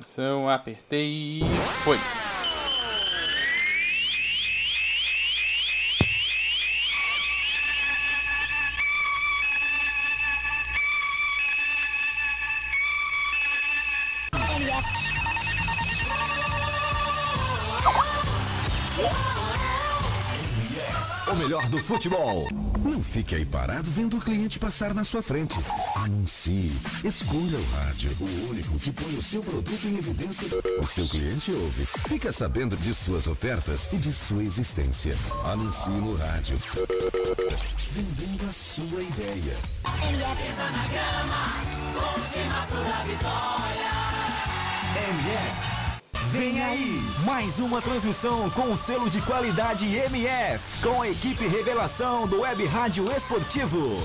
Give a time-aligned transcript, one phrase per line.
[0.00, 1.98] Então apertei e foi.
[21.30, 22.59] O melhor do futebol.
[23.10, 25.56] Fique aí parado vendo o cliente passar na sua frente.
[25.96, 26.66] Anuncie.
[27.04, 28.16] Escolha o rádio.
[28.20, 30.46] O único que põe o seu produto em evidência.
[30.80, 31.86] O seu cliente ouve.
[32.08, 35.16] Fica sabendo de suas ofertas e de sua existência.
[35.44, 36.56] Anuncie no rádio.
[37.90, 39.58] Vendendo a sua ideia.
[44.94, 45.79] MF.
[46.32, 52.24] Vem aí, mais uma transmissão com o selo de qualidade MF, com a equipe revelação
[52.28, 53.96] do Web Rádio Esportivo.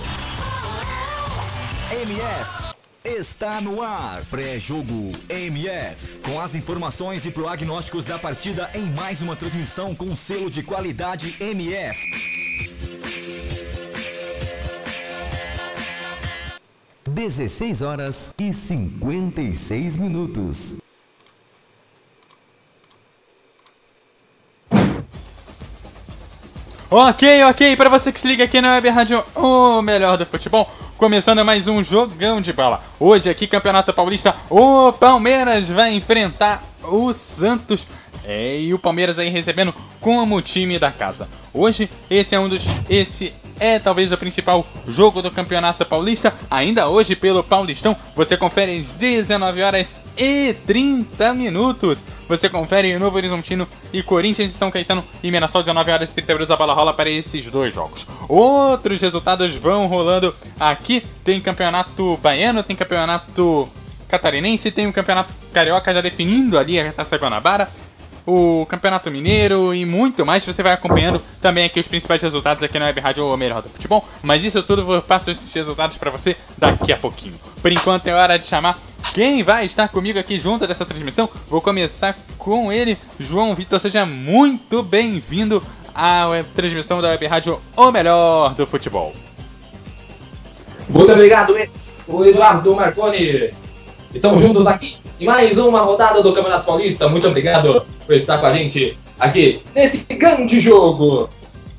[1.92, 9.22] MF está no ar, pré-jogo MF, com as informações e prognósticos da partida em mais
[9.22, 11.96] uma transmissão com selo de qualidade MF.
[17.08, 20.85] 16 horas e 56 minutos.
[26.90, 30.70] Ok, ok, para você que se liga aqui na Web Rádio, o melhor do futebol.
[30.98, 32.80] Começando mais um jogão de bola.
[33.00, 37.88] Hoje aqui, Campeonato Paulista, o Palmeiras vai enfrentar o Santos.
[38.28, 41.28] É, e o Palmeiras aí recebendo como time da casa.
[41.54, 42.64] Hoje, esse é um dos.
[42.90, 46.34] Esse é talvez o principal jogo do Campeonato Paulista.
[46.50, 52.04] Ainda hoje, pelo Paulistão, você confere às 19 horas e 30 minutos.
[52.28, 56.52] Você confere Novo Horizontino e Corinthians estão Caetano e Mirassol 19 horas e 30 minutos.
[56.52, 58.06] A bola rola para esses dois jogos.
[58.28, 61.04] Outros resultados vão rolando aqui.
[61.24, 63.70] Tem Campeonato Baiano, tem Campeonato
[64.18, 67.70] Catarinense, tem o Campeonato Carioca já definindo ali a Taça Guanabara
[68.26, 70.46] o Campeonato Mineiro e muito mais.
[70.46, 74.08] Você vai acompanhando também aqui os principais resultados aqui na Web Rádio Melhor do Futebol.
[74.24, 77.36] Mas isso tudo eu passo esses resultados para você daqui a pouquinho.
[77.62, 78.80] Por enquanto é hora de chamar
[79.14, 81.30] quem vai estar comigo aqui junto dessa transmissão.
[81.48, 83.80] Vou começar com ele, João Vitor.
[83.80, 85.62] Seja muito bem-vindo
[85.94, 89.14] à transmissão da Web Rádio O Melhor do Futebol.
[90.90, 91.56] Muito obrigado,
[92.08, 93.65] o Eduardo Marconi.
[94.16, 97.10] Estamos juntos aqui em mais uma rodada do Campeonato Paulista.
[97.10, 101.30] Muito obrigado por estar com a gente aqui nesse grande jogo.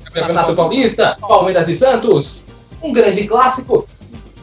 [0.03, 2.45] Campeonato Paulista, Palmeiras e Santos.
[2.83, 3.87] Um grande clássico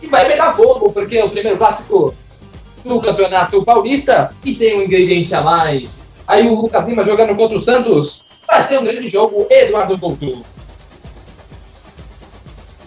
[0.01, 2.13] que vai pegar fogo, porque é o primeiro clássico
[2.85, 6.05] do Campeonato Paulista e tem um ingrediente a mais.
[6.27, 8.27] Aí o Lucas Lima jogando contra o Santos.
[8.45, 10.45] Vai ser um grande jogo, Eduardo Couto.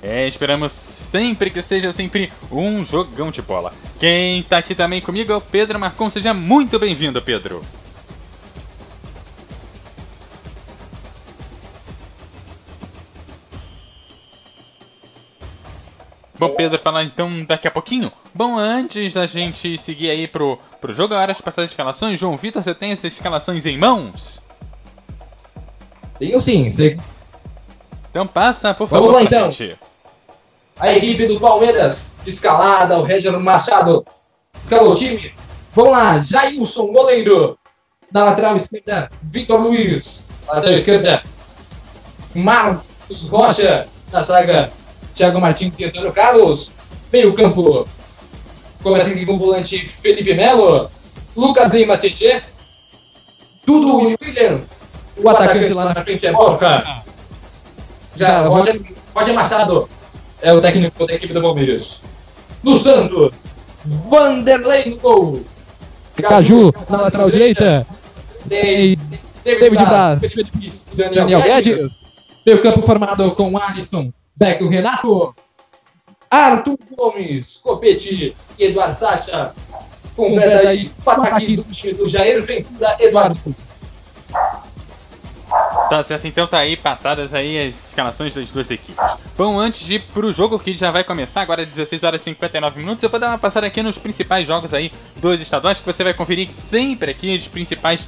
[0.02, 3.74] É, esperamos sempre que seja sempre um jogão de bola.
[4.00, 6.10] Quem tá aqui também comigo é o Pedro Marcon.
[6.10, 7.64] Seja muito bem-vindo, Pedro.
[16.40, 18.12] Bom, Pedro, falar então daqui a pouquinho.
[18.32, 22.20] Bom, antes da gente seguir aí pro, pro jogo, é hora de passar as escalações.
[22.20, 24.44] João Vitor, você tem essas escalações em mãos?
[26.20, 26.70] Tenho sim.
[26.70, 26.96] Você...
[28.12, 29.50] Então passa, por favor, Vamos lá, então.
[29.50, 29.87] Gente.
[30.80, 34.06] A equipe do Palmeiras, escalada, o Reginaldo Machado,
[34.64, 35.34] escalou o time.
[35.74, 37.58] Vamos lá, Jailson, goleiro.
[38.12, 40.28] Na lateral esquerda, Vitor Luiz.
[40.46, 41.24] Na lateral esquerda,
[42.36, 43.88] Marcos Rocha.
[44.12, 44.72] Na zaga,
[45.16, 46.74] Thiago Martins e Antônio Carlos.
[47.12, 47.88] Meio campo,
[48.84, 50.90] começa aqui com o volante Felipe Melo.
[51.36, 52.42] Lucas Lima, Tietê.
[53.66, 54.62] Dudu e William.
[55.18, 57.04] O atacante lá na frente é Borja.
[58.16, 58.80] Já, Roger,
[59.14, 59.90] Roger Machado
[60.48, 62.06] é o técnico da equipe do Palmeiras.
[62.64, 63.34] No Santos,
[63.86, 65.42] Vanderlei no gol.
[66.16, 67.86] Caju na lateral direita.
[68.46, 69.00] David,
[69.44, 70.22] Braz,
[70.94, 72.00] Daniel, Guedes.
[72.46, 75.36] Meio campo formado com Alisson, Beco Renato,
[76.32, 79.54] Arthur Gomes, Copete e Eduardo Sacha.
[80.16, 83.54] Completa aí o ataque do time do Jair Ventura Eduardo.
[85.90, 89.16] Tá certo, então tá aí passadas aí as escalações das duas equipes.
[89.38, 92.80] Bom, antes de ir pro jogo que já vai começar, agora 16 horas e 59
[92.80, 96.04] minutos, eu vou dar uma passada aqui nos principais jogos aí dos estaduais, que você
[96.04, 98.06] vai conferir sempre aqui os principais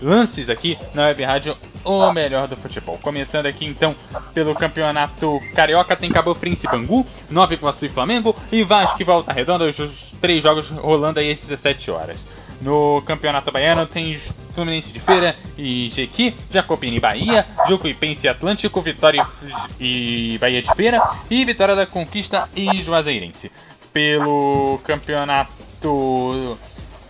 [0.00, 2.98] lances aqui na Web Rádio O Melhor do Futebol.
[3.02, 3.94] Começando aqui então
[4.34, 9.04] pelo Campeonato Carioca, tem Cabo Frense e Bangu, Nova Iguaçu e Flamengo e Vasco e
[9.04, 12.28] Volta Redonda, os três jogos rolando aí às 17 horas.
[12.60, 14.18] No Campeonato Baiano tem
[14.54, 19.26] Fluminense de Feira e Jequi, Jacopini Bahia, Jucuipense Atlântico, Vitória
[19.78, 23.52] e Bahia de Feira e Vitória da Conquista e Juazeirense.
[23.92, 26.58] Pelo Campeonato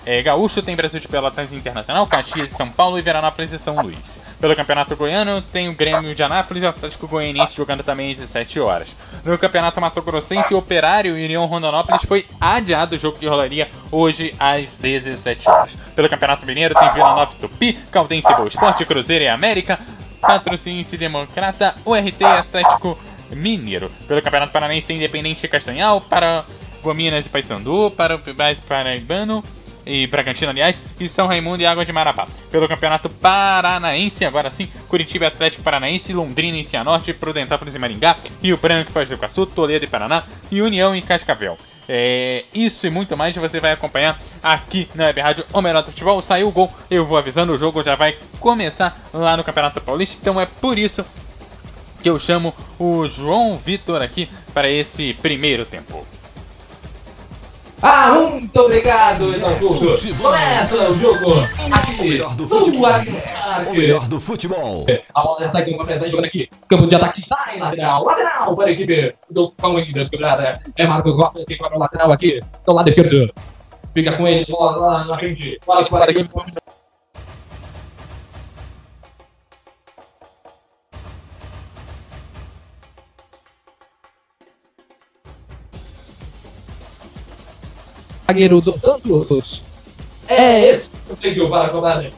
[0.06, 3.82] É, Gaúcho tem Brasil de Pelotas Internacional, Caxias e São Paulo e Veranópolis e São
[3.82, 4.20] Luís.
[4.40, 8.20] Pelo Campeonato Goiano tem o Grêmio de Anápolis e o Atlético Goianiense jogando também às
[8.20, 8.94] 17 horas.
[9.24, 13.68] No Campeonato Mato Grossense, o Operário e União Rondonópolis foi adiado o jogo que rolaria
[13.90, 15.76] hoje às 17 horas.
[15.96, 19.76] Pelo Campeonato Mineiro tem Vila Nova Tupi, Caldense Boa Esporte, Cruzeiro e América,
[20.20, 22.96] Patrocínio Democrata, URT Atlético
[23.32, 23.90] Mineiro.
[24.06, 26.44] Pelo Campeonato Paranaense tem Independente e Castanhal, para
[26.80, 28.20] Gominas e Paysandu, para o
[28.68, 29.42] Paraibano
[29.86, 32.26] e Bragantino, aliás, e São Raimundo e Água de Marabá.
[32.50, 38.56] Pelo Campeonato Paranaense, agora sim, Curitiba Atlético Paranaense, Londrina e Cianorte, Prudentópolis e Maringá, Rio
[38.56, 41.56] Branco e Foz do Iguaçu, Toledo e Paraná e União e Cascavel.
[41.88, 45.90] É, isso e muito mais você vai acompanhar aqui na Web Rádio O Melhor do
[45.90, 46.20] Futebol.
[46.20, 50.18] Saiu o gol, eu vou avisando, o jogo já vai começar lá no Campeonato Paulista,
[50.20, 51.04] então é por isso
[52.02, 56.04] que eu chamo o João Vitor aqui para esse primeiro tempo.
[57.88, 59.68] Ah, muito obrigado, Eduardo.
[60.20, 62.90] Começa o jogo O aqui melhor do futebol.
[63.68, 64.86] O melhor do futebol.
[65.14, 66.50] A bola já sai com o completamente jogando aqui.
[66.68, 70.58] Campo de ataque, sai lateral, lateral para a equipe do Palmeiras, quebrada.
[70.76, 73.32] É Marcos Gomes que cobra o lateral aqui, do lado esquerdo.
[73.94, 75.56] Fica com ele, bola lá na frente.
[75.64, 76.28] Bola para a equipe
[88.26, 89.62] Zagueiro do Santos.
[90.28, 92.10] É esse que tenho para a cobrada.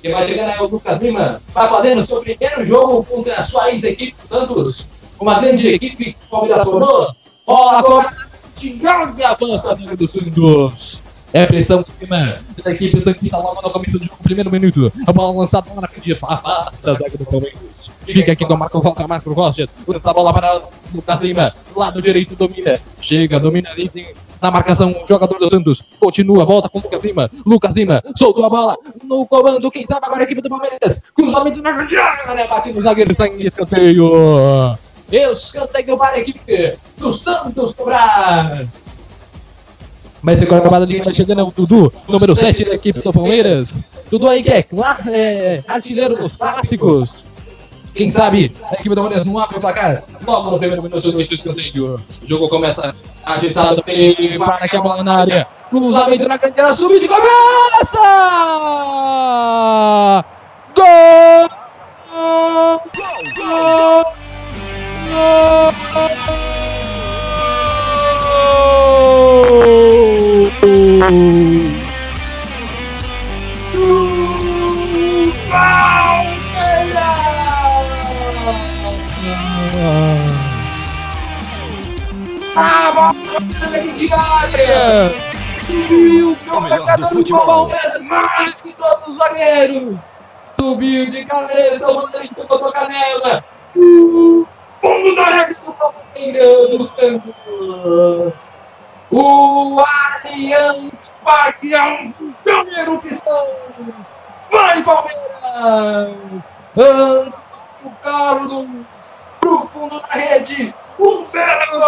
[0.00, 1.42] Quem vai chegando é o Lucas Lima.
[1.52, 4.90] Vai fazendo seu primeiro jogo contra a sua ex-equipe Santos.
[5.18, 7.12] Uma grande equipe que o Palmeiras formou.
[7.46, 8.30] Bola cobrada.
[8.60, 11.02] Joga avança dentro do Santos.
[11.32, 14.92] É pressão em cima da equipe Santista logo no começo do jogo, primeiro minuto.
[15.06, 17.60] A bola lançada lá na frente, afasta a zaga do Palmeiras.
[18.04, 19.68] Fica aqui com o Marco Rocha, Marco Rocha.
[19.94, 21.54] Essa bola para o Lima.
[21.76, 22.80] Lado direito domina.
[23.00, 23.90] Chega, domina ali
[24.40, 25.82] na marcação, o jogador do Santos.
[25.98, 27.30] Continua, volta com o Lucas Lima.
[27.44, 29.70] Lucas Lima soltou a bola no comando.
[29.70, 31.02] Quem tava agora a equipe do Palmeiras.
[31.14, 34.10] Cruzamento na grande área, no zagueiro, está em escanteio.
[35.12, 38.64] Escanteio para a equipe do Santos cobrar.
[40.22, 43.74] Vai ser acabada de vai chegando é o Dudu, número 7 da equipe do Palmeiras.
[44.10, 44.66] Dudu aí que é,
[45.08, 47.24] é artilheiro dos clássicos.
[47.94, 51.20] Quem sabe a equipe do Palmeiras não abre o placar logo no primeiro minuto do
[51.20, 51.96] escanteio.
[52.22, 52.94] O jogo começa
[53.24, 53.82] agitado.
[54.38, 55.46] Para aqui a bola na área.
[55.70, 57.28] Cruzamento na canteira, sube de cabeça!
[60.74, 61.50] Gol!
[83.96, 85.14] De área!
[85.66, 87.24] Subiu O melhor do.
[87.46, 89.98] Palmeiras, mais que todos os zagueiros!
[90.58, 93.44] Subiu de cabeça, o Rodrigo botou canela!
[93.76, 94.46] Uh,
[94.80, 96.90] fundo da rede do Palmeiras!
[99.10, 103.48] O Allianz Parque é um vulcão de erupção!
[104.50, 105.22] Vai, Palmeiras!
[106.76, 107.32] Anda
[107.82, 108.66] o Carlos
[109.40, 110.74] pro fundo da rede!
[110.98, 111.80] Um belo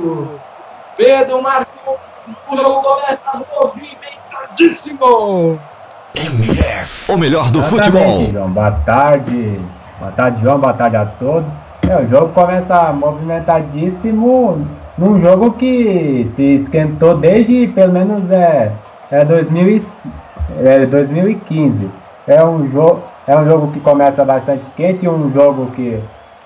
[0.00, 0.38] gol!
[0.96, 1.98] Pedro marcou,
[2.50, 5.58] o jogo começa movimentadíssimo!
[6.16, 7.12] MF.
[7.12, 8.30] O melhor do Exatamente, futebol.
[8.32, 8.50] João.
[8.50, 9.60] Boa tarde.
[10.00, 10.58] Boa tarde, João.
[10.58, 11.44] Boa tarde a todos.
[11.88, 14.66] É, o jogo começa movimentadíssimo
[14.98, 18.72] num jogo que se esquentou desde pelo menos é,
[19.10, 19.86] é, 2000 e-
[20.64, 21.88] é 2015.
[22.26, 26.02] É um, jogo, é um jogo que começa bastante quente, um jogo que,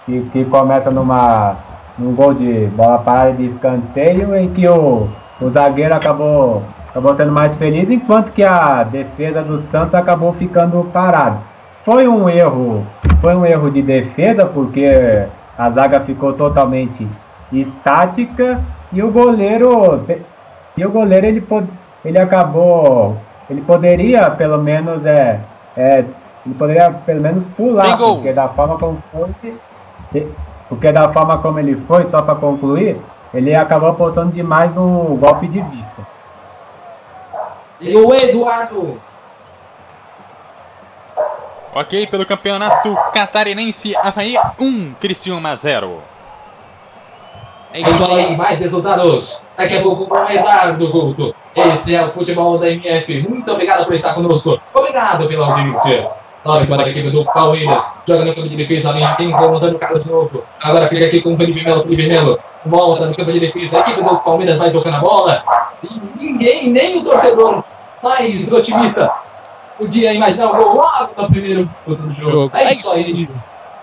[0.06, 1.56] que, que começa numa,
[1.98, 5.08] num gol de bola parada de escanteio em que o,
[5.40, 10.84] o zagueiro acabou, acabou sendo mais feliz, enquanto que a defesa do Santos acabou ficando
[10.92, 11.38] parado.
[11.84, 12.86] Foi um erro,
[13.20, 15.26] foi um erro de defesa, porque
[15.58, 17.06] a zaga ficou totalmente
[17.52, 18.60] estática
[18.92, 20.04] e o goleiro
[20.76, 21.46] e o goleiro ele,
[22.04, 23.16] ele acabou
[23.50, 25.40] ele poderia pelo menos é,
[25.76, 26.04] é
[26.44, 29.54] ele poderia pelo menos pular porque da forma como foi
[30.68, 32.96] porque da forma como ele foi só para concluir
[33.34, 36.06] ele acabou apostando demais no golpe de vista
[37.80, 39.00] E o Eduardo
[41.74, 46.02] Ok, pelo campeonato catarinense, Havaí 1, Criciúma 0.
[47.72, 49.48] É isso aí, mais resultados.
[49.56, 51.34] Daqui a pouco com o Eduardo Couto.
[51.56, 53.26] Esse é o futebol da MF.
[53.26, 54.60] Muito obrigado por estar conosco.
[54.74, 56.10] Obrigado pela audiência.
[56.44, 57.94] Nove para a equipe do Palmeiras.
[58.06, 58.92] Joga no campo de defesa.
[58.92, 60.44] Vem aqui incomodando o Carlos de novo.
[60.62, 61.82] Agora fica aqui com o Felipe Melo.
[61.82, 63.78] Felipe Melo volta no campo de defesa.
[63.78, 65.44] A equipe do Palmeiras vai tocando a bola.
[65.82, 67.62] E ninguém, nem o torcedor
[68.02, 69.10] mais otimista
[69.78, 72.56] podia imaginar o gol logo no primeiro minuto do jogo.
[72.56, 73.28] É isso aí.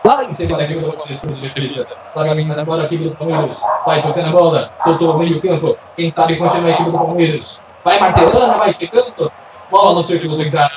[0.04, 1.88] Lá em cima da equipe do Palmeiras, por defesa.
[2.16, 3.62] Larga agora a equipe do Palmeiras.
[3.86, 4.70] Vai tocando a bola.
[4.82, 5.78] Soltou o meio campo.
[5.98, 7.62] Quem sabe continua a equipe do Palmeiras.
[7.84, 9.32] Vai martelando, vai chegando.
[9.70, 10.70] Bola no círculo central.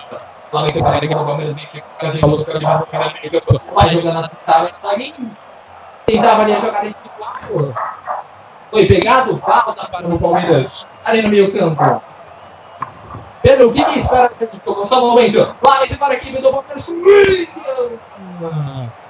[0.52, 1.56] Lá vem a equipe do Palmeiras.
[1.56, 3.75] Vem Casimiro colocando de novo no meio campo.
[3.75, 5.14] Vai jogando na trave.
[6.04, 7.75] Tentava ali a jogada individual.
[8.71, 9.38] Foi pegado.
[9.38, 10.90] Falta para o Palmeiras.
[11.06, 12.02] Ali no meio campo.
[13.42, 14.30] Pedro, o que, que espera?
[14.85, 15.56] Só um momento.
[15.62, 16.94] Lá vem para a equipe do Palmeiras.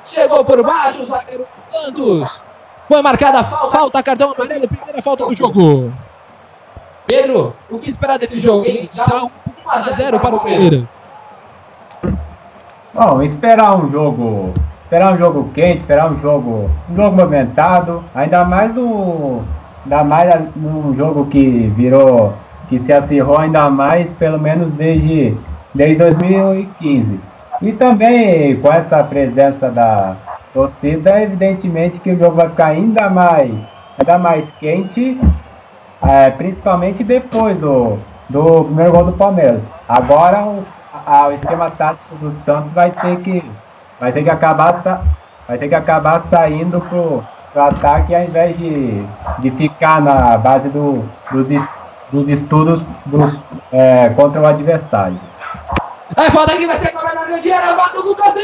[0.04, 2.44] Chegou por baixo o zagueiro Santos.
[2.88, 5.92] Foi marcada a falta, falta cartão amarelo, primeira falta do jogo.
[7.06, 8.88] Pedro, o que esperar desse jogo, hein?
[8.92, 9.30] Já 1
[9.66, 10.84] a 0 para o Palmeiras.
[12.94, 14.52] Bom, esperar um jogo.
[14.84, 16.70] Esperar um jogo quente, esperar um jogo.
[16.90, 18.04] Um jogo movimentado.
[18.14, 19.40] Ainda mais no.
[19.84, 22.34] Ainda mais num jogo que virou.
[22.68, 25.34] Que se acirrou ainda mais, pelo menos desde,
[25.74, 27.18] desde 2015.
[27.62, 30.16] E também com essa presença da
[30.52, 33.52] torcida, evidentemente que o jogo vai ficar ainda mais,
[33.98, 35.18] ainda mais quente,
[36.02, 39.62] é, principalmente depois do, do primeiro gol do Palmeiras.
[39.88, 40.64] Agora o,
[41.06, 43.44] a, o esquema tático do Santos vai ter que,
[44.00, 44.72] vai ter que acabar,
[45.46, 49.04] vai ter que acabar saindo pro, pro ataque ao invés de,
[49.38, 51.68] de ficar na base do, dos,
[52.10, 53.38] dos estudos dos,
[53.72, 55.18] é, contra o adversário.
[56.16, 58.34] É foda que vai ter que na Grangeira, bota o Lucas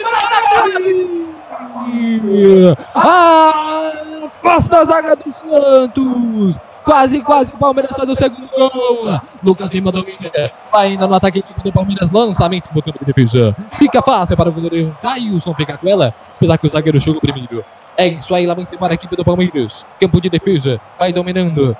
[2.94, 3.92] Ah,
[4.24, 6.58] afasta a zaga do Santos.
[6.88, 9.20] Quase, quase o Palmeiras faz o segundo gol.
[9.44, 10.30] Lucas Lima domina.
[10.72, 12.10] Vai ainda no ataque do Palmeiras.
[12.10, 13.54] Lançamento botando de defesa.
[13.72, 16.14] Fica fácil para o goleiro Dailson pegar com ela.
[16.36, 17.62] Apesar que o zagueiro chegou primeiro.
[17.94, 19.84] É isso aí, lá vem para a equipe do Palmeiras.
[20.00, 20.80] Campo de defesa.
[20.98, 21.76] Vai dominando.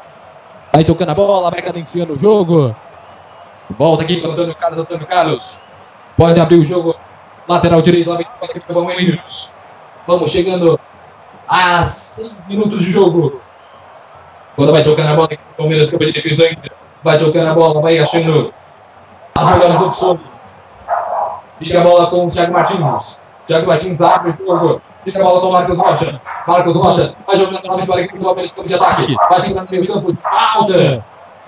[0.75, 2.77] Vai tocando a bola, vai cadenciando o jogo.
[3.79, 4.79] Volta aqui o Antônio Carlos.
[4.79, 5.65] Antônio Carlos.
[6.19, 6.95] Pode abrir o jogo.
[7.49, 9.57] Lateral direito, lá vem para a equipe do Palmeiras.
[10.07, 10.79] Vamos chegando
[11.49, 13.41] a 6 minutos de jogo.
[14.59, 16.69] Quando vai tocando a bola, o Palmeiras campo de defesa ainda.
[17.05, 18.53] Vai tocando a bola, vai achando
[19.37, 20.19] as melhores opções.
[21.61, 23.23] Fica a bola com o Thiago Martins.
[23.47, 24.83] Thiago Martins abre o jogo.
[25.05, 26.21] Fica a bola com o Marcos Rocha.
[26.45, 29.17] Marcos Rocha vai jogando novamente para a equipe do Palmeiras campo de ataque.
[29.31, 30.19] Vai chegando no meio campo.
[30.25, 31.05] Falta.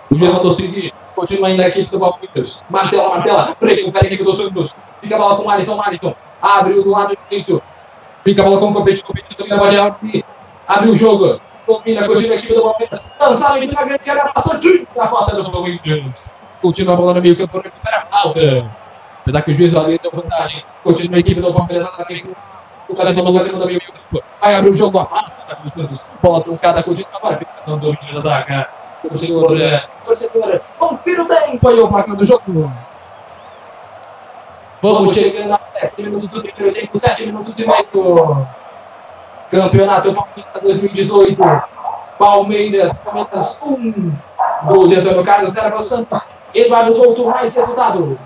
[0.08, 0.94] O Gil mandou seguir.
[1.16, 2.64] Continua ainda a equipe do Palmeiras.
[2.70, 3.56] Martela, martela.
[3.60, 4.76] Recupera a equipe do Santos.
[5.00, 5.82] Fica a bola com o Alisson.
[5.82, 6.14] Alisson.
[6.40, 7.60] Abre o do lado direito.
[8.22, 9.02] Fica a bola com o Compete.
[9.02, 10.24] Compete também pode abrir.
[10.68, 11.40] Abre o jogo.
[11.70, 13.08] Domina, continua a equipe do Palmeiras.
[13.20, 14.32] Lançamento na grande área.
[14.34, 16.34] Passou de na costa do Palmeiras.
[16.60, 17.60] Continua a bola no meio campo.
[17.60, 18.70] Recupera a falta.
[19.22, 20.64] Apesar que o juiz ali deu vantagem.
[20.82, 21.88] Continua a equipe do Palmeiras.
[22.88, 24.24] O cara tomou o no meio campo.
[24.40, 24.98] Vai abrir o jogo.
[24.98, 26.10] A falta do Santos.
[26.20, 26.82] Bola truncada.
[26.82, 27.38] Continua agora.
[27.38, 28.68] Fica no domínio da zaga.
[29.02, 29.56] Torcedor,
[30.04, 32.70] torcedor, confira o tempo aí, o placar do jogo.
[34.82, 38.46] Vamos chegando a 7 minutos do primeiro tempo, 7 minutos e meio.
[39.50, 41.42] Campeonato Paulista 2018.
[42.18, 44.12] Palmeiras, Palmeiras 1.
[44.64, 46.28] Gol de Antônio Carlos, 0 para o Santos.
[46.54, 48.18] Eduardo Couto, mais resultado.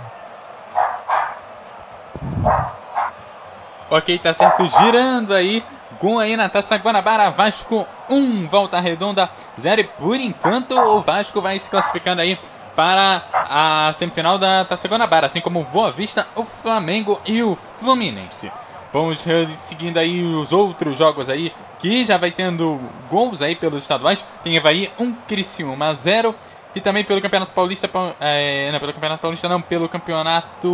[3.91, 4.67] Ok, tá certo.
[4.67, 5.65] Girando aí.
[6.01, 7.31] Gol aí na Taça Guanabara.
[7.31, 9.81] Vasco 1, volta redonda 0.
[9.81, 12.39] E por enquanto o Vasco vai se classificando aí
[12.75, 15.27] para a semifinal da Taça Guanabara.
[15.27, 18.51] Assim como Boa Vista, o Flamengo e o Fluminense.
[18.95, 22.79] Vamos seguindo aí os outros jogos aí, que já vai tendo
[23.11, 24.25] gols aí pelos estaduais.
[24.45, 26.33] Tem Havaí 1, Criciúma 0.
[26.77, 30.69] E também pelo Campeonato Paulista, é, não, pelo Campeonato Paulista não, pelo Campeonato...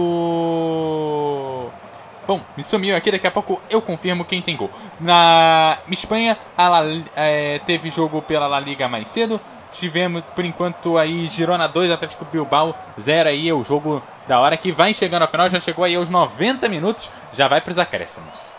[2.29, 4.69] Bom, me sumiu aqui, daqui a pouco eu confirmo quem tem gol.
[5.00, 6.83] Na Espanha, La,
[7.17, 9.41] é, teve jogo pela La Liga mais cedo.
[9.73, 14.71] Tivemos, por enquanto, aí Girona 2, Atlético Bilbao 0 aí, o jogo da hora que
[14.71, 18.53] vai chegando ao final, já chegou aí aos 90 minutos, já vai para os acréscimos.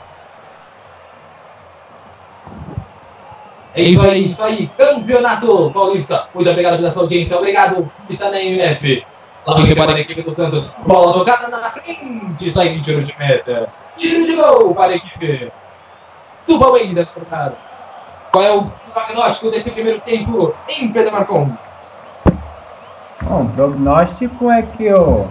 [3.73, 6.27] É isso aí, isso aí, Campeonato Paulista.
[6.35, 9.05] Muito obrigado pela sua audiência, obrigado estar na MF.
[9.45, 13.17] Lá vem para a equipe do Santos, bola tocada na frente, sai em tiro de
[13.17, 13.69] meta.
[13.95, 15.53] Tiro de gol para a equipe
[16.47, 17.57] do Palmeiras, cara.
[18.33, 21.49] Qual é o prognóstico desse primeiro tempo em Pedro Marcon?
[23.21, 25.27] Bom, o prognóstico é que o,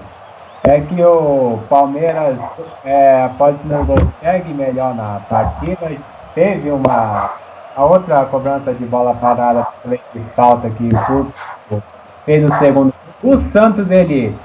[0.64, 2.36] é que o Palmeiras,
[2.84, 5.90] é, após o primeiro gol, segue melhor na partida.
[6.34, 7.30] Teve uma
[7.76, 11.82] a outra cobrança de bola parada de falta que o
[12.26, 12.92] fez o segundo.
[13.22, 14.36] O Santos, ele,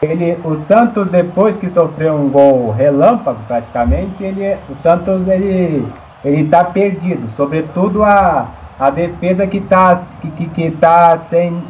[0.00, 5.86] ele, o Santos depois que sofreu um gol relâmpago praticamente, ele, o Santos ele
[6.24, 8.46] ele está perdido, sobretudo a,
[8.78, 11.62] a defesa que está que, que, que tá sem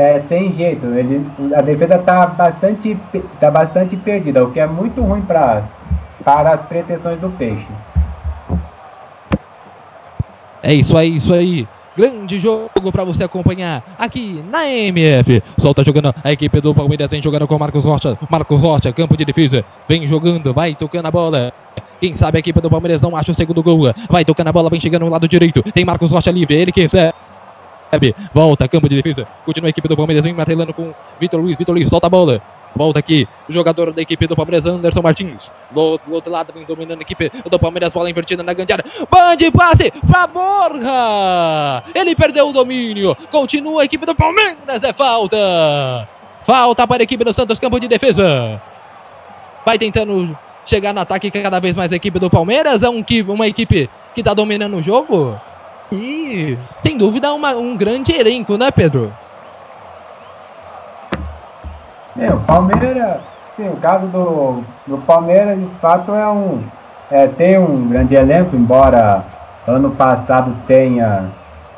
[0.00, 0.86] é, sem jeito.
[0.86, 2.96] Ele, a defesa tá bastante,
[3.38, 5.64] tá bastante perdida, o que é muito ruim pra,
[6.24, 7.66] para as pretensões do Peixe.
[10.62, 11.68] É isso aí, isso aí.
[11.96, 15.42] Grande jogo para você acompanhar aqui na MF.
[15.58, 18.16] Solta jogando a equipe do Palmeiras, vem jogando com Marcos Rocha.
[18.30, 19.64] Marcos Rocha, campo de defesa.
[19.88, 21.52] Vem jogando, vai tocando a bola.
[22.00, 23.92] Quem sabe a equipe do Palmeiras não acha o segundo gol.
[24.08, 25.62] Vai tocando a bola, vem chegando no lado direito.
[25.74, 27.12] Tem Marcos Rocha livre, ele que recebe.
[28.32, 29.26] Volta, campo de defesa.
[29.44, 31.56] Continua a equipe do Palmeiras, vem martelando com Vitor Luiz.
[31.58, 32.40] Vitor Luiz solta a bola.
[32.74, 35.50] Volta aqui, o jogador da equipe do Palmeiras, Anderson Martins.
[35.72, 38.84] Do, do outro lado, vem dominando a equipe do Palmeiras, bola invertida na grande área.
[39.10, 41.82] Bande passe pra Borja.
[41.94, 43.16] Ele perdeu o domínio.
[43.30, 46.08] Continua a equipe do Palmeiras, é falta.
[46.44, 48.62] Falta para a equipe do Santos, campo de defesa.
[49.66, 52.82] Vai tentando chegar no ataque cada vez mais a equipe do Palmeiras.
[52.82, 55.38] É um, uma equipe que está dominando o jogo.
[55.92, 59.12] E, sem dúvida, uma, um grande elenco, né, Pedro?
[62.16, 63.20] É, o Palmeiras,
[63.56, 66.62] sim, o caso do, do Palmeiras, de fato, é um.
[67.10, 69.24] É, tem um grande elenco, embora
[69.66, 71.24] ano passado tenha,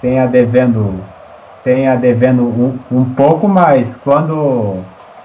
[0.03, 1.03] tenha devendo,
[1.65, 4.81] tenha devendo um, um pouco, mas quando.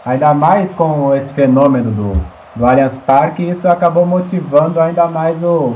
[0.05, 2.13] Ainda mais com esse fenômeno do,
[2.55, 5.73] do Allianz Parque, isso acabou motivando ainda mais o,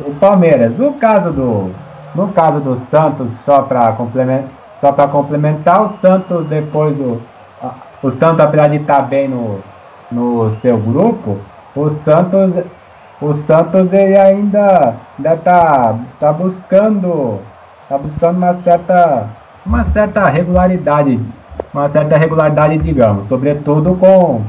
[0.00, 0.76] o Palmeiras.
[0.76, 1.72] No caso do,
[2.18, 7.22] no caso do Santos, só para complementar, só complementar, o Santos depois do
[8.02, 9.60] o Santos, apesar de estar bem no,
[10.10, 11.38] no seu grupo,
[11.74, 12.64] o Santos,
[13.20, 17.40] o Santos ele ainda ainda está tá buscando
[17.88, 19.26] tá buscando uma certa
[19.64, 21.20] uma certa regularidade,
[21.72, 24.42] uma certa regularidade, digamos, sobretudo com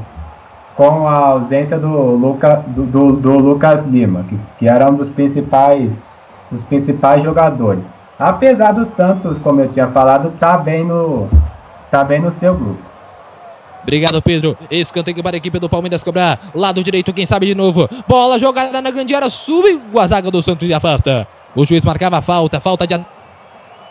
[0.76, 5.10] com a ausência do, Luca, do, do, do Lucas Lima, que, que era um dos
[5.10, 5.90] principais
[6.50, 7.84] dos principais jogadores.
[8.18, 11.28] Apesar do Santos, como eu tinha falado, tá bem no
[11.90, 12.90] tá bem no seu grupo.
[13.82, 14.56] Obrigado, Pedro.
[14.70, 16.50] Escanteio para a equipe do Palmeiras cobrar.
[16.54, 17.88] Lado direito, quem sabe de novo.
[18.06, 19.30] Bola jogada na grande área.
[19.30, 21.26] Sube a zaga do Santos e afasta.
[21.56, 22.60] O juiz marcava falta.
[22.60, 22.94] Falta de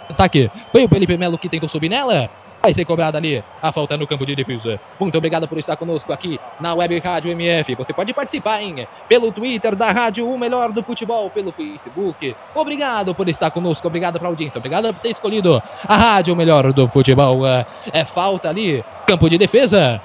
[0.09, 0.51] ataque.
[0.71, 2.29] Foi o Felipe Melo que tentou subir nela.
[2.61, 4.79] Vai ser cobrada ali a falta no campo de defesa.
[4.99, 7.73] Muito obrigado por estar conosco aqui na Web Rádio MF.
[7.75, 8.85] Você pode participar, hein?
[9.07, 12.35] Pelo Twitter da Rádio O Melhor do Futebol, pelo Facebook.
[12.53, 16.73] Obrigado por estar conosco, obrigado pela audiência, obrigado por ter escolhido a Rádio O Melhor
[16.73, 17.47] do Futebol.
[17.47, 20.01] É falta ali, campo de defesa.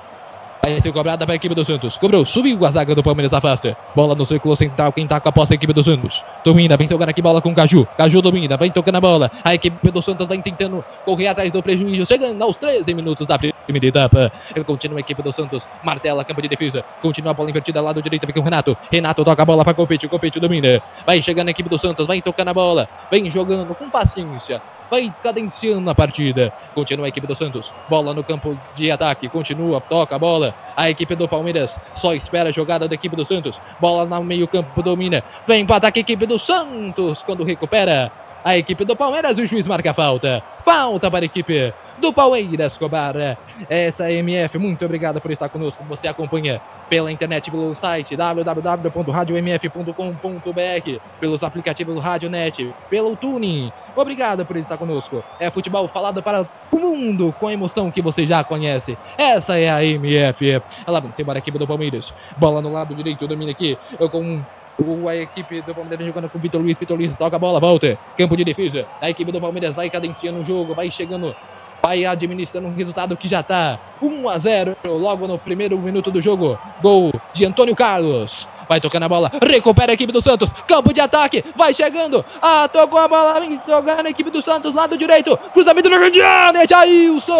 [0.64, 1.98] Vai ser cobrada para a equipe do Santos.
[1.98, 3.76] Cobrou, subiu a zaga do Palmeiras, afasta.
[3.94, 6.24] Bola no círculo central, quem tá com a posse é a equipe do Santos.
[6.42, 7.86] Domina, vem tocando aqui bola com o Caju.
[7.98, 9.30] Caju domina, vem tocando a bola.
[9.44, 12.06] A equipe do Santos vem tentando correr atrás do prejuízo.
[12.06, 14.32] Chegando aos 13 minutos da primeira etapa.
[14.66, 15.68] Continua a equipe do Santos.
[15.82, 16.82] Martela, campo de defesa.
[17.02, 18.74] Continua a bola invertida, lado direito, vem com o Renato.
[18.90, 20.08] Renato toca a bola para Copete.
[20.08, 20.80] Copete domina.
[21.04, 22.88] Vai chegando a equipe do Santos, vem tocando a bola.
[23.10, 24.62] Vem jogando com paciência
[24.94, 26.52] vai cadenciando a partida.
[26.72, 27.72] Continua a equipe do Santos.
[27.88, 29.28] Bola no campo de ataque.
[29.28, 30.54] Continua, toca a bola.
[30.76, 33.60] A equipe do Palmeiras só espera a jogada da equipe do Santos.
[33.80, 35.24] Bola no meio-campo, domina.
[35.48, 38.12] Vem para ataque a equipe do Santos quando recupera.
[38.44, 40.42] A equipe do Palmeiras, o juiz marca a falta.
[40.64, 43.16] Falta para a equipe do Palmeiras Cobar.
[43.68, 45.82] Essa é MF, muito obrigado por estar conosco.
[45.88, 53.72] Você acompanha pela internet, pelo site www.radiomf.com.br, pelos aplicativos Radionet, pelo Tuning.
[53.96, 55.22] Obrigado por estar conosco.
[55.38, 58.98] É futebol falado para o mundo com a emoção que você já conhece.
[59.16, 60.62] Essa é a MF.
[60.86, 62.12] Ela vem embora a equipe do Palmeiras.
[62.36, 63.78] Bola no lado direito, domina aqui
[64.76, 66.78] com a equipe do Palmeiras jogando com o Vitor Luiz.
[66.78, 67.98] Vitor Luiz toca a bola, volta.
[68.18, 68.86] Campo de defesa.
[69.00, 71.34] A equipe do Palmeiras vai cadenciando o jogo, vai chegando
[71.84, 76.18] vai administrando um resultado que já está 1 a 0 logo no primeiro minuto do
[76.18, 76.58] jogo.
[76.80, 78.48] Gol de Antônio Carlos.
[78.66, 82.66] Vai tocando a bola, recupera a equipe do Santos, campo de ataque, vai chegando, ah,
[82.66, 83.34] tocou a bola,
[83.68, 87.36] jogando a equipe do Santos, lado direito, cruzamento na grande área, Jailson!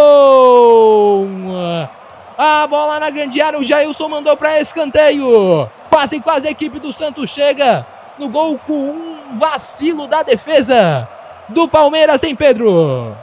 [2.37, 6.92] A bola na grande área, o Jailson mandou para escanteio, quase, quase a equipe do
[6.92, 7.87] Santos chega
[8.18, 11.09] no gol com um vacilo da defesa
[11.48, 13.16] do Palmeiras, hein, Pedro?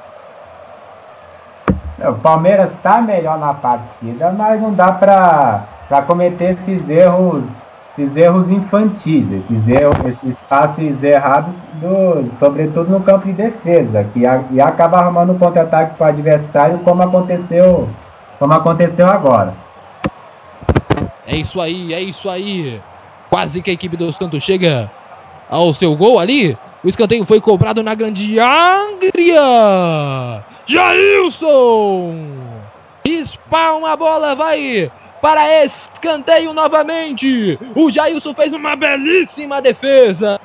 [2.10, 7.44] O Palmeiras está melhor na partida, mas não dá para cometer esses erros,
[7.98, 14.26] esses erros infantis, esses, erros, esses passes errados, do, sobretudo no campo de defesa, que
[14.26, 17.88] a, e acaba arrumando contra-ataque para o adversário, como aconteceu,
[18.40, 19.54] como aconteceu agora.
[21.28, 22.82] É isso aí, é isso aí.
[23.30, 24.90] Quase que a equipe do Santos chega
[25.50, 26.58] ao seu gol ali.
[26.84, 28.92] O escanteio foi cobrado na grande área.
[30.72, 32.16] Jailson!
[33.04, 34.90] Espalma a bola, vai
[35.22, 37.60] para escanteio novamente.
[37.76, 40.40] O Jailson fez uma belíssima defesa.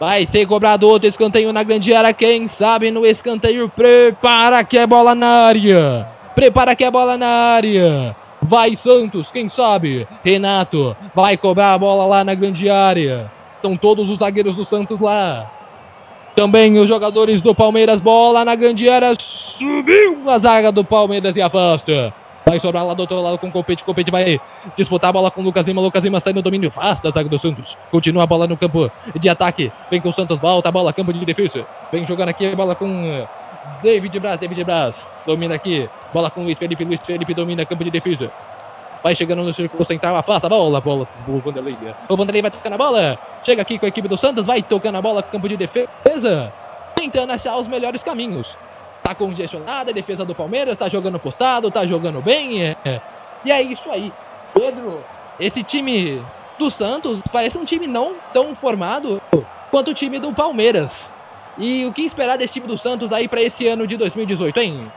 [0.00, 2.12] Vai ser cobrado outro escanteio na grande área.
[2.12, 3.68] Quem sabe no escanteio.
[3.68, 6.08] Prepara que é bola na área.
[6.34, 8.16] Prepara que é bola na área.
[8.42, 10.08] Vai Santos, quem sabe?
[10.24, 13.30] Renato vai cobrar a bola lá na grande área.
[13.54, 15.50] Estão todos os zagueiros do Santos lá.
[16.36, 17.98] Também os jogadores do Palmeiras.
[17.98, 19.14] Bola na grande área.
[19.18, 22.12] Subiu a zaga do Palmeiras e afasta.
[22.44, 23.82] Vai sobrar lá do outro lado com o Copete.
[23.82, 24.38] Copete vai
[24.76, 25.80] disputar a bola com o Lucas Lima.
[25.80, 27.78] Lucas Lima sai no domínio fácil da zaga do Santos.
[27.90, 29.72] Continua a bola no campo de ataque.
[29.90, 30.38] Vem com o Santos.
[30.38, 31.66] Volta a bola, campo de defesa.
[31.90, 33.26] Vem jogando aqui a bola com eh,
[33.82, 34.38] David Braz.
[34.38, 35.88] David Braz domina aqui.
[36.12, 36.84] Bola com Luiz Felipe.
[36.84, 38.30] Luiz Felipe domina campo de defesa.
[39.06, 41.78] Vai chegando no círculo central, afasta a bola, bola o Vanderlei.
[42.08, 43.16] O Vanderlei vai tocando a bola.
[43.44, 46.52] Chega aqui com a equipe do Santos, vai tocando a bola, campo de defesa.
[46.92, 48.58] Tentando achar os melhores caminhos.
[49.04, 52.64] Tá congestionada a defesa do Palmeiras, tá jogando postado, tá jogando bem.
[52.64, 53.00] É.
[53.44, 54.12] E é isso aí.
[54.52, 54.98] Pedro,
[55.38, 56.20] esse time
[56.58, 59.22] do Santos parece um time não tão formado
[59.70, 61.12] quanto o time do Palmeiras.
[61.56, 64.90] E o que esperar desse time do Santos aí para esse ano de 2018, hein?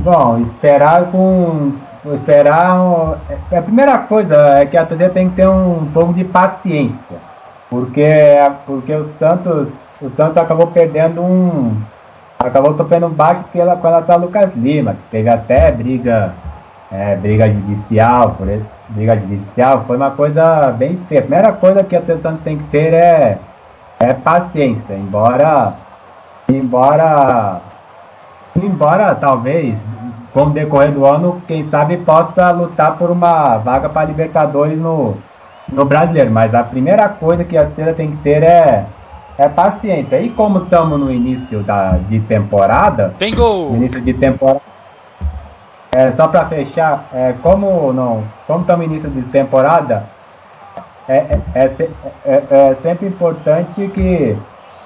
[0.00, 1.93] Bom, esperar com.
[2.04, 2.74] Esperar.
[2.74, 3.14] um-
[3.56, 7.16] A primeira coisa é que a torcida tem que ter um pouco de paciência.
[7.70, 8.04] Porque,
[8.66, 9.68] porque o Santos.
[10.02, 11.80] O Santos acabou perdendo um.
[12.38, 16.32] Acabou sofrendo um baque pela, com relação a Lucas Lima, que teve até briga.
[16.92, 18.46] é, briga judicial, por
[18.90, 21.20] briga judicial, foi uma coisa bem feia.
[21.20, 23.38] A primeira coisa que a Santos tem que ter é,
[23.98, 25.72] é paciência, embora.
[26.48, 27.60] Embora
[28.56, 29.76] Embora talvez,
[30.34, 35.16] com o decorrer do ano, quem sabe possa lutar por uma vaga para Libertadores no,
[35.72, 36.30] no brasileiro.
[36.30, 38.84] Mas a primeira coisa que a torcida tem que ter é,
[39.38, 40.20] é paciência.
[40.20, 43.76] E como estamos no início da, de temporada, Tem gol!
[43.76, 44.60] início de temporada.
[45.92, 50.02] É, só para fechar, é, como não, como estamos no início de temporada,
[51.08, 51.90] é, é, é, se-
[52.26, 54.36] é- é sempre importante que,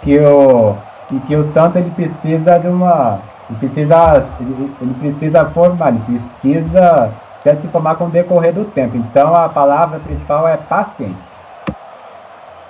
[0.02, 0.76] que o
[1.11, 7.12] e que o Santos ele precisa de uma ele precisa ele, precisa formar, ele precisa
[7.42, 8.96] se formar com o decorrer do tempo.
[8.96, 11.28] Então a palavra principal é paciência.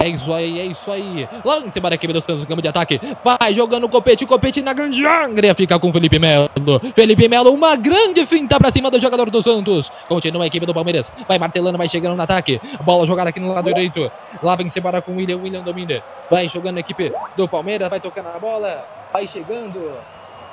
[0.01, 1.29] É isso aí, é isso aí.
[1.67, 3.01] Em cima da equipe do Santos, campo de ataque.
[3.25, 5.53] Vai jogando o copete, copete na grande área.
[5.57, 6.49] Fica com Felipe Melo.
[6.95, 9.91] Felipe Melo, uma grande finta pra cima do jogador do Santos.
[10.09, 11.12] Continua a equipe do Palmeiras.
[11.27, 12.61] Vai martelando, vai chegando no ataque.
[12.85, 14.09] Bola jogada aqui no lado direito.
[14.41, 15.38] Lá vem se embora com o William.
[15.38, 16.01] William domina.
[16.31, 17.88] Vai jogando a equipe do Palmeiras.
[17.88, 18.87] Vai tocando a bola.
[19.12, 19.99] Vai chegando.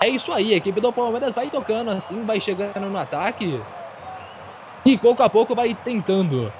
[0.05, 3.59] É isso aí, a equipe do Palmeiras vai tocando assim, vai chegando no ataque.
[4.85, 6.53] E pouco a pouco vai tentando.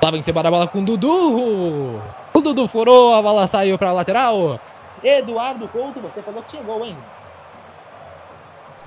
[0.00, 2.00] Lá vem se embora a bola com o Dudu.
[2.32, 4.60] O Dudu furou, a bola saiu pra lateral.
[5.02, 6.96] Eduardo Couto, você falou que gol, hein?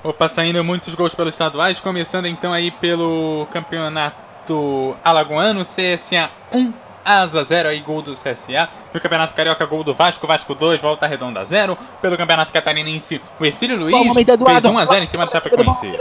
[0.02, 6.72] Opa, saindo muitos gols pelos estaduais, começando então aí pelo campeonato alagoano, CSA 1,
[7.10, 8.70] Asa 0, aí gol do CSA.
[8.94, 11.76] No Campeonato Carioca, gol do Vasco, Vasco 2, Volta Redonda 0.
[12.02, 15.98] Pelo Campeonato Catarinense, o Ercílio Luiz fez 1 a 0 em cima do Chapecoense.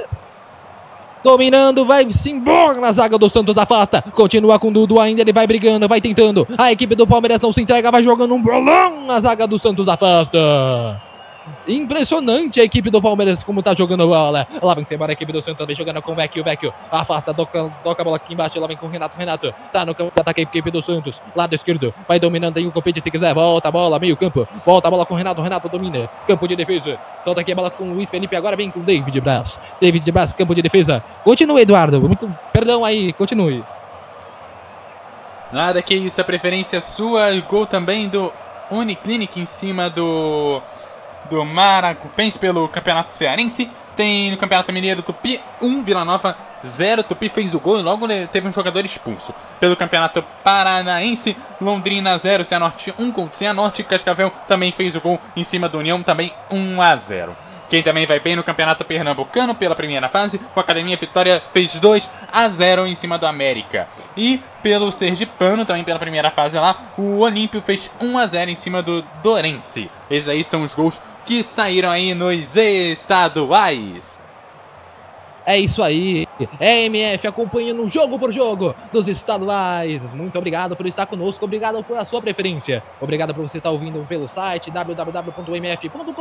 [1.25, 4.03] Dominando, vai-se embora na zaga do Santos, afasta.
[4.13, 6.47] Continua com o Dudu ainda, ele vai brigando, vai tentando.
[6.57, 9.89] A equipe do Palmeiras não se entrega, vai jogando um bolão na zaga do Santos,
[9.89, 11.08] afasta.
[11.67, 14.47] Impressionante a equipe do Palmeiras como tá jogando bola.
[14.63, 16.73] Lá vem embora a equipe do Santos, vem jogando com o Vecchio, Vecchio.
[16.91, 19.55] Afasta, toca, toca a bola aqui embaixo, lá vem com o Renato, Renato.
[19.73, 21.21] Tá no campo de ataque a equipe do Santos.
[21.35, 23.35] Lado esquerdo, vai dominando aí o compete se quiser.
[23.35, 24.47] Volta a bola, meio campo.
[24.65, 26.09] Volta a bola com o Renato, Renato domina.
[26.27, 26.99] Campo de defesa.
[27.25, 29.59] Solta aqui a bola com o Luiz Felipe, agora vem com o David Braz.
[29.81, 31.03] David Braz, campo de defesa.
[31.25, 32.01] Continue, Eduardo.
[32.01, 33.63] Muito perdão aí, continue.
[35.53, 37.33] Nada que isso, a preferência sua.
[37.41, 38.33] Gol também do
[38.71, 40.61] Uniclinic em cima do
[41.29, 43.71] do Maracupense pelo Campeonato Cearense.
[43.95, 46.37] Tem no Campeonato Mineiro Tupi 1, Vila Nova
[46.67, 47.03] 0.
[47.03, 49.35] Tupi fez o gol e logo teve um jogador expulso.
[49.59, 53.83] Pelo Campeonato Paranaense, Londrina 0, Cianorte 1 gol do Cianorte.
[53.83, 57.37] Cascavel também fez o gol em cima do União, também 1 a 0.
[57.69, 62.11] Quem também vai bem no Campeonato Pernambucano pela primeira fase, o Academia Vitória fez 2
[62.33, 63.89] a 0 em cima do América.
[64.17, 68.55] E pelo Sergipano, também pela primeira fase lá, o Olímpio fez 1 a 0 em
[68.55, 69.91] cima do Dorense.
[70.11, 74.19] Esses aí são os gols que saíram aí nos estaduais.
[75.45, 76.28] É isso aí.
[76.61, 80.03] É MF acompanhando jogo por jogo dos estaduais.
[80.13, 81.45] Muito obrigado por estar conosco.
[81.45, 82.83] Obrigado por a sua preferência.
[83.01, 86.13] Obrigado por você estar ouvindo pelo site www.mf.com.br.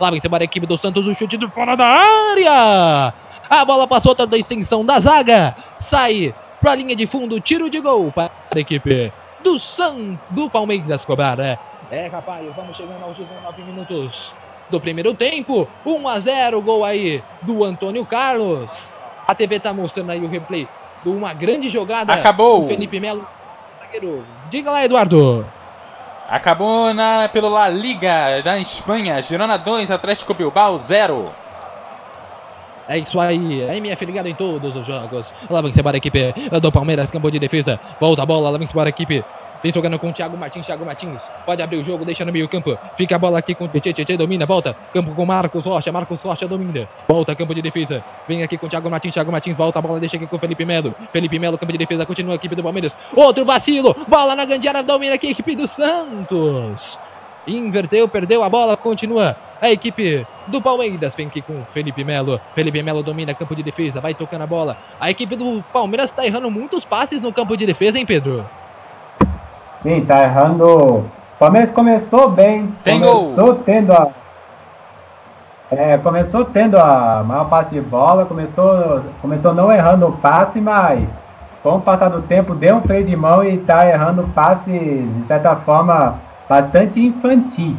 [0.00, 1.06] Lá vem embora a equipe do Santos.
[1.06, 3.12] O chute de fora da área.
[3.50, 5.54] A bola passou toda a extensão da zaga.
[5.78, 7.40] Sai para a linha de fundo.
[7.40, 11.38] Tiro de gol para a equipe do San do Palmeiras cobrar.
[11.38, 11.58] É,
[11.90, 14.34] é rapaz, vamos chegando aos 19 minutos
[14.70, 15.68] do primeiro tempo.
[15.84, 18.92] 1 a 0, gol aí do Antônio Carlos.
[19.26, 20.68] A TV tá mostrando aí o replay
[21.02, 22.12] de uma grande jogada.
[22.12, 22.62] Acabou.
[22.62, 23.26] do Felipe Melo.
[24.50, 25.46] Diga lá, Eduardo.
[26.28, 29.20] Acabou na, pelo La Liga da Espanha.
[29.22, 31.30] Girona 2, Atlético Bilbao 0.
[32.86, 35.32] É isso aí, a MF ligado em todos os jogos.
[35.50, 37.78] Lá vem embora a equipe do Palmeiras, campo de defesa.
[38.00, 39.22] Volta a bola, lá vem embora a equipe
[39.62, 41.28] Vem jogando com o Thiago Martins, Thiago Martins.
[41.44, 42.78] Pode abrir o jogo, deixa no meio campo.
[42.96, 44.76] Fica a bola aqui com o Tietê domina, volta.
[44.92, 46.88] Campo com Marcos Rocha, Marcos Rocha domina.
[47.08, 48.04] Volta, campo de defesa.
[48.28, 50.38] Vem aqui com o Thiago Martins, Thiago Martins volta a bola, deixa aqui com o
[50.38, 50.94] Felipe Melo.
[51.12, 52.96] Felipe Melo, campo de defesa, continua a equipe do Palmeiras.
[53.14, 56.98] Outro vacilo, bola na grande área, domina aqui a equipe do Santos.
[57.46, 61.16] Inverteu, perdeu a bola, continua a equipe do Palmeiras.
[61.16, 62.40] Vem aqui com Felipe Melo.
[62.54, 64.76] Felipe Melo domina campo de defesa, vai tocando a bola.
[65.00, 68.48] A equipe do Palmeiras está errando muitos passes no campo de defesa, hein, Pedro?
[69.82, 70.64] Sim, tá errando.
[70.64, 72.74] O Palmeiras começou bem.
[72.82, 73.62] Tem começou gol.
[73.64, 74.08] tendo a.
[75.70, 81.06] É, começou tendo a maior passe de bola, começou, começou não errando o passe, mas
[81.62, 85.26] com o passar do tempo deu um freio de mão e tá errando passes, de
[85.26, 87.76] certa forma, bastante infantis.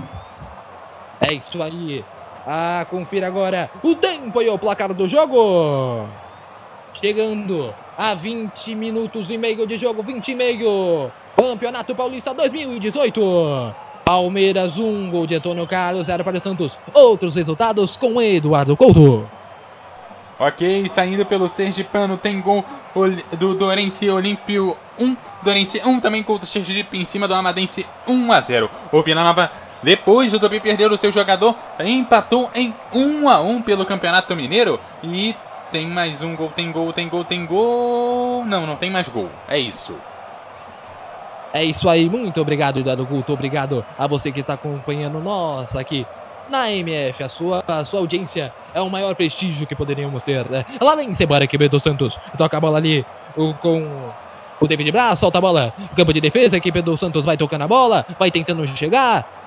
[1.19, 2.05] É isso aí.
[2.45, 6.07] Ah, confira agora o tempo e o placar do jogo.
[6.93, 11.11] Chegando a 20 minutos e meio de jogo, 20 e meio.
[11.41, 13.73] Campeonato Paulista 2018.
[14.03, 16.77] Palmeiras 1, um, gol de Antônio Carlos, 0 para o Santos.
[16.93, 19.29] Outros resultados com Eduardo Couto.
[20.37, 22.65] Ok, saindo pelo Sergipano, tem gol
[23.37, 25.15] do Dorense Olímpio 1.
[25.41, 28.69] Dorense 1 também contra o Sergipe em cima do Amadense 1 a 0.
[28.91, 33.61] O Vila Nova, depois do Tupi perder o seu jogador, empatou em 1 a 1
[33.61, 34.79] pelo Campeonato Mineiro.
[35.03, 35.35] E
[35.71, 38.43] tem mais um gol, tem gol, tem gol, tem gol.
[38.45, 39.29] Não, não tem mais gol.
[39.47, 39.95] É isso.
[41.53, 43.33] É isso aí, muito obrigado, Eduardo Culto.
[43.33, 46.05] Obrigado a você que está acompanhando nós aqui
[46.49, 47.23] na MF.
[47.23, 50.47] A sua, a sua audiência é o maior prestígio que poderíamos ter.
[50.49, 50.65] Né?
[50.79, 52.19] Lá vem Sebara Quevedo Santos.
[52.37, 54.11] Toca a bola ali o, com
[54.59, 55.73] o David Braz, solta a bola.
[55.95, 59.38] Campo de defesa, a equipe do Santos vai tocando a bola, vai tentando chegar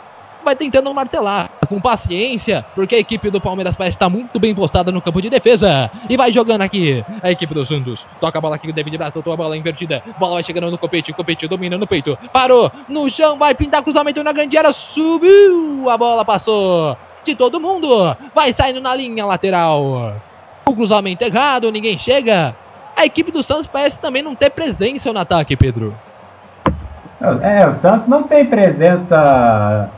[0.42, 4.92] vai tentando martelar com paciência, porque a equipe do Palmeiras parece estar muito bem postada
[4.92, 5.90] no campo de defesa.
[6.08, 8.06] E vai jogando aqui a equipe do Santos.
[8.20, 10.02] Toca a bola aqui, o David Braz soltou a bola invertida.
[10.18, 12.18] Bola vai chegando no copete, copete domina no peito.
[12.32, 14.72] Parou no chão, vai pintar cruzamento na grande área.
[14.72, 18.16] Subiu, a bola passou de todo mundo.
[18.34, 20.14] Vai saindo na linha lateral.
[20.66, 22.54] O cruzamento errado, ninguém chega.
[22.96, 25.94] A equipe do Santos parece também não ter presença no ataque, Pedro.
[27.40, 29.88] É, o Santos não tem presença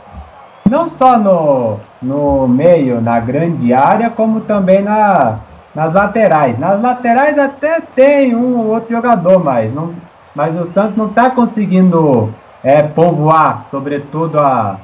[0.68, 5.38] não só no, no meio, na grande área, como também na,
[5.74, 6.58] nas laterais.
[6.58, 9.94] Nas laterais até tem um ou outro jogador, mas, não,
[10.34, 14.76] mas o Santos não está conseguindo é, povoar, sobretudo a,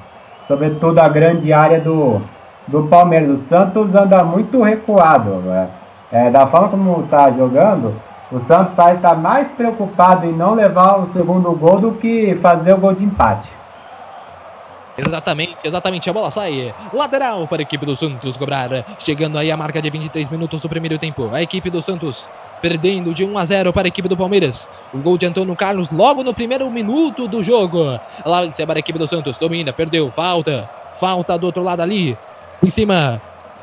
[0.46, 2.20] sobretudo a grande área do,
[2.68, 3.38] do Palmeiras.
[3.38, 5.42] O Santos anda muito recuado.
[5.50, 5.66] É,
[6.12, 7.94] é, da forma como está jogando,
[8.32, 12.74] o Santos parece estar mais preocupado em não levar o segundo gol do que fazer
[12.74, 13.59] o gol de empate.
[14.96, 16.10] Exatamente, exatamente.
[16.10, 16.74] A bola sai.
[16.92, 18.70] Lateral para a equipe do Santos cobrar.
[18.98, 21.30] Chegando aí a marca de 23 minutos do primeiro tempo.
[21.32, 22.26] A equipe do Santos
[22.60, 24.68] perdendo de 1 a 0 para a equipe do Palmeiras.
[24.92, 27.98] O gol de Antônio Carlos logo no primeiro minuto do jogo.
[28.24, 29.38] Lá em cima a equipe do Santos.
[29.38, 30.10] Domina, perdeu.
[30.14, 30.68] Falta.
[30.98, 32.16] Falta do outro lado ali.
[32.62, 33.20] Em cima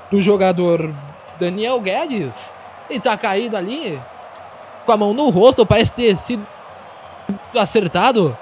[0.10, 0.92] do jogador
[1.40, 2.56] Daniel Guedes.
[2.90, 4.00] E tá caído ali.
[4.86, 5.66] Com a mão no rosto.
[5.66, 6.46] Parece ter sido
[7.56, 8.36] acertado.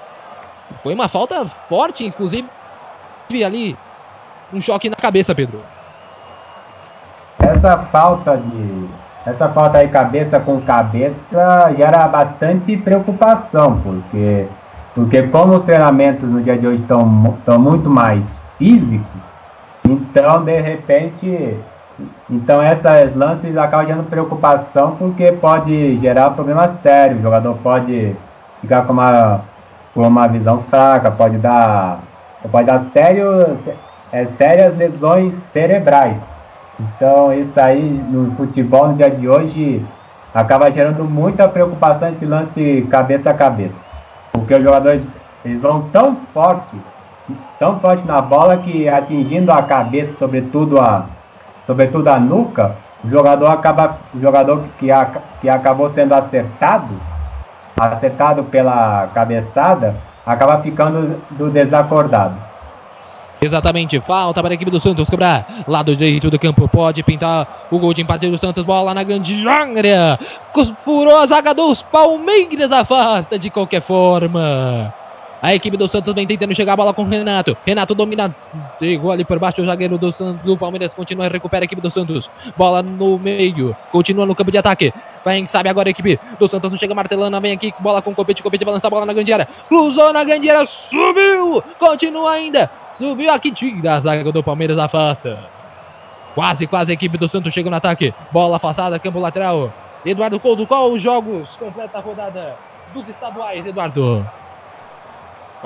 [0.82, 2.48] Foi uma falta forte, inclusive
[3.44, 3.76] ali
[4.52, 5.60] um choque na cabeça, Pedro.
[7.38, 8.88] Essa falta de.
[9.26, 14.46] Essa falta aí cabeça com cabeça gera bastante preocupação, porque,
[14.94, 18.22] porque como os treinamentos no dia de hoje estão, estão muito mais
[18.56, 19.22] físicos,
[19.84, 21.56] então de repente.
[22.28, 27.20] Então essas lances acabam gerando preocupação porque pode gerar problemas sérios.
[27.20, 28.14] O jogador pode
[28.60, 29.40] ficar com uma,
[29.94, 32.00] com uma visão fraca, pode dar
[32.48, 32.84] pode dar
[34.12, 36.16] é, sérias lesões cerebrais.
[36.78, 39.84] Então isso aí no futebol no dia de hoje
[40.34, 43.74] acaba gerando muita preocupação esse lance cabeça a cabeça.
[44.32, 45.02] Porque os jogadores
[45.44, 46.76] eles vão tão forte,
[47.58, 51.06] tão forte na bola que atingindo a cabeça, sobretudo a,
[51.66, 55.04] sobretudo a nuca, o jogador acaba, o jogador que, a,
[55.40, 56.94] que acabou sendo acertado,
[57.78, 59.94] acertado pela cabeçada,
[60.26, 62.34] acaba ficando do desacordado.
[63.40, 65.46] Exatamente, falta para a equipe do Santos cobrar.
[65.68, 68.64] Lado direito do campo, pode pintar o gol de empate do Santos.
[68.64, 70.18] Bola na grande área.
[70.80, 74.92] Furou a zaga dos Palmeiras, afasta de qualquer forma.
[75.42, 77.56] A equipe do Santos vem tentando chegar a bola com o Renato.
[77.64, 78.34] Renato domina.
[78.78, 80.42] Chegou ali por baixo o zagueiro do Santos.
[80.42, 82.30] Do Palmeiras continua, recupera a equipe do Santos.
[82.56, 83.76] Bola no meio.
[83.92, 84.92] Continua no campo de ataque.
[85.24, 86.70] Vem, sabe agora a equipe do Santos.
[86.70, 87.40] Não chega martelando.
[87.40, 87.74] Vem aqui.
[87.80, 88.42] Bola com o Copete.
[88.42, 89.46] Copete balança a bola na grande área.
[89.68, 90.64] Cruzou na grande área.
[90.66, 91.62] Subiu.
[91.78, 92.70] Continua ainda.
[92.94, 93.52] Subiu aqui.
[93.52, 94.78] Tira a zaga do Palmeiras.
[94.78, 95.38] Afasta.
[96.34, 98.14] Quase, quase a equipe do Santos chega no ataque.
[98.32, 98.98] Bola afastada.
[98.98, 99.72] Campo lateral.
[100.04, 100.66] Eduardo Couto.
[100.66, 101.48] Qual os jogos?
[101.56, 102.56] Completa a rodada
[102.94, 104.24] dos estaduais, Eduardo.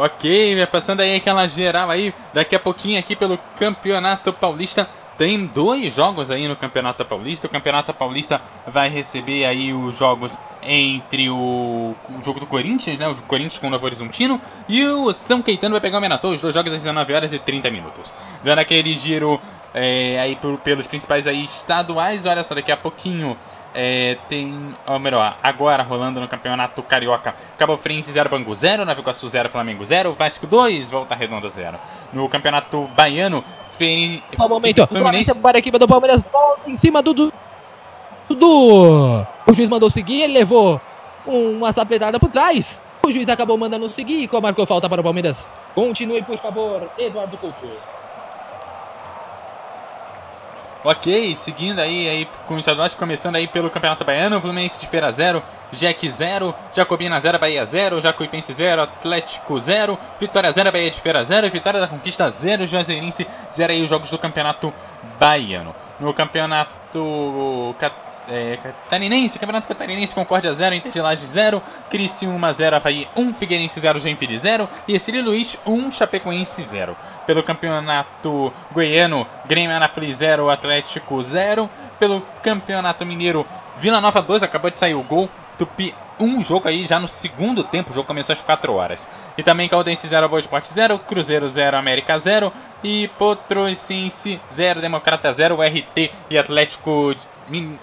[0.02, 4.88] Ok, passando aí aquela geral aí, daqui a pouquinho aqui pelo Campeonato Paulista.
[5.18, 7.46] Tem dois jogos aí no Campeonato Paulista.
[7.46, 13.06] O Campeonato Paulista vai receber aí os jogos entre o, o jogo do Corinthians, né?
[13.08, 14.40] O Corinthians com o Novo Horizontino.
[14.66, 17.38] E o São Caetano vai pegar o Menaçou, os dois jogos às 19 horas e
[17.38, 18.10] 30 minutos.
[18.42, 19.38] Dando aquele giro
[19.74, 22.24] é, aí por, pelos principais aí estaduais.
[22.24, 23.36] Olha só, daqui a pouquinho
[23.74, 29.00] é, tem, ou melhor, agora rolando no Campeonato Carioca, Cabo Friense 0, Bangu 0, Nova
[29.00, 31.78] Iguaçu 0, Flamengo 0, Vasco 2, Volta Redonda 0.
[32.12, 33.44] No Campeonato Baiano,
[33.78, 34.22] Feni...
[34.36, 34.86] Qual momento?
[34.86, 35.34] Fluminense...
[35.36, 37.14] Para a equipe do Palmeiras, volta em cima do
[38.28, 39.26] Dudu.
[39.46, 40.80] O juiz mandou seguir, ele levou
[41.26, 42.80] uma sapetada por trás.
[43.02, 45.48] O juiz acabou mandando seguir e marcou falta para o Palmeiras.
[45.74, 47.68] Continue, por favor, Eduardo Couto.
[50.82, 55.12] Ok, seguindo aí, aí com os estaduais, começando aí pelo Campeonato Baiano, Fluminense de Feira
[55.12, 60.98] 0, Jack 0, Jacobina 0, Bahia 0, Jacuipense 0, Atlético 0, Vitória 0, Bahia de
[60.98, 64.72] Feira 0, Vitória da Conquista 0, Juazeirense 0 aí os jogos do Campeonato
[65.18, 65.74] Baiano.
[66.00, 67.76] No Campeonato
[68.30, 73.80] é, Catarinense, Campeonato Catarinense, Concórdia 0, Inter de Laje 0, Criciúma 0, Havaí 1, Figueirense
[73.80, 76.96] 0, Joinville 0 e Cílio Luiz 1, Chapecoense 0.
[77.26, 81.68] Pelo Campeonato Goiano, Grêmio Anápolis 0, Atlético 0.
[81.98, 83.44] Pelo Campeonato Mineiro,
[83.76, 87.64] Vila Nova 2, acabou de sair o gol, Tupi um jogo aí já no segundo
[87.64, 89.08] tempo, o jogo começou às 4 horas.
[89.38, 92.52] E também Caldense 0, Boa Esporte 0, Cruzeiro 0, América 0
[92.84, 97.14] e Potrocense 0, Democrata 0, RT e Atlético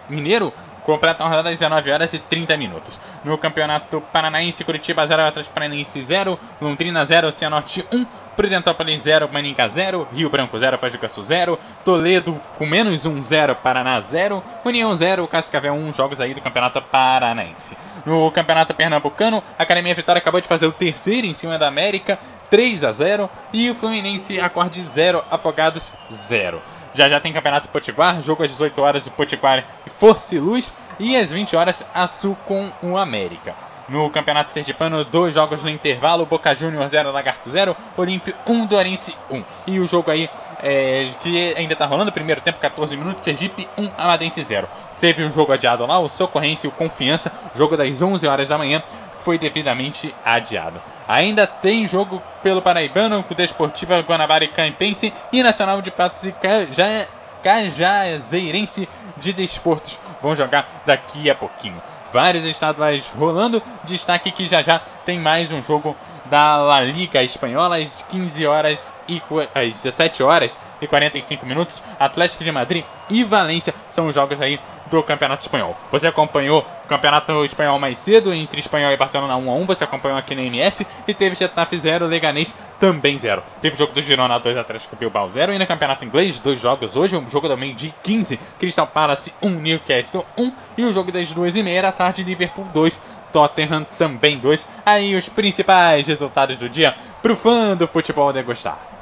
[0.09, 0.53] Mineiro
[0.87, 3.01] completam a rodada às 19 horas e 30 minutos.
[3.25, 8.05] No Campeonato Paranaense, Curitiba 0, Atlético Paranaense 0, Londrina 0, Cianorte 1,
[8.37, 13.21] Prudentópolis 0, Maninga 0, Rio Branco 0, Foz do Iguaçu 0, Toledo com menos 1,
[13.21, 17.77] 0, Paraná 0, União 0, Cascavel 1, jogos aí do Campeonato Paranaense.
[18.05, 22.17] No Campeonato Pernambucano, a Academia Vitória acabou de fazer o terceiro em cima da América,
[22.49, 26.61] 3 a 0, e o Fluminense acorde 0, Afogados 0.
[26.97, 30.73] Já já tem Campeonato Potiguar, jogo às 18 horas do Potiguar e Força e Luz,
[30.99, 33.53] e às 20 horas a Sul com o América.
[33.87, 39.15] No Campeonato Sergipano, dois jogos no intervalo, Boca Juniors 0, Lagarto 0, Olímpio 1, Dorense
[39.29, 39.43] 1.
[39.67, 40.27] E o jogo aí,
[40.63, 44.67] é, que ainda tá rolando, primeiro tempo, 14 minutos, Sergipe 1, Amadense 0.
[44.99, 48.57] Teve um jogo adiado lá, o Socorrense e o Confiança, jogo das 11 horas da
[48.57, 48.81] manhã,
[49.19, 50.81] foi devidamente adiado.
[51.07, 56.31] Ainda tem jogo pelo Paraibano, com Desportiva Guanabara e Campense e Nacional de Patos e
[56.33, 57.07] Caja,
[57.41, 61.81] Cajazeirense de Desportos vão jogar daqui a pouquinho.
[62.11, 63.61] Vários estaduais rolando.
[63.83, 68.93] Destaque que já já tem mais um jogo da La Liga Espanhola às 15 horas
[69.07, 69.21] e
[69.53, 71.83] às 17 horas e 45 minutos.
[71.99, 75.75] Atlético de Madrid e Valência são os jogos aí do Campeonato Espanhol.
[75.91, 79.83] Você acompanhou o Campeonato Espanhol mais cedo, entre Espanhol e Barcelona 1 a 1 você
[79.83, 83.43] acompanhou aqui na MF, e teve Getafe 0, Leganês também 0.
[83.61, 86.95] Teve o jogo do Girona 2, Atlético Bilbao 0, e no Campeonato Inglês, dois jogos
[86.95, 91.33] hoje, um jogo também de 15, Crystal Palace 1, Newcastle 1, e o jogo das
[91.33, 94.67] 2h30 da tarde, Liverpool 2, Tottenham também 2.
[94.85, 98.96] Aí os principais resultados do dia pro fã do futebol degustar.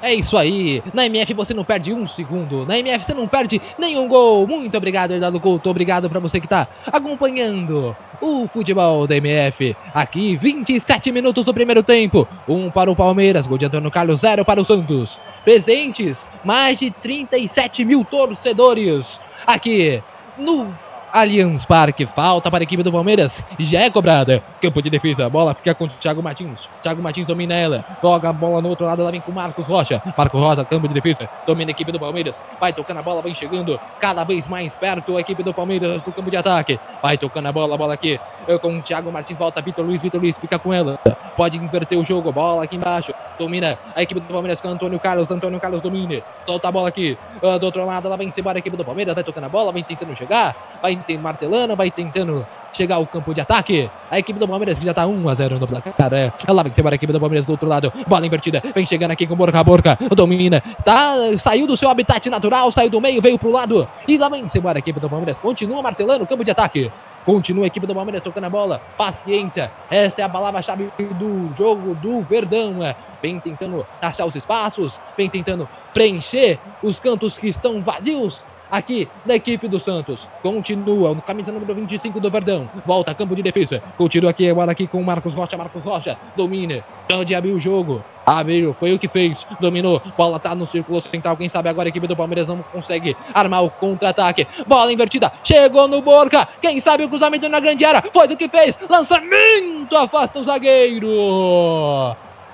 [0.00, 0.82] É isso aí.
[0.94, 2.64] Na MF você não perde um segundo.
[2.64, 4.46] Na MF você não perde nenhum gol.
[4.46, 5.68] Muito obrigado, Hernando Couto.
[5.68, 9.76] Obrigado para você que está acompanhando o futebol da MF.
[9.92, 12.28] Aqui, 27 minutos do primeiro tempo.
[12.48, 15.20] Um para o Palmeiras, gol de Antônio Carlos, zero para o Santos.
[15.44, 20.02] Presentes, mais de 37 mil torcedores aqui
[20.36, 20.72] no
[21.12, 22.06] Allianz Parque.
[22.06, 23.44] Falta para a equipe do Palmeiras.
[23.58, 24.42] Já é cobrada.
[24.60, 25.26] Campo de defesa.
[25.26, 26.68] A bola fica com o Thiago Martins.
[26.82, 27.84] Thiago Martins domina ela.
[28.02, 29.02] Joga a bola no outro lado.
[29.02, 30.02] Ela vem com Marcos Rocha.
[30.16, 31.28] Marcos Rocha, campo de defesa.
[31.46, 32.40] Domina a equipe do Palmeiras.
[32.60, 33.22] Vai tocando a bola.
[33.22, 36.78] Vem chegando cada vez mais perto a equipe do Palmeiras do campo de ataque.
[37.02, 37.76] Vai tocando a bola.
[37.76, 38.20] Bola aqui
[38.60, 39.38] com o Thiago Martins.
[39.38, 40.02] Volta Vitor Luiz.
[40.02, 40.98] Vitor Luiz fica com ela.
[41.36, 42.32] Pode inverter o jogo.
[42.32, 43.12] Bola aqui embaixo.
[43.38, 45.30] Domina a equipe do Palmeiras com Antônio Carlos.
[45.30, 46.22] Antônio Carlos domina.
[46.46, 47.16] Solta a bola aqui.
[47.42, 48.06] Uh, do outro lado.
[48.06, 49.14] Ela vem embora a equipe do Palmeiras.
[49.14, 49.72] Vai tocando a bola.
[49.72, 50.56] Vem tentando chegar.
[50.82, 51.76] Vai martelando.
[51.76, 53.90] Vai tentando chegar ao campo de ataque.
[54.10, 55.94] A equipe do Palmeiras que já tá 1 a 0 no placar.
[56.12, 57.92] É, ela vem a equipe do Palmeiras do outro lado.
[58.06, 58.62] Bola invertida.
[58.74, 59.98] Vem chegando aqui com boca a boca.
[60.14, 60.62] Domina.
[60.84, 62.70] Tá, saiu do seu habitat natural.
[62.72, 63.20] Saiu do meio.
[63.20, 63.88] Veio pro lado.
[64.06, 65.38] E lá vem a equipe do Palmeiras.
[65.38, 66.90] Continua martelando o campo de ataque.
[67.28, 68.80] Continua a equipe do Palmeiras tocando a bola.
[68.96, 69.70] Paciência.
[69.90, 72.82] Essa é a palavra-chave do jogo do Verdão.
[72.82, 79.08] É, vem tentando achar os espaços, vem tentando preencher os cantos que estão vazios aqui
[79.24, 80.28] da equipe do Santos.
[80.42, 82.68] Continua no camisa número 25 do Verdão.
[82.86, 83.82] Volta campo de defesa.
[83.96, 85.56] Continua aqui agora aqui com o Marcos Rocha.
[85.56, 86.84] Marcos Rocha domina.
[87.08, 88.02] Pode abrir o jogo.
[88.26, 89.46] Abriu, foi o que fez.
[89.58, 90.02] Dominou.
[90.16, 91.36] Bola tá no círculo central.
[91.36, 94.46] Quem sabe agora a equipe do Palmeiras não consegue armar o contra-ataque.
[94.66, 95.32] Bola invertida.
[95.42, 96.46] Chegou no Borca.
[96.60, 98.04] Quem sabe o cruzamento na grande área.
[98.12, 98.78] Foi do que fez.
[98.88, 99.96] Lançamento.
[99.96, 101.08] Afasta o zagueiro.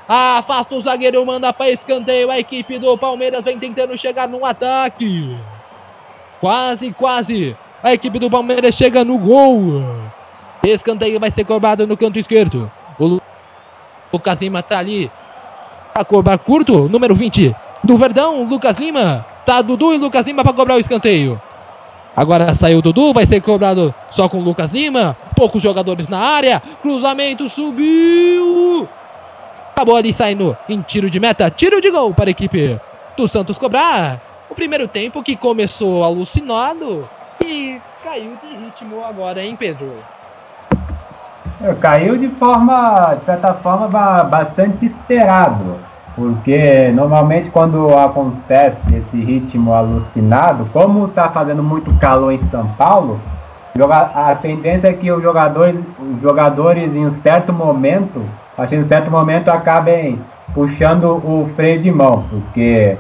[0.07, 2.31] Afasta o zagueiro, manda para escanteio.
[2.31, 5.35] A equipe do Palmeiras vem tentando chegar no ataque.
[6.41, 7.57] Quase, quase.
[7.83, 9.85] A equipe do Palmeiras chega no gol.
[10.63, 12.71] Escanteio vai ser cobrado no canto esquerdo.
[12.99, 13.21] O
[14.13, 15.11] Lucas Lima tá ali.
[15.93, 19.27] Pra cobrar curto, número 20 do Verdão, Lucas Lima.
[19.45, 21.41] Tá Dudu e Lucas Lima para cobrar o escanteio.
[22.17, 25.17] Agora saiu o Dudu, vai ser cobrado só com o Lucas Lima.
[25.37, 26.63] Poucos jogadores na área.
[26.81, 28.89] Cruzamento subiu.
[29.73, 31.51] Acabou ali saindo em tiro de meta.
[31.51, 32.81] Tiro de gol para a equipe
[33.17, 34.34] do Santos cobrar.
[34.51, 37.09] O primeiro tempo que começou alucinado
[37.45, 39.91] e caiu de ritmo agora, hein, Pedro?
[41.81, 45.77] Caiu de forma, de certa forma, ba- bastante esperado.
[46.15, 53.19] Porque normalmente quando acontece esse ritmo alucinado, como está fazendo muito calor em São Paulo,
[54.15, 58.25] a tendência é que os jogadores, os jogadores em um certo momento,
[58.57, 60.21] acho que em um certo momento acabem
[60.55, 62.97] puxando o freio de mão, porque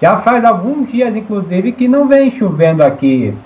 [0.00, 3.36] já faz alguns dias inclusive que não vem chovendo aqui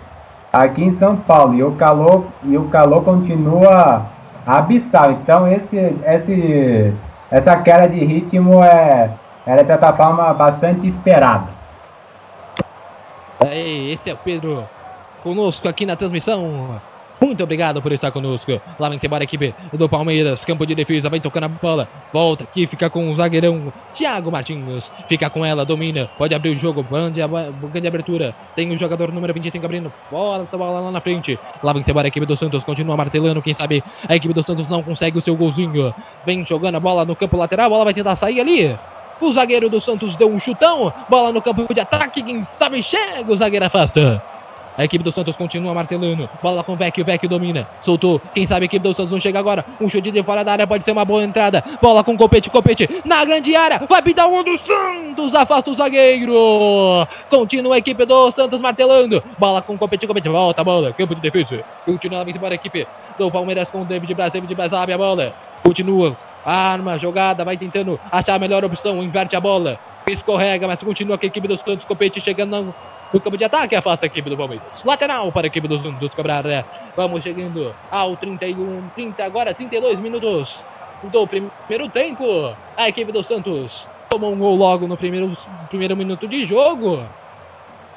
[0.52, 4.06] aqui em São Paulo e o calor e o calor continua
[4.46, 5.12] abissal.
[5.12, 6.92] Então esse, esse
[7.30, 9.10] essa queda de ritmo é
[9.46, 11.48] era de certa forma bastante esperada.
[13.40, 14.64] Aí, esse é o Pedro
[15.22, 16.80] conosco aqui na transmissão.
[17.20, 18.60] Muito obrigado por estar conosco.
[18.78, 20.42] Lá vem embora a equipe do Palmeiras.
[20.42, 21.86] Campo de defesa, vai tocando a bola.
[22.12, 24.90] Volta aqui, fica com o zagueirão Thiago Martins.
[25.06, 26.08] Fica com ela, domina.
[26.16, 26.82] Pode abrir o jogo.
[26.82, 27.20] Grande,
[27.70, 28.34] grande abertura.
[28.56, 29.92] Tem o jogador número 25 abrindo.
[30.10, 31.38] Bola, bola lá na frente.
[31.62, 32.64] Lá vem embora a equipe do Santos.
[32.64, 33.42] Continua martelando.
[33.42, 35.94] Quem sabe a equipe do Santos não consegue o seu golzinho.
[36.24, 37.66] Vem jogando a bola no campo lateral.
[37.66, 38.78] A bola vai tentar sair ali.
[39.20, 40.90] O zagueiro do Santos deu um chutão.
[41.06, 42.22] Bola no campo de ataque.
[42.22, 43.30] Quem sabe chega.
[43.30, 44.22] O zagueiro afasta.
[44.80, 46.26] A equipe do Santos continua martelando.
[46.42, 47.04] Bola com o Vecchio.
[47.04, 47.68] Vecchio domina.
[47.82, 48.18] Soltou.
[48.34, 49.62] Quem sabe a equipe do Santos não chega agora.
[49.78, 51.62] Um chute de fora da área pode ser uma boa entrada.
[51.82, 52.48] Bola com o Copete.
[52.48, 53.82] Copete na grande área.
[53.86, 55.34] Vai pintar um do Santos.
[55.34, 56.32] Afasta o zagueiro.
[57.28, 59.22] Continua a equipe do Santos martelando.
[59.38, 60.06] Bola com o Copete.
[60.06, 60.30] Copete.
[60.30, 60.94] Volta a bola.
[60.94, 61.62] Campo de defesa.
[61.84, 62.86] Continua a embora a equipe
[63.18, 64.32] do Palmeiras com o David Braz.
[64.32, 65.34] David Braz abre a bola.
[65.62, 66.16] Continua.
[66.42, 71.26] Arma, jogada, vai tentando achar a melhor opção, inverte a bola, escorrega, mas continua com
[71.26, 72.74] a equipe do Santos, Copete chegando
[73.12, 74.82] no, campo de ataque, afasta a equipe do Palmeiras.
[74.84, 76.44] Lateral para a equipe do Santos cobrar.
[76.44, 76.64] né?
[76.96, 80.64] Vamos chegando ao 31, 30, agora 32 minutos
[81.02, 82.24] do primeiro tempo.
[82.76, 85.36] A equipe do Santos tomou um gol logo no primeiro,
[85.68, 87.06] primeiro minuto de jogo.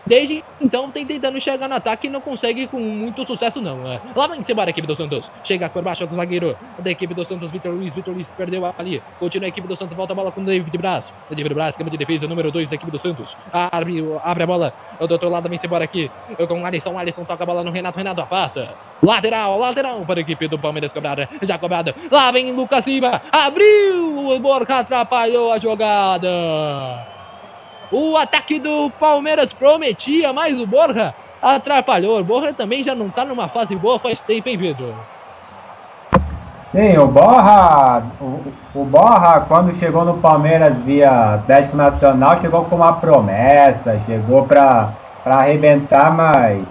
[0.05, 3.77] Desde então tem tentando chegar no ataque e não consegue com muito sucesso não.
[3.77, 4.01] né?
[4.15, 5.31] Lá vai embora a equipe do Santos.
[5.43, 7.93] Chega por baixo do zagueiro da equipe do Santos, Vitor Luiz.
[7.93, 9.01] Vitor Luiz perdeu ali.
[9.19, 11.13] Continua a equipe do Santos, volta a bola com o David Braz.
[11.29, 13.35] David Braz, campo de defesa, número 2 da equipe do Santos.
[13.51, 14.73] Abre, abre a bola.
[14.99, 16.11] Do outro lado vem embora aqui.
[16.37, 16.97] Eu com o Alisson.
[16.97, 17.97] Alisson toca a bola no Renato.
[17.97, 18.75] Renato afasta.
[19.01, 21.29] Lateral, lateral para a equipe do Palmeiras cobrar.
[21.41, 21.93] Já cobrado.
[22.11, 23.21] Lá vem Lucas Silva.
[23.31, 24.27] Abriu.
[24.27, 27.12] O Borca atrapalhou a jogada.
[27.93, 32.19] O ataque do Palmeiras prometia, mas o Borja atrapalhou.
[32.19, 34.95] O Borja também já não tá numa fase boa faz tempo, hein, Pedro?
[36.71, 38.41] Sim, o Borra, o,
[38.73, 38.89] o
[39.47, 44.91] quando chegou no Palmeiras via Atlético Nacional, chegou com uma promessa, chegou para
[45.23, 46.63] arrebentar, mas,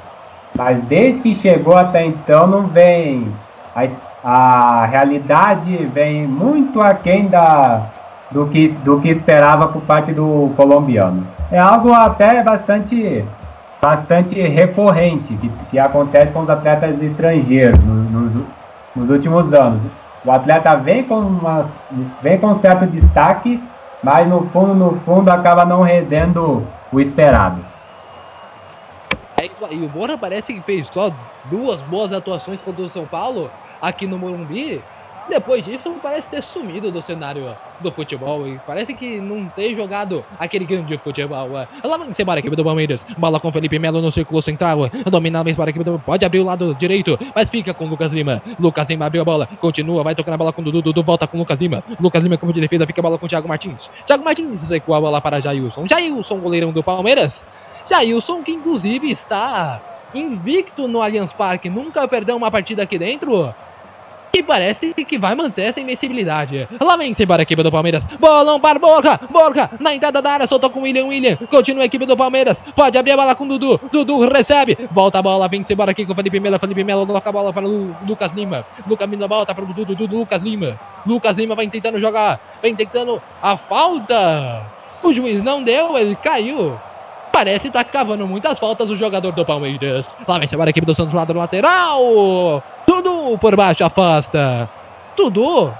[0.57, 3.33] mas desde que chegou até então não vem.
[3.77, 3.87] A,
[4.25, 7.93] a realidade vem muito aquém da,
[8.33, 11.27] do, que, do que esperava por parte do colombiano.
[11.51, 13.25] É algo até bastante,
[13.81, 18.47] bastante recorrente que, que acontece com os atletas estrangeiros nos, nos,
[18.97, 19.83] nos últimos anos.
[20.25, 21.69] O atleta vem com, uma,
[22.23, 23.63] vem com certo destaque,
[24.03, 27.65] mas no fundo, no fundo, acaba não rendendo o esperado.
[29.37, 31.11] É aí, o Borja parece que fez só
[31.47, 34.81] duas boas atuações contra o São Paulo aqui no Morumbi.
[35.29, 40.25] Depois disso, parece ter sumido do cenário do futebol e parece que não ter jogado
[40.39, 41.49] aquele grande futebol.
[41.51, 43.05] Lá vai embora a equipe do Palmeiras.
[43.17, 44.91] Bola com Felipe Melo no círculo central.
[45.11, 45.99] Domina a para a equipe do.
[45.99, 48.43] Pode abrir o lado direito, mas fica com Lucas Lima.
[48.59, 50.83] Lucas Lima abriu a bola, continua, vai tocando a bola com o Dudu.
[50.83, 51.83] Dudu volta com o Lucas Lima.
[52.01, 53.91] Lucas Lima, como de defesa, fica a bola com o Thiago Martins.
[54.07, 55.87] Thiago Martins recua a bola para Jailson.
[55.89, 57.43] Jailson, goleirão do Palmeiras.
[57.89, 59.81] Jailson, que inclusive está
[60.15, 63.55] invicto no Allianz Parque, nunca perdeu uma partida aqui dentro.
[64.35, 66.67] E parece que vai manter essa invencibilidade.
[66.81, 68.07] Lá vem embora a equipe do Palmeiras.
[68.19, 69.21] Bolão para Borja.
[69.31, 70.47] Borja na entrada da área.
[70.47, 71.05] Soltou com William.
[71.05, 71.37] William.
[71.51, 72.63] Continua a equipe do Palmeiras.
[72.75, 73.79] Pode abrir a bola com Dudu.
[73.93, 74.89] Dudu recebe.
[74.91, 75.49] Volta a bola.
[75.49, 76.59] Vem embora aqui com o Felipe Melo.
[76.59, 78.65] Felipe Melo coloca a bola para o Lucas Lima.
[78.87, 79.95] Lucas Lima volta para o Dudu.
[79.95, 80.17] Dudu.
[80.17, 80.81] Lucas Lima.
[81.07, 82.41] Lucas Lima vai tentando jogar.
[82.63, 84.67] Vem tentando a falta.
[85.03, 85.99] O juiz não deu.
[85.99, 86.79] Ele caiu.
[87.31, 90.07] Parece estar tá cavando muitas faltas o jogador do Palmeiras.
[90.27, 92.63] Lá vem embora a equipe do Santos lado lateral.
[92.87, 94.69] Tudo por baixo afasta.
[95.17, 95.73] Tudo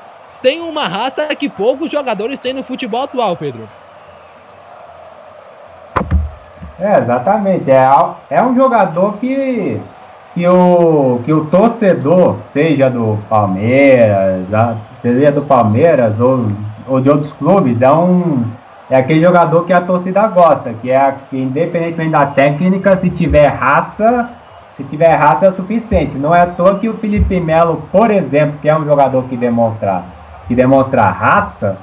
[0.43, 3.69] tem uma raça que poucos jogadores têm no futebol atual, Pedro.
[6.81, 7.71] É, exatamente.
[7.71, 7.89] É,
[8.29, 9.81] é um jogador que,
[10.35, 14.47] que, o, que o torcedor, seja do Palmeiras,
[15.01, 16.49] seja do Palmeiras ou,
[16.89, 18.45] ou de outros clubes, é, um,
[18.91, 23.47] é aquele jogador que a torcida gosta, que é que independentemente da técnica, se tiver
[23.47, 24.29] raça,
[24.83, 26.17] se tiver raça é o suficiente.
[26.17, 29.37] Não é à toa que o Felipe Melo, por exemplo, que é um jogador que
[29.37, 30.03] demonstra,
[30.49, 31.79] que demonstra raça,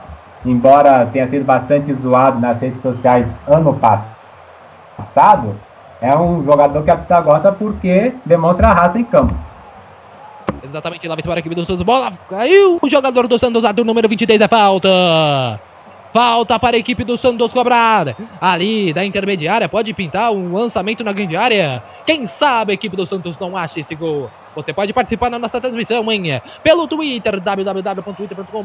[0.46, 5.56] embora tenha sido bastante zoado nas redes sociais ano passado,
[6.02, 9.36] é um jogador que a torcida gosta porque demonstra raça em campo.
[10.64, 11.84] Exatamente, lá vem para a equipe do Santos.
[11.84, 12.80] Bola caiu.
[12.82, 14.90] O jogador do Santos, Arthur, número 23, é falta.
[16.14, 18.16] Falta para a equipe do Santos cobrar.
[18.42, 21.84] Ali da intermediária pode pintar um lançamento na grande área.
[22.06, 24.30] Quem sabe a equipe do Santos não acha esse gol.
[24.56, 26.42] Você pode participar na nossa transmissão, hein?
[26.64, 28.64] Pelo Twitter, www.twitter.com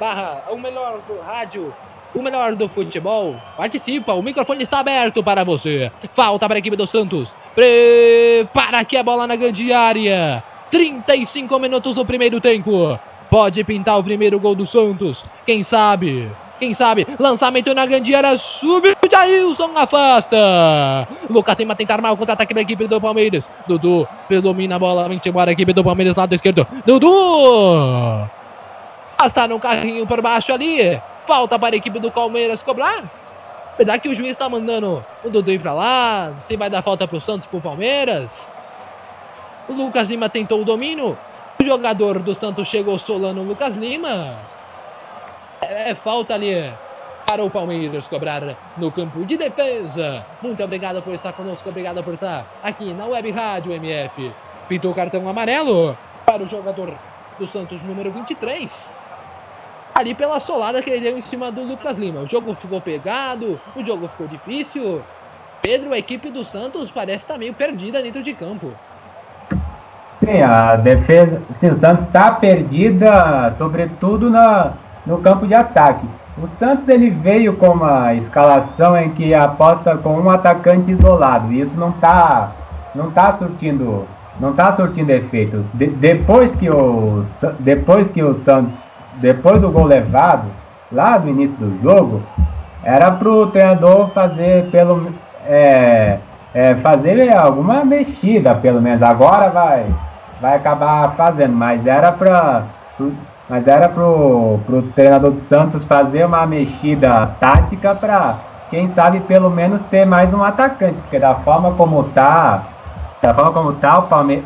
[0.00, 1.74] barra o melhor do rádio,
[2.14, 3.36] o melhor do futebol.
[3.56, 5.92] Participa, o microfone está aberto para você.
[6.14, 7.34] Falta para a equipe do Santos.
[7.54, 10.42] Prepara aqui a bola na grande área.
[10.70, 12.98] 35 minutos do primeiro tempo.
[13.28, 15.24] Pode pintar o primeiro gol do Santos.
[15.44, 16.30] Quem sabe?
[16.60, 17.06] Quem sabe?
[17.18, 18.36] Lançamento na grande área.
[18.36, 19.70] Subiu Jailson.
[19.74, 21.08] Afasta.
[21.28, 23.48] Lucas Lima tenta armar o contra-ataque da equipe do Palmeiras.
[23.66, 25.08] Dudu predomina a bola.
[25.08, 26.66] Vem embora a equipe do Palmeiras lado esquerdo.
[26.84, 28.28] Dudu.
[29.16, 31.00] Passar no carrinho por baixo ali.
[31.26, 33.04] Falta para a equipe do Palmeiras cobrar.
[33.72, 36.34] Apesar que o juiz está mandando o Dudu ir para lá.
[36.40, 38.52] Se vai dar falta para o Santos para o Palmeiras.
[39.66, 41.16] O Lucas Lima tentou o domínio.
[41.58, 44.36] O jogador do Santos chegou solando o Lucas Lima.
[45.62, 46.72] É, falta ali
[47.26, 48.42] para o Palmeiras cobrar
[48.76, 50.24] no campo de defesa.
[50.42, 54.32] Muito obrigado por estar conosco, obrigado por estar aqui na Web Rádio MF.
[54.68, 55.96] Pintou o cartão amarelo
[56.26, 56.94] para o jogador
[57.38, 58.92] do Santos, número 23.
[59.94, 62.20] Ali pela solada que ele deu em cima do Lucas Lima.
[62.20, 65.02] O jogo ficou pegado, o jogo ficou difícil.
[65.62, 68.72] Pedro, a equipe do Santos parece estar meio perdida dentro de campo.
[70.18, 71.42] Sim, a defesa.
[71.60, 74.72] Sim, o Santos está perdida, sobretudo na,
[75.06, 76.06] no campo de ataque.
[76.38, 81.52] O Santos ele veio com uma escalação em que aposta com um atacante isolado.
[81.52, 82.52] E isso não está
[82.94, 84.06] não tá surtindo
[84.38, 85.64] não tá surtindo efeito.
[85.74, 87.24] De, depois que o
[87.58, 88.72] depois que o Santos
[89.20, 90.46] depois do gol levado
[90.90, 92.22] lá no início do jogo
[92.82, 95.12] era para o treinador fazer pelo
[95.46, 96.18] é,
[96.54, 99.86] é, fazer alguma mexida pelo menos agora vai
[100.40, 102.64] vai acabar fazendo mas era para
[103.50, 108.38] mas era pro, pro treinador do Santos fazer uma mexida tática para,
[108.70, 111.00] quem sabe, pelo menos ter mais um atacante.
[111.00, 112.68] Porque da forma como tá,
[113.20, 114.44] da forma como tá, o Palmeiras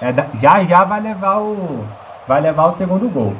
[0.00, 1.84] é, já já vai levar o.
[2.26, 3.34] Vai levar o segundo gol.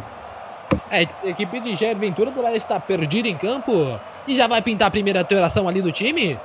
[0.91, 3.99] É, a equipe de Jair Ventura vai estar perdida em campo
[4.29, 6.39] e já vai pintar a primeira alteração ali do time.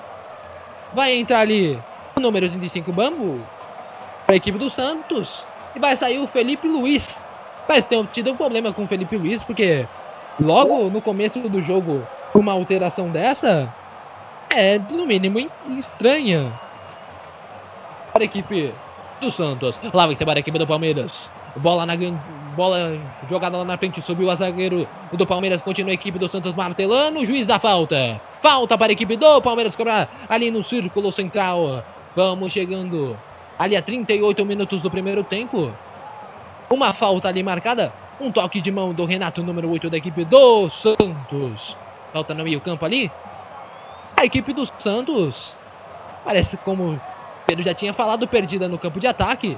[0.94, 1.78] Vai entrar ali
[2.16, 3.42] o número 35 Bambu
[4.26, 5.46] para a equipe do Santos
[5.76, 7.26] e vai sair o Felipe Luiz
[7.72, 9.88] mas tem tido um problema com o Felipe Luiz, porque
[10.38, 12.06] logo no começo do jogo,
[12.36, 13.74] uma alteração dessa
[14.50, 15.50] é, no mínimo,
[15.80, 16.52] estranha
[18.12, 18.74] para a equipe
[19.22, 19.80] do Santos.
[19.94, 21.32] Lá vai para a equipe do Palmeiras.
[21.56, 21.94] Bola na
[22.58, 23.00] bola
[23.30, 27.22] jogada lá na frente, subiu a zagueiro do Palmeiras, continua a equipe do Santos martelando,
[27.22, 28.20] o juiz dá falta.
[28.42, 31.86] Falta para a equipe do Palmeiras cobrar ali no círculo central.
[32.18, 33.18] Vamos chegando
[33.58, 35.72] ali a 38 minutos do primeiro tempo.
[36.72, 37.94] Uma falta ali marcada.
[38.20, 41.76] Um toque de mão do Renato, número 8 da equipe do Santos.
[42.14, 43.12] Falta no meio campo ali.
[44.16, 45.56] A equipe do Santos
[46.24, 46.98] parece como
[47.46, 49.58] Pedro já tinha falado, perdida no campo de ataque.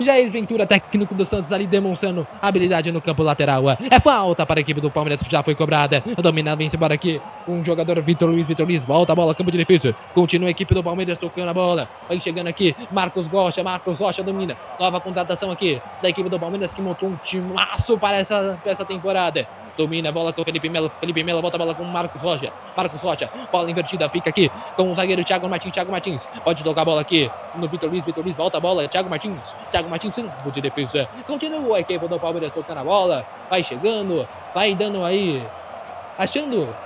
[0.00, 3.64] Jair Ventura, técnico do Santos, ali demonstrando habilidade no campo lateral.
[3.70, 6.02] É falta para a equipe do Palmeiras, já foi cobrada.
[6.22, 7.20] Domina, vem embora aqui.
[7.46, 9.94] Um jogador, Vitor Luiz, Vitor Luiz, volta a bola, campo de defesa.
[10.14, 11.88] Continua a equipe do Palmeiras tocando a bola.
[12.08, 14.56] Vai chegando aqui, Marcos Rocha, Marcos Rocha domina.
[14.80, 18.84] Nova contratação aqui da equipe do Palmeiras que montou um timaço para essa, para essa
[18.84, 19.46] temporada.
[19.76, 20.90] Domina a bola com o Felipe Melo.
[21.00, 22.52] Felipe Melo volta a bola com o Marcos Rocha.
[22.76, 23.30] Marcos Rocha.
[23.50, 24.08] Bola invertida.
[24.08, 25.72] Fica aqui com o zagueiro Thiago Martins.
[25.72, 26.28] Thiago Martins.
[26.44, 28.04] Pode tocar a bola aqui no Vitor Luiz.
[28.04, 28.88] Vitor Luiz volta a bola.
[28.88, 29.54] Thiago Martins.
[29.70, 31.08] Thiago Martins centro de defesa.
[31.26, 33.26] Continua a equipe do Palmeiras tocando a bola.
[33.50, 34.28] Vai chegando.
[34.54, 35.42] Vai dando aí.
[36.16, 36.78] Achando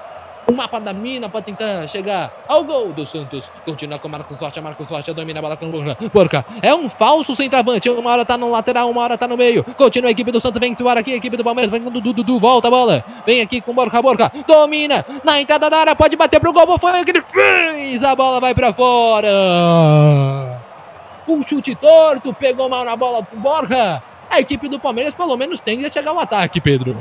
[0.50, 3.50] o mapa da mina para tentar chegar ao gol do Santos.
[3.64, 4.60] Continua com Marcos Rocha.
[4.62, 6.08] Marcos Rocha domina a bola com o.
[6.08, 7.90] Borca é um falso centroavante.
[7.90, 9.62] Uma hora tá no lateral, uma hora tá no meio.
[9.62, 10.58] Continua a equipe do Santos.
[10.58, 11.12] Vem embora aqui.
[11.12, 11.70] A equipe do Palmeiras.
[11.70, 12.38] Vem com o Dudu.
[12.38, 13.04] Volta a bola.
[13.26, 14.00] Vem aqui com o Borca.
[14.00, 15.96] Borca domina na entrada da área.
[15.96, 16.78] Pode bater pro gol.
[16.78, 18.02] Foi o que ele fez.
[18.02, 19.28] A bola vai para fora.
[21.28, 22.32] Um chute torto.
[22.32, 24.02] Pegou mal na bola com o Borca.
[24.30, 26.96] A equipe do Palmeiras pelo menos tem que chegar ao ataque, Pedro.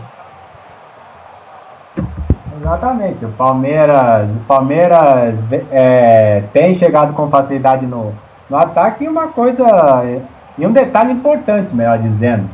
[2.60, 3.26] Exatamente.
[3.26, 5.36] O Palmeiras, o Palmeiras
[5.72, 8.14] é, tem chegado com facilidade no,
[8.49, 9.66] no ataque e uma coisa
[10.58, 12.49] e um detalhe importante, melhor dizendo,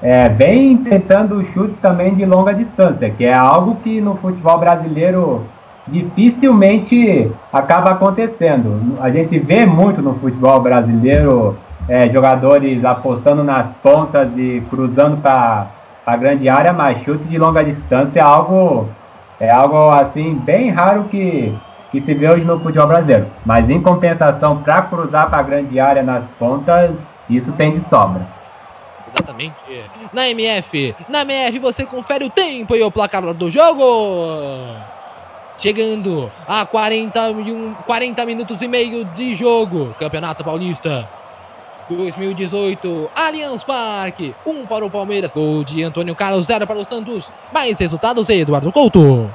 [0.00, 5.44] é, vem tentando chutes também de longa distância, que é algo que no futebol brasileiro
[5.88, 8.96] dificilmente acaba acontecendo.
[9.00, 11.56] A gente vê muito no futebol brasileiro
[11.88, 15.66] é, jogadores apostando nas pontas e cruzando para
[16.06, 18.88] a grande área, mas chute de longa distância é algo
[19.40, 21.52] é algo assim bem raro que,
[21.92, 23.26] que se vê hoje no futebol brasileiro.
[23.44, 26.96] Mas em compensação, para cruzar para a grande área nas pontas,
[27.30, 28.26] isso tem de sobra.
[29.14, 29.54] Exatamente.
[30.12, 33.84] Na MF, na MF você confere o tempo e o placar do jogo.
[35.60, 39.94] Chegando a 41, 40 minutos e meio de jogo.
[39.98, 41.08] Campeonato Paulista.
[41.88, 46.84] 2018, Allianz Parque, 1 um para o Palmeiras, gol de Antônio Carlos, 0 para o
[46.84, 47.32] Santos.
[47.52, 49.30] Mais resultados, Eduardo Couto.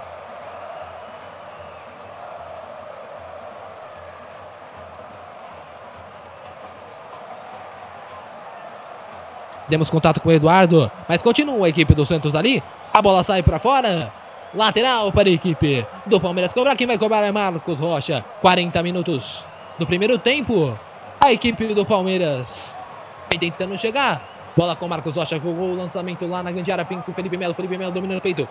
[9.68, 12.62] Demos contato com o Eduardo, mas continua a equipe do Santos ali.
[12.94, 14.14] A bola sai para fora.
[14.54, 16.76] Lateral para a equipe do Palmeiras cobrar.
[16.76, 18.24] Quem vai cobrar é Marcos Rocha.
[18.42, 19.44] 40 minutos
[19.80, 20.78] do primeiro tempo.
[21.24, 22.76] A equipe do Palmeiras
[23.30, 24.22] vai tentando chegar.
[24.58, 27.54] Bola com Marcos Rocha, jogou o lançamento lá na grande área, com o Felipe Melo,
[27.54, 28.46] Felipe Melo domina no peito,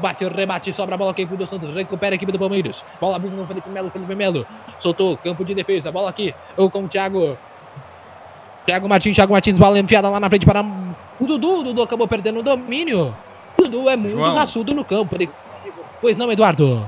[0.00, 3.36] bate, rebate, sobra a bola aqui do Santos, recupera a equipe do Palmeiras, bola abrindo
[3.36, 4.46] no Felipe Melo, Felipe Melo,
[4.78, 7.36] soltou, campo de defesa, bola aqui, ou com o Thiago,
[8.64, 10.62] Thiago Martins, Thiago Martins, bola enfiada lá na frente para
[11.20, 13.14] o Dudu, o Dudu acabou perdendo o domínio,
[13.58, 14.34] o Dudu é muito João.
[14.34, 15.30] raçudo no campo, ele...
[16.00, 16.84] pois não, Eduardo?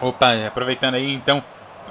[0.00, 1.42] Opa, aproveitando aí então,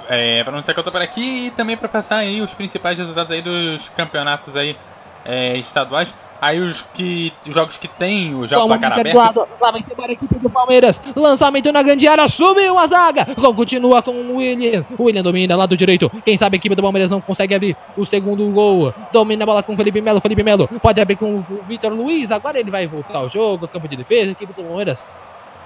[0.08, 2.98] é, para anunciar que eu tô por aqui e também para passar aí os principais
[2.98, 4.76] resultados aí dos campeonatos aí
[5.24, 6.14] é, estaduais.
[6.40, 9.04] Aí os que os jogos que tem o jogo placar aberto.
[9.04, 9.48] perdoado.
[9.60, 11.00] Lá vai embora a equipe do Palmeiras.
[11.14, 12.28] Lançamento na grande área.
[12.28, 13.26] Subiu a zaga.
[13.56, 14.84] Continua com o William.
[14.98, 16.10] O William domina lado direito.
[16.24, 18.92] Quem sabe a equipe do Palmeiras não consegue abrir o segundo gol.
[19.12, 20.20] Domina a bola com o Felipe Melo.
[20.20, 22.30] Felipe Melo pode abrir com o Vitor Luiz.
[22.30, 23.66] Agora ele vai voltar ao jogo.
[23.66, 24.32] Campo de defesa.
[24.32, 25.06] Equipe do Palmeiras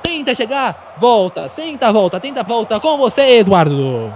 [0.03, 0.97] tenta chegar.
[1.01, 1.49] Volta.
[1.49, 2.21] Tenta, volta.
[2.21, 2.79] Tenta, volta.
[2.79, 4.13] Com você, Eduardo.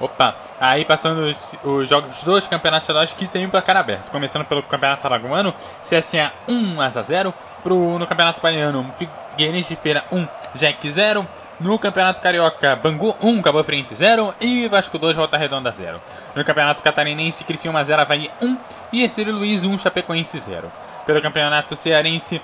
[0.00, 4.10] Opa, aí passando os, os jogos dos campeonatos estaduais que tem o placar aberto.
[4.10, 10.04] Começando pelo Campeonato Araguano, CSA 1 a 0 pro, no Campeonato Baiano, Figueirense de Feira
[10.12, 11.26] 1, Jack 0.
[11.60, 16.00] No Campeonato Carioca, Bangu 1, Cabo Friense 0 e Vasco 2, Volta Redonda 0.
[16.32, 18.58] No Campeonato Catarinense, Criciúma 0, Havaí 1
[18.92, 20.70] e Ercílio Luiz 1, Chapecoense 0.
[21.04, 22.40] Pelo Campeonato Cearense,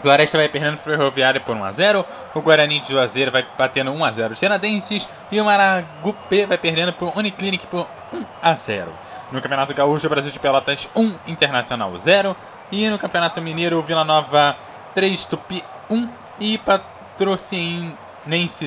[0.00, 2.04] Floresta vai perdendo pro Ferroviário por 1x0.
[2.34, 5.08] O Guarani de Juazeiro vai batendo 1x0 Tiradentes.
[5.30, 7.86] E o Maragupe vai perdendo pro Uniclinic por
[8.42, 8.86] 1x0.
[9.30, 12.34] No Campeonato Gaúcho, Brasil de Pelotas 1, Internacional 0.
[12.72, 14.56] E no Campeonato Mineiro, Vila Nova
[14.94, 16.08] 3, Tupi 1
[16.40, 17.96] e Patrocinense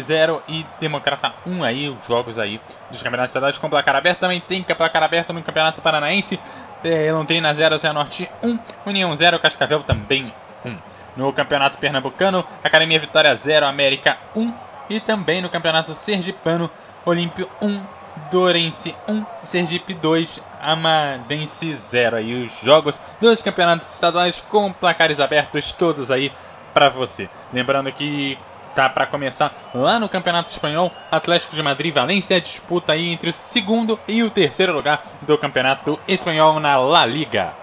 [0.01, 2.61] 0 e Democrata 1 aí, os jogos aí
[2.91, 4.19] dos campeonatos estaduais com placar aberto.
[4.19, 6.39] Também tem placar aberto no Campeonato Paranaense.
[6.83, 10.33] É, Londrina 0, Zé Norte 1, União 0, Cascavel também
[10.65, 10.92] 1.
[11.15, 14.53] No Campeonato Pernambucano, Academia Vitória 0, América 1.
[14.89, 16.69] E também no Campeonato Sergipano,
[17.05, 17.83] Olímpio 1,
[18.31, 22.17] Dorense 1, Sergipe 2, Amadense 0.
[22.17, 26.31] Aí os jogos dos campeonatos estaduais com placares abertos, todos aí
[26.73, 27.29] para você.
[27.51, 28.37] Lembrando que
[28.73, 33.33] tá para começar lá no Campeonato Espanhol, Atlético de Madrid Valência disputa aí entre o
[33.33, 37.62] segundo e o terceiro lugar do Campeonato Espanhol na La Liga.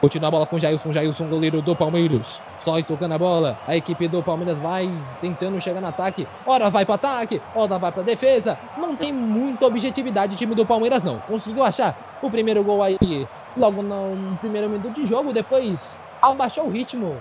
[0.01, 2.41] Continua a bola com o Jailson, Jailson, goleiro do Palmeiras.
[2.59, 3.59] Só tocando a bola.
[3.67, 4.89] A equipe do Palmeiras vai
[5.21, 6.27] tentando chegar no ataque.
[6.47, 8.57] Ora vai para ataque, ora vai para defesa.
[8.77, 11.19] Não tem muita objetividade o time do Palmeiras, não.
[11.19, 12.97] Conseguiu achar o primeiro gol aí
[13.55, 15.31] logo no primeiro minuto de jogo.
[15.31, 17.15] Depois abaixou o ritmo.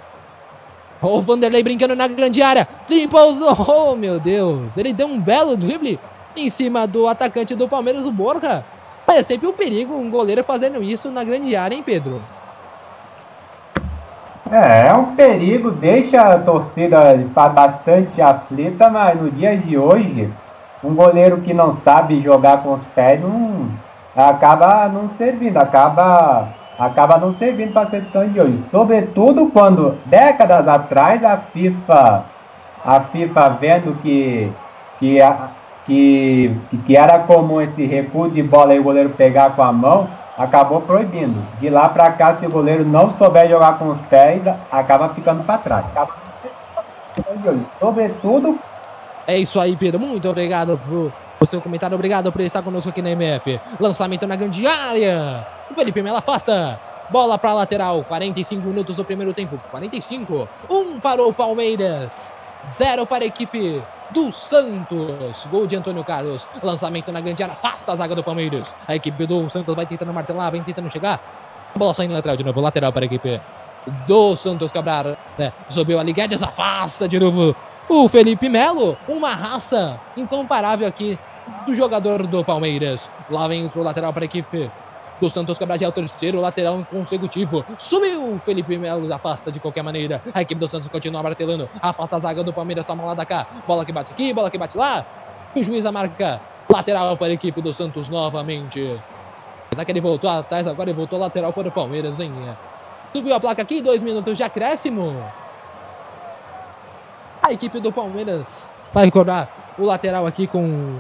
[1.03, 2.67] O Vanderlei brincando na grande área.
[2.89, 3.35] Limpou
[3.69, 4.79] Oh, meu Deus.
[4.79, 6.01] Ele deu um belo drible
[6.37, 8.65] em cima do atacante do Palmeiras, o Borja.
[9.07, 12.21] É sempre um perigo um goleiro fazendo isso na grande área, hein, Pedro?
[14.51, 16.99] É, é um perigo, deixa a torcida
[17.35, 20.31] bastante aflita, mas no dia de hoje,
[20.83, 23.69] um goleiro que não sabe jogar com os pés não,
[24.17, 26.49] acaba não servindo, acaba,
[26.79, 28.65] acaba não servindo para a seleção de hoje.
[28.71, 32.25] Sobretudo quando, décadas atrás, a FIFA,
[32.85, 34.51] a FIFA vendo que,
[34.99, 35.19] que,
[35.89, 40.07] que, que era comum esse recuo de bola e o goleiro pegar com a mão,
[40.37, 41.43] acabou proibindo.
[41.59, 45.43] De lá para cá, se o goleiro não souber jogar com os pés, acaba ficando
[45.45, 45.87] para trás.
[45.87, 46.13] Acaba...
[47.81, 48.59] Sobretudo.
[49.27, 49.99] É isso aí, Pedro.
[49.99, 51.11] Muito obrigado por
[51.41, 51.95] o seu comentário.
[51.95, 53.59] Obrigado por estar conosco aqui na MF.
[53.81, 55.47] Lançamento na grande área.
[55.71, 56.79] O Felipe Melo afasta.
[57.11, 58.05] Bola para lateral.
[58.05, 59.59] 45 minutos do primeiro tempo.
[59.71, 60.49] 45.
[60.69, 62.13] Um para o Palmeiras.
[62.67, 65.47] Zero para a equipe do Santos.
[65.51, 66.47] Gol de Antônio Carlos.
[66.63, 67.55] Lançamento na grande área.
[67.55, 68.75] Afasta a zaga do Palmeiras.
[68.87, 71.21] A equipe do Santos vai tentando martelar, vem tentando chegar.
[71.77, 72.61] Bola saindo lateral de novo.
[72.61, 73.41] Lateral para a equipe
[74.07, 75.17] do Santos Cabral.
[75.37, 75.53] Né?
[75.69, 76.43] Subiu ali Guedes.
[76.43, 77.55] Afasta de novo
[77.89, 78.97] o Felipe Melo.
[79.09, 81.19] Uma raça incomparável aqui
[81.67, 83.09] do jogador do Palmeiras.
[83.31, 84.71] Lá vem o lateral para a equipe
[85.21, 87.65] do Santos Cabral é o terceiro lateral consecutivo.
[87.79, 90.23] Subiu o Felipe Melo, afasta de qualquer maneira.
[90.33, 91.69] A equipe do Santos continua martelando.
[91.81, 93.47] Afasta a zaga do Palmeiras, toma lá da cá.
[93.67, 95.05] Bola que bate aqui, bola que bate lá.
[95.55, 99.01] O juiz a marca lateral para a equipe do Santos novamente.
[99.71, 102.33] Será que ele voltou atrás agora e voltou lateral para o Palmeiras, hein?
[103.13, 105.17] Subiu a placa aqui, dois minutos de acréscimo.
[107.43, 110.99] A equipe do Palmeiras vai cobrar o lateral aqui com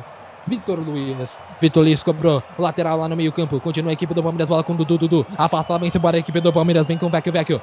[0.49, 1.38] Vitor Luiz.
[1.61, 3.61] Vitor Luiz cobrou lateral lá no meio campo.
[3.61, 5.26] Continua a equipe do Palmeiras, bola com o Dudu, Dudu.
[5.36, 7.61] Afastamento para a equipe do Palmeiras, vem com o Vecchio, Vecchio.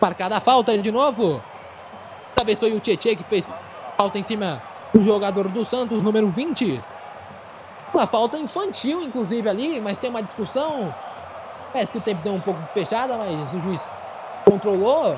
[0.00, 1.40] Marcada a falta de novo.
[2.34, 3.44] Talvez foi o Tietchan que fez
[3.96, 4.60] falta em cima
[4.92, 6.80] do jogador do Santos, número 20.
[7.94, 10.92] Uma falta infantil, inclusive, ali, mas tem uma discussão.
[11.72, 13.92] Parece que o tempo deu um pouco fechada, mas o juiz
[14.44, 15.16] controlou.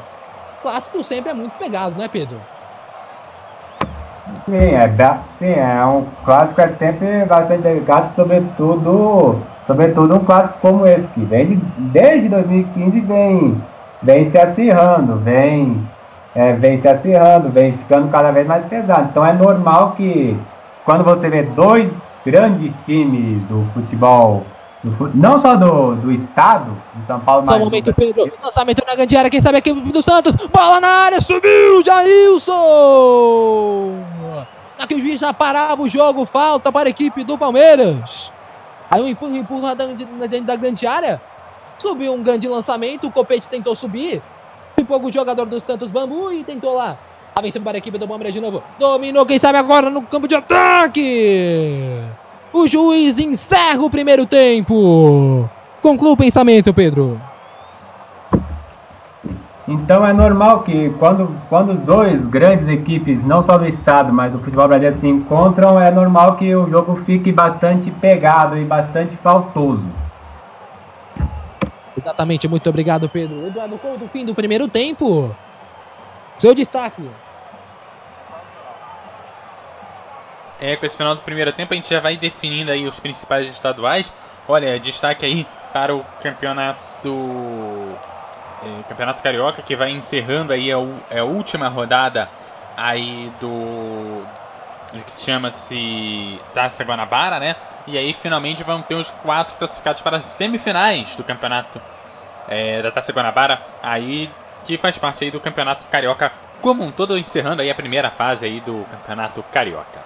[0.62, 2.40] Clássico sempre é muito pegado, né, Pedro?
[4.50, 4.90] Sim, é,
[5.38, 11.20] sim, é um clássico é sempre bastante delicado, sobretudo, sobretudo um clássico como esse, que
[11.20, 11.56] vem de,
[11.92, 13.62] desde 2015 vem,
[14.02, 15.86] vem se acirrando, vem,
[16.34, 19.06] é, vem se acirrando, vem ficando cada vez mais pesado.
[19.12, 20.36] Então é normal que
[20.84, 21.88] quando você vê dois
[22.26, 24.42] grandes times do futebol
[25.14, 27.58] não só do, do estado de São Paulo, mas.
[27.58, 28.32] Momento, Pedro.
[28.42, 29.30] Lançamento na grande área.
[29.30, 30.34] Quem sabe aqui do Santos.
[30.36, 31.20] Bola na área.
[31.20, 32.50] Subiu, Jailson.
[34.80, 36.24] Aqui o juiz já parava o jogo.
[36.24, 38.32] Falta para a equipe do Palmeiras.
[38.90, 41.20] Aí um empurra, empurra dentro da grande área.
[41.78, 43.06] Subiu um grande lançamento.
[43.06, 44.22] O Copete tentou subir.
[44.78, 46.96] Empurra o jogador do Santos Bambu e tentou lá.
[47.34, 48.62] Avançando para a equipe do Palmeiras de novo.
[48.78, 52.02] Dominou, quem sabe agora no campo de ataque.
[52.50, 55.48] O juiz encerra o primeiro tempo.
[55.82, 57.20] Conclua o pensamento, Pedro.
[59.70, 64.40] Então é normal que quando, quando dois grandes equipes, não só do estado, mas do
[64.40, 69.84] futebol brasileiro se encontram, é normal que o jogo fique bastante pegado e bastante faltoso.
[71.96, 73.46] Exatamente, muito obrigado, Pedro.
[73.46, 75.32] Eduardo Couto, fim do primeiro tempo.
[76.36, 77.08] Seu destaque.
[80.60, 83.46] É, com esse final do primeiro tempo a gente já vai definindo aí os principais
[83.46, 84.12] estaduais.
[84.48, 86.80] Olha, destaque aí para o campeonato
[88.62, 92.28] é, campeonato carioca que vai encerrando aí a, a última rodada
[92.76, 94.24] aí do
[95.04, 97.54] que se chama-se Taça Guanabara, né?
[97.86, 101.80] E aí finalmente vão ter os quatro classificados para as semifinais do campeonato
[102.48, 104.30] é, da Taça Guanabara, aí
[104.64, 108.44] que faz parte aí do campeonato carioca como um todo, encerrando aí a primeira fase
[108.44, 110.04] aí do campeonato carioca.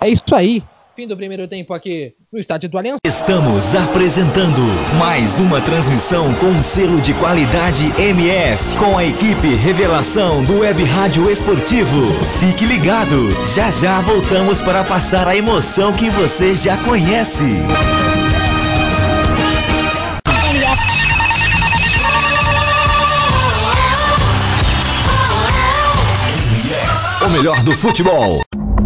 [0.00, 0.62] É isso aí.
[1.00, 2.98] Fim do primeiro tempo aqui no estádio do Aliança.
[3.06, 4.60] Estamos apresentando
[4.98, 11.30] mais uma transmissão com selo de qualidade MF com a equipe Revelação do Web Rádio
[11.30, 12.12] Esportivo.
[12.38, 17.46] Fique ligado, já já voltamos para passar a emoção que você já conhece.
[27.24, 28.42] O melhor do futebol.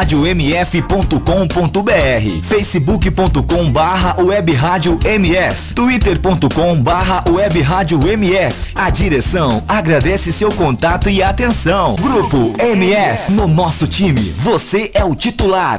[0.00, 1.18] radiomf.com.br
[2.48, 11.10] facebook.com barra web rádio MF twitter.com barra web rádio MF A direção agradece seu contato
[11.10, 11.96] e atenção.
[11.96, 15.78] Grupo MF, no nosso time, você é o titular.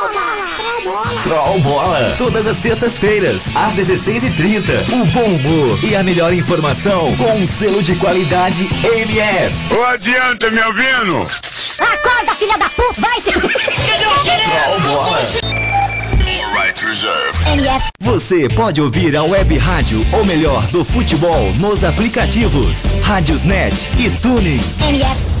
[1.23, 4.91] Troll Bola, todas as sextas-feiras, às 16h30.
[4.91, 9.55] O bom humor e a melhor informação com um selo de qualidade MF.
[9.73, 11.27] Ô, adianta, me ouvindo?
[11.77, 13.01] Acorda, filha da puta!
[13.01, 13.31] Vai se...
[13.31, 15.21] Troll Bola.
[17.99, 24.61] Você pode ouvir a web rádio, ou melhor, do futebol, nos aplicativos Rádiosnet e Tuning.
[24.87, 25.40] MF.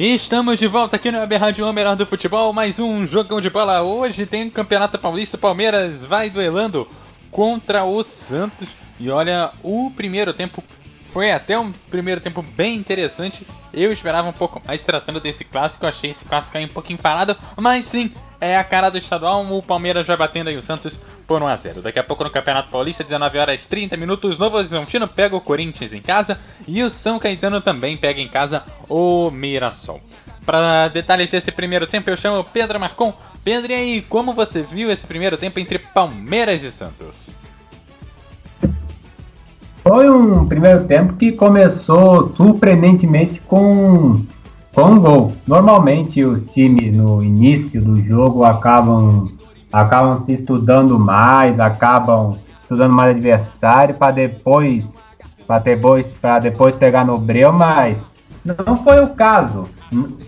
[0.00, 3.40] E estamos de volta aqui no Web Rádio O Melhor do Futebol, mais um jogão
[3.40, 3.82] de bola.
[3.82, 6.86] Hoje tem o Campeonato Paulista, Palmeiras vai duelando
[7.32, 8.76] contra o Santos.
[9.00, 10.62] E olha, o primeiro tempo
[11.12, 13.44] foi até um primeiro tempo bem interessante.
[13.74, 17.36] Eu esperava um pouco mais tratando desse clássico, achei esse clássico aí um pouquinho parado,
[17.56, 21.42] mas sim, é a cara do estadual, o Palmeiras vai batendo aí o Santos por
[21.42, 21.82] 1 a 0.
[21.82, 25.92] Daqui a pouco no Campeonato Paulista, 19 horas 30 minutos, Novo Horizontino pega o Corinthians
[25.92, 30.00] em casa e o São Caetano também pega em casa o Mirassol.
[30.46, 33.12] Para detalhes desse primeiro tempo, eu chamo Pedro Marcon.
[33.44, 37.34] Pedro, e aí, como você viu esse primeiro tempo entre Palmeiras e Santos?
[39.82, 44.22] Foi um primeiro tempo que começou surpreendentemente com,
[44.78, 45.32] com um gol.
[45.44, 49.26] Normalmente os times no início do jogo acabam,
[49.72, 54.86] acabam se estudando mais, acabam estudando mais adversário para depois
[55.48, 57.96] para depois, depois pegar no breu, mas
[58.44, 59.64] não foi o caso.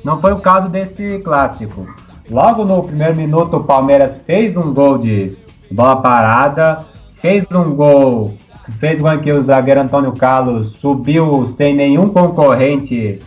[0.03, 1.87] Não foi o caso desse clássico.
[2.29, 5.37] Logo no primeiro minuto o Palmeiras fez um gol de
[5.71, 6.85] bola parada,
[7.21, 8.35] fez um gol
[8.79, 13.21] fez com que o zagueiro Antônio Carlos subiu sem nenhum concorrente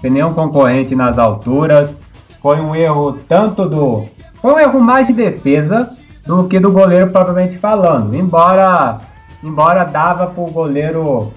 [0.00, 1.94] sem nenhum concorrente nas alturas.
[2.40, 4.06] Foi um erro tanto do.
[4.40, 5.88] Foi um erro mais de defesa
[6.26, 8.14] do que do goleiro propriamente falando.
[8.14, 9.00] Embora
[9.42, 11.32] embora dava pro goleiro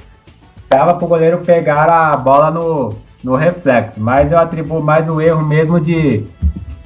[0.70, 5.46] dava pro goleiro pegar a bola no, no reflexo, mas eu atribuo mais o erro
[5.46, 6.26] mesmo de,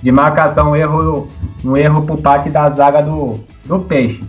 [0.01, 1.27] de marcação, um erro,
[1.63, 4.23] um erro por parte da zaga do, do Peixe.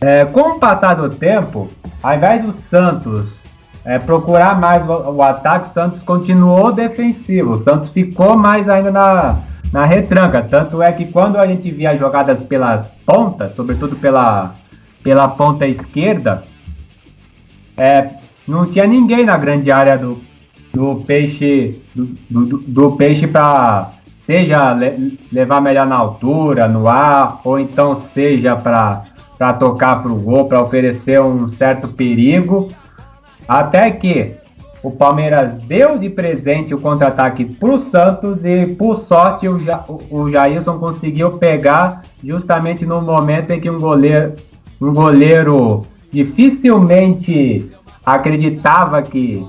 [0.00, 1.68] É, com o passar do tempo,
[2.02, 3.41] ao invés do Santos
[3.84, 7.52] é, procurar mais o, o, ataque, o Santos continuou defensivo.
[7.52, 9.40] O Santos ficou mais ainda na,
[9.72, 10.42] na retranca.
[10.42, 14.54] Tanto é que quando a gente via jogadas pelas pontas, sobretudo pela,
[15.02, 16.44] pela ponta esquerda,
[17.76, 18.10] é,
[18.46, 20.20] não tinha ninguém na grande área do,
[20.72, 23.90] do peixe do, do, do peixe para
[24.26, 29.04] seja le, levar melhor na altura, no ar, ou então seja para
[29.58, 32.70] tocar para o gol, para oferecer um certo perigo,
[33.48, 34.34] até que
[34.82, 39.84] o Palmeiras deu de presente o contra-ataque para o Santos e, por sorte, o, ja,
[40.10, 44.34] o Jailson conseguiu pegar justamente no momento em que um goleiro,
[44.80, 47.70] um goleiro dificilmente
[48.04, 49.46] acreditava que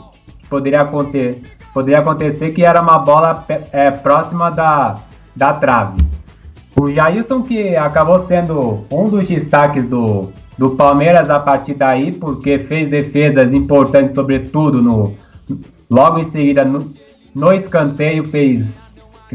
[0.48, 1.42] poderia acontecer,
[1.74, 4.98] poderia acontecer que era uma bola é, próxima da,
[5.36, 6.06] da trave.
[6.80, 12.60] O Jailson que acabou sendo um dos destaques do, do Palmeiras a partir daí, porque
[12.60, 15.16] fez defesas importantes, sobretudo no
[15.90, 16.84] logo em seguida no,
[17.36, 18.66] no escanteio fez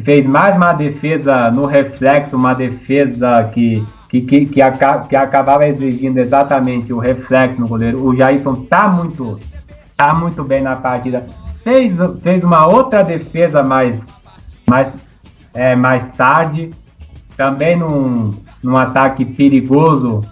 [0.03, 4.63] fez mais uma defesa no reflexo, uma defesa que que, que, que,
[5.09, 8.03] que acabava exigindo exatamente o reflexo no goleiro.
[8.03, 9.39] O Jailson tá muito
[9.97, 11.27] tá muito bem na partida.
[11.63, 14.01] Fez, fez uma outra defesa mais
[14.67, 14.95] mais
[15.53, 16.71] é, mais tarde
[17.37, 20.23] também num, num ataque perigoso,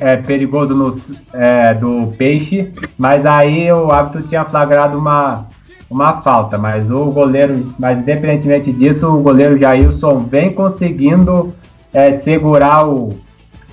[0.00, 1.00] é, perigoso no,
[1.32, 5.46] é, do peixe, mas aí o árbitro tinha flagrado uma,
[5.90, 11.54] uma falta, mas o goleiro, mas independentemente disso, o goleiro Jailson vem conseguindo
[11.92, 13.16] é, segurar o,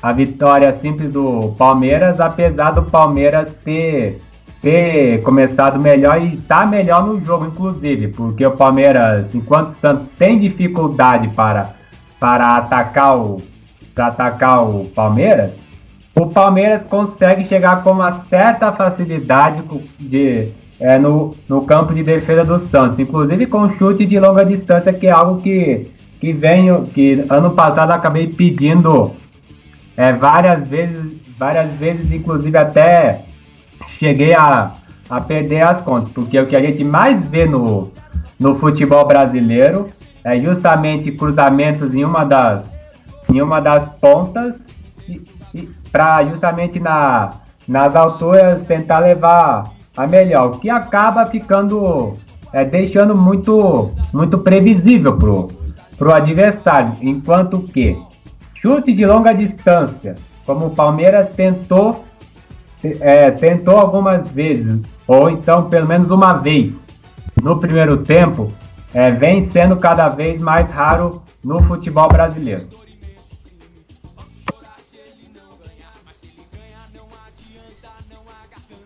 [0.01, 4.22] a vitória simples do Palmeiras, apesar do Palmeiras ter,
[4.62, 9.76] ter começado melhor e estar tá melhor no jogo, inclusive, porque o Palmeiras, enquanto o
[9.76, 11.82] Santos tem dificuldade para
[12.20, 13.41] para atacar o
[13.95, 15.51] para atacar o Palmeiras,
[16.16, 19.64] o Palmeiras consegue chegar com uma certa facilidade
[19.99, 20.49] de,
[20.80, 25.07] é, no, no campo de defesa do Santos, inclusive com chute de longa distância, que
[25.07, 25.89] é algo que,
[26.20, 29.12] que venho, que ano passado acabei pedindo
[29.95, 33.22] é, várias vezes, várias vezes, inclusive até
[33.99, 34.74] cheguei a,
[35.09, 37.91] a perder as contas, porque o que a gente mais vê no,
[38.39, 39.89] no futebol brasileiro
[40.24, 42.72] é justamente cruzamentos em uma das,
[43.32, 44.55] em uma das pontas
[45.91, 47.31] para justamente na,
[47.67, 52.15] nas alturas tentar levar a melhor, o que acaba ficando
[52.53, 55.49] é, deixando muito, muito previsível pro,
[55.97, 57.97] pro adversário, enquanto que
[58.55, 60.15] chute de longa distância,
[60.45, 62.05] como o Palmeiras tentou
[62.83, 66.73] é, tentou algumas vezes, ou então pelo menos uma vez.
[67.41, 68.51] No primeiro tempo,
[68.93, 72.67] é, vem sendo cada vez mais raro no futebol brasileiro.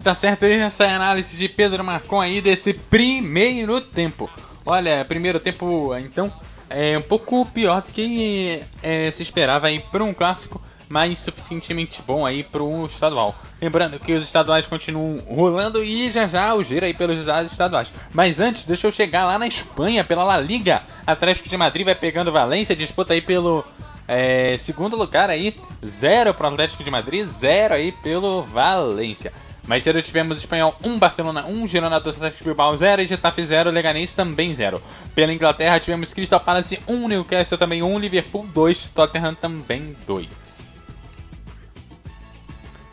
[0.05, 4.29] Tá certo aí essa análise de Pedro Marcon aí desse primeiro tempo.
[4.63, 6.31] Olha, primeiro tempo então
[6.69, 12.03] é um pouco pior do que é, se esperava aí para um clássico mas suficientemente
[12.05, 13.35] bom aí para o estadual.
[13.59, 17.91] Lembrando que os estaduais continuam rolando e já já o giro aí pelos estaduais.
[18.13, 20.83] Mas antes, deixa eu chegar lá na Espanha, pela La Liga.
[21.07, 23.65] Atlético de Madrid vai pegando Valência, disputa aí pelo
[24.07, 25.59] é, segundo lugar aí.
[25.83, 29.33] Zero para o Atlético de Madrid, zero aí pelo Valência.
[29.67, 33.71] Mais cedo tivemos Espanhol 1, Barcelona 1, Girona 2, Atlético Bilbao 0 e Getafe 0,
[33.71, 34.81] Leganés também 0.
[35.15, 40.71] Pela Inglaterra tivemos Crystal Palace 1, Newcastle também 1, Liverpool 2, Tottenham também 2.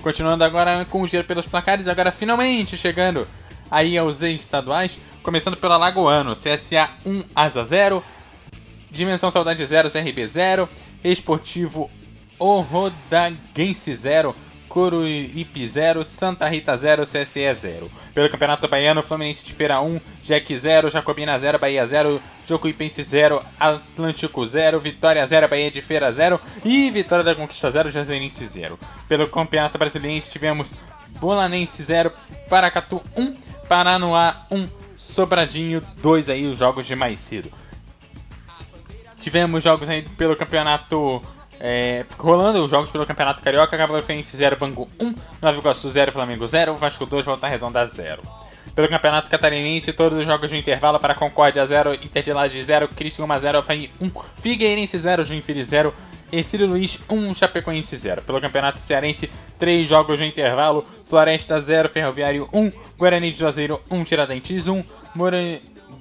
[0.03, 3.29] Continuando agora com o giro pelos placares, agora finalmente chegando
[3.71, 8.03] aí aos estaduais, começando pelo Alagoano, CSA 1 Asa 0,
[8.91, 10.69] Dimensão Saudade 0, CRB 0,
[11.05, 11.91] Esportivo
[12.39, 14.35] Orodaguense 0,
[14.73, 17.91] Coruripe 0, Santa Rita 0, CSE 0.
[18.15, 23.45] Pelo Campeonato Baiano, Fluminense de Feira 1, Jack 0, Jacobina 0, Bahia 0, Jocuipense 0,
[23.61, 28.79] Atlântico 0, Vitória 0, Bahia de Feira 0 e Vitória da Conquista 0, Jazeirense 0.
[29.07, 30.73] Pelo Campeonato Brasiliense tivemos
[31.21, 32.11] Bolanense 0,
[32.49, 33.35] Paracatu 1,
[33.69, 34.67] Paranoá 1,
[34.97, 37.53] Sobradinho 2 aí os jogos de mais cedo.
[39.21, 41.23] Tivemos jogos aí pelo Campeonato
[41.65, 46.11] é, rolando os jogos pelo Campeonato Carioca, Cavaleiro Fluminense 0, Bangu 1, Nova Iguaçu 0,
[46.11, 48.21] Flamengo 0, Vasco 2, Volta Redonda 0.
[48.75, 52.89] Pelo Campeonato Catarinense, todos os jogos de intervalo para Concórdia 0, Inter de Laje 0,
[52.89, 54.11] Criciúma 0, Havaí 1,
[54.41, 55.95] Figueirense 0, Joinville 0,
[56.33, 58.23] Ercílio Luiz 1, Chapecoense 0.
[58.23, 64.03] Pelo Campeonato Cearense, 3 jogos de intervalo, Floresta 0, Ferroviário 1, Guarani de Juazeiro 1,
[64.03, 64.83] Tiradentes 1,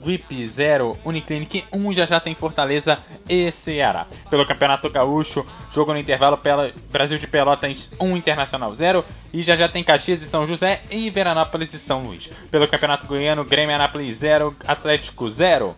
[0.06, 2.98] Moranguipe 0, Uniclinic 1, já já tem Fortaleza
[3.30, 4.08] e Ceará.
[4.32, 9.56] Pelo Campeonato Gaúcho, jogo no intervalo, Pela- Brasil de Pelotas 1, Internacional 0, e já
[9.56, 12.30] já tem Caxias e São José e Veranópolis e São Luís.
[12.50, 15.76] Pelo Campeonato Goiano, Grêmio Anápolis 0, Atlético 0.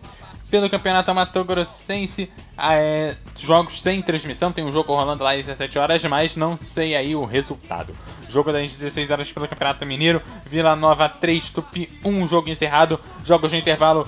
[0.50, 5.46] Pelo Campeonato Mato Grossense, ah, é, jogos sem transmissão, tem um jogo rolando lá às
[5.46, 7.94] 17 horas, mas não sei aí o resultado.
[8.28, 13.50] Jogo das 16 horas pelo Campeonato Mineiro, Vila Nova 3, Tupi 1, jogo encerrado, jogos
[13.50, 14.06] de intervalo,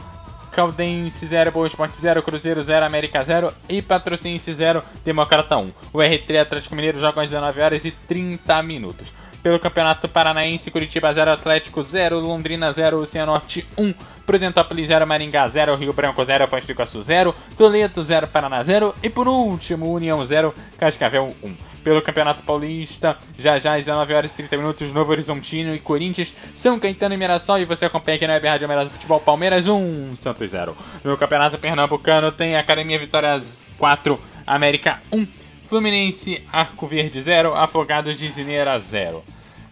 [0.56, 5.70] Caldense 0, Boa Esporte 0, Cruzeiro 0, América 0 e Patrocínio 0, Democrata 1.
[5.92, 9.12] O R3 Atlético Mineiro joga às 19 horas e 30 minutos.
[9.42, 13.94] Pelo Campeonato Paranaense, Curitiba 0, Atlético 0, Londrina 0, Cianorte 1,
[14.26, 18.94] Prudentópolis 0, Maringá 0, Rio Branco 0, Foz do Iguaçu 0, Toledo 0, Paraná 0
[19.02, 21.54] e por último, União 0, Cascavel 1.
[21.84, 26.34] Pelo Campeonato Paulista, já já às 19 horas e 30 minutos, Novo Horizontino e Corinthians,
[26.52, 27.60] São Caetano e Mirassol.
[27.60, 30.76] E você acompanha aqui na Web Rádio Melhor Futebol Palmeiras 1, Santos 0.
[31.04, 35.26] No Campeonato Pernambucano tem Academia Vitórias 4, América 1,
[35.66, 39.24] Fluminense Arco Verde 0, Afogados de Zineira 0.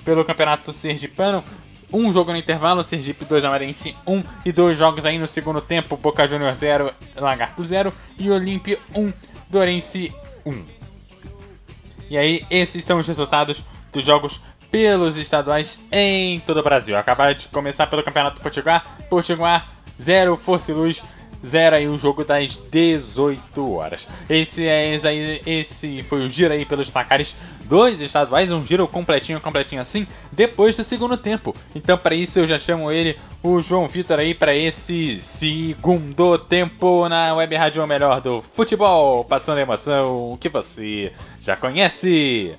[0.05, 1.43] Pelo Campeonato Sergipano,
[1.93, 5.97] um jogo no intervalo, Sergipe 2, Amarense 1 e dois jogos aí no segundo tempo,
[5.97, 9.13] Boca Juniors 0, Lagarto 0 e Olímpia 1,
[9.49, 10.13] Dorense
[10.45, 10.65] 1.
[12.11, 14.41] E aí, esses são os resultados dos jogos
[14.71, 16.97] pelos estaduais em todo o Brasil.
[16.97, 19.69] Acabaram de começar pelo Campeonato Potiguar, Potiguar
[20.01, 21.03] 0, Força e Luz
[21.45, 24.09] 0 aí o jogo das 18 horas.
[24.29, 28.87] Esse é esse, aí, esse foi o giro aí pelos placares dos estaduais, um giro
[28.87, 31.55] completinho, completinho assim, depois do segundo tempo.
[31.75, 37.09] Então para isso eu já chamo ele, o João Vitor aí para esse segundo tempo
[37.09, 42.55] na Web Rádio Melhor do Futebol, passando a emoção que você já conhece.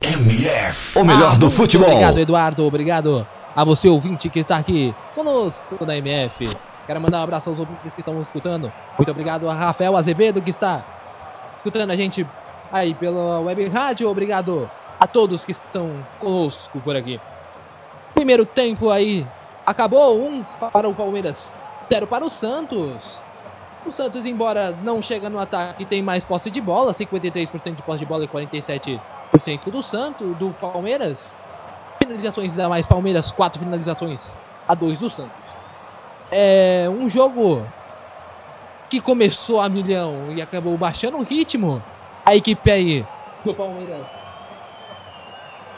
[0.00, 1.88] MF, o melhor do muito futebol.
[1.88, 2.64] Obrigado, Eduardo.
[2.64, 3.26] Obrigado
[3.56, 6.56] a você, ouvinte, que está aqui conosco na MF.
[6.86, 8.72] Quero mandar um abraço aos ouvintes que estão escutando.
[8.96, 10.84] Muito obrigado a Rafael Azevedo, que está
[11.56, 12.24] escutando a gente
[12.70, 14.08] aí pela web rádio.
[14.08, 14.70] Obrigado
[15.00, 17.20] a todos que estão conosco por aqui.
[18.14, 19.26] Primeiro tempo aí
[19.66, 20.22] acabou.
[20.22, 21.56] Um para o Palmeiras,
[21.92, 23.20] zero para o Santos.
[23.84, 27.98] O Santos, embora não chega no ataque, tem mais posse de bola, 53% de posse
[27.98, 29.00] de bola e 47%
[29.70, 31.36] do Santos, do Palmeiras.
[32.00, 34.34] Finalizações a mais Palmeiras, 4 finalizações
[34.68, 35.45] a 2 do Santos.
[36.30, 37.64] É um jogo
[38.88, 41.82] que começou a milhão e acabou baixando o ritmo.
[42.24, 43.06] A equipe aí
[43.44, 44.06] do Palmeiras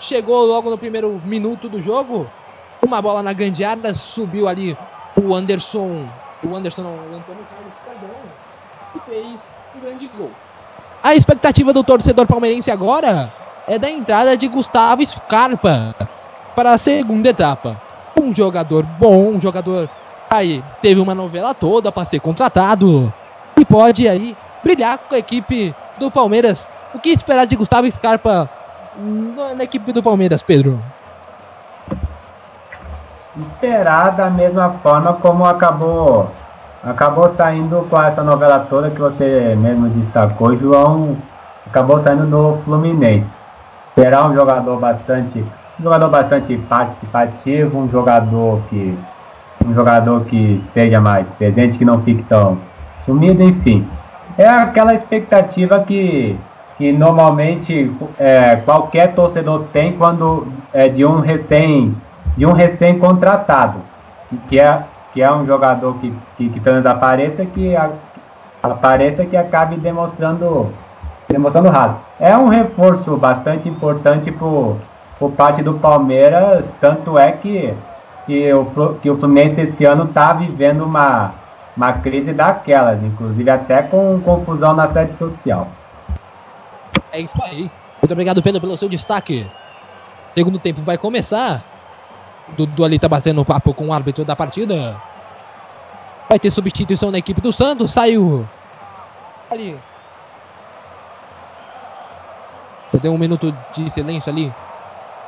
[0.00, 2.26] chegou logo no primeiro minuto do jogo.
[2.84, 4.76] Uma bola na grande área, subiu ali
[5.20, 6.08] o Anderson.
[6.42, 8.16] O Anderson não, o Antônio Carlos Perdão,
[8.94, 10.30] e fez um grande gol.
[11.02, 13.32] A expectativa do torcedor palmeirense agora
[13.66, 15.94] é da entrada de Gustavo Scarpa
[16.54, 17.80] para a segunda etapa.
[18.20, 19.90] Um jogador bom, um jogador
[20.30, 23.12] aí teve uma novela toda para ser contratado
[23.56, 26.68] e pode aí brilhar com a equipe do Palmeiras.
[26.94, 28.48] O que esperar de Gustavo Scarpa
[29.56, 30.80] na equipe do Palmeiras, Pedro?
[33.38, 36.30] esperar da mesma forma como acabou
[36.82, 41.16] acabou saindo com essa novela toda que você mesmo destacou, João
[41.66, 43.26] acabou saindo do Fluminense.
[43.94, 45.44] Será um jogador bastante
[45.78, 48.98] um jogador bastante participativo, um jogador que
[49.66, 52.58] um jogador que esteja mais presente, que não fique tão
[53.04, 53.86] sumido, enfim.
[54.36, 56.38] É aquela expectativa que,
[56.76, 61.96] que normalmente é, qualquer torcedor tem quando é de um recém
[62.36, 63.80] de um recém contratado,
[64.48, 67.90] que é que é um jogador que que, que apareça que a,
[68.62, 70.72] apareça que acabe demonstrando
[71.28, 71.96] demonstrando raso.
[72.18, 74.76] É um reforço bastante importante por,
[75.18, 77.74] por parte do Palmeiras, tanto é que
[78.28, 81.32] que o, que o Fluminense esse ano está vivendo uma,
[81.74, 85.66] uma crise daquelas, inclusive até com confusão na sede social.
[87.10, 87.70] É isso aí.
[88.02, 89.50] Muito obrigado, Pedro, pelo seu destaque.
[90.34, 91.64] Segundo tempo vai começar.
[92.56, 94.94] Dudu ali tá batendo papo com o árbitro da partida.
[96.28, 97.92] Vai ter substituição na equipe do Santos.
[97.92, 98.46] Saiu.
[99.50, 99.78] Ali.
[103.00, 104.52] Deu um minuto de silêncio ali.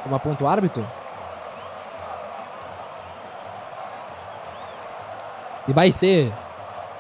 [0.03, 0.85] Como aponta o árbitro.
[5.71, 6.33] E vai ser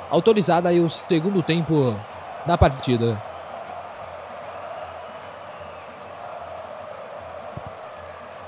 [0.08, 1.92] autorizado aí o segundo tempo
[2.46, 3.18] da partida.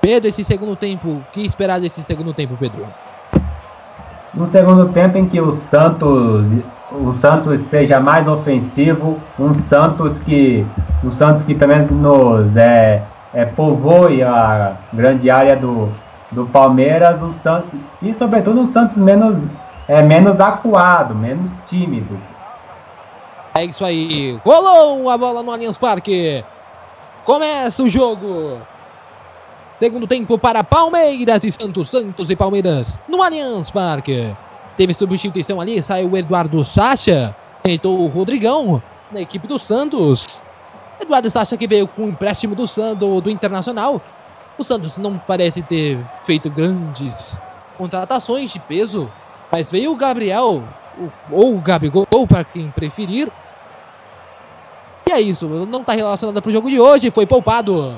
[0.01, 2.87] Pedro, esse segundo tempo, o que esperar desse segundo tempo, Pedro?
[4.33, 6.47] No segundo tempo em que o Santos,
[6.93, 10.65] o Santos seja mais ofensivo, um Santos que,
[11.03, 13.03] um Santos que também nos é,
[13.35, 15.89] é, povoe a grande área do,
[16.31, 19.37] do Palmeiras, um Santos, e sobretudo um Santos menos,
[19.89, 22.19] é, menos acuado, menos tímido.
[23.55, 24.41] É isso aí.
[24.45, 26.45] Rolou a bola no Allianz Parque.
[27.25, 28.59] Começa o jogo.
[29.79, 31.91] Segundo tempo para Palmeiras e Santos.
[31.91, 34.35] Santos e Palmeiras no Allianz Parque.
[34.77, 37.35] Teve substituição ali, saiu o Eduardo Sacha.
[37.65, 40.41] Entrou o Rodrigão na equipe do Santos.
[41.01, 44.01] Eduardo Sacha que veio com o empréstimo do Santos do Internacional.
[44.57, 47.39] O Santos não parece ter feito grandes
[47.77, 49.11] contratações de peso,
[49.53, 50.65] mas veio o Gabriel
[51.31, 53.31] ou o Gabigol, para quem preferir.
[55.07, 57.95] E é isso, não está relacionado para o jogo de hoje, foi poupado.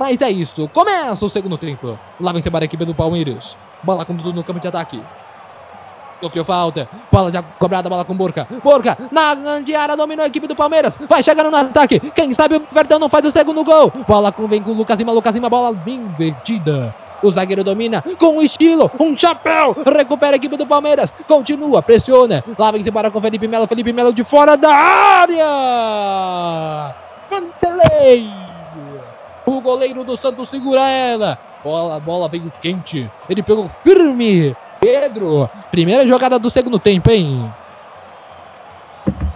[0.00, 1.98] Mas é isso, começa o segundo tempo.
[2.18, 3.58] Lá vem a equipe do Palmeiras.
[3.82, 5.02] Bola com tudo no campo de ataque.
[6.22, 6.88] Sofreu falta.
[7.12, 8.46] Bola já cobrada, bola com Borca.
[8.62, 10.96] Borca na grande área, dominou a equipe do Palmeiras.
[11.08, 12.00] Vai chegando no ataque.
[12.10, 13.92] Quem sabe o Verdão não faz o segundo gol.
[14.06, 15.12] Bola com, vem com o Lucas Lima.
[15.12, 16.94] Lucas Lima, bola invertida.
[17.22, 19.76] O zagueiro domina com estilo, um chapéu.
[19.84, 21.14] Recupera a equipe do Palmeiras.
[21.26, 22.44] Continua, pressiona.
[22.58, 23.66] Lá vem embora com Felipe Melo.
[23.66, 25.44] Felipe Melo de fora da área.
[27.30, 28.30] Vanderlei.
[29.44, 31.38] O goleiro do Santos segura ela.
[31.64, 33.10] Bola, bola veio quente.
[33.28, 34.56] Ele pegou firme.
[34.80, 37.52] Pedro, primeira jogada do segundo tempo, hein?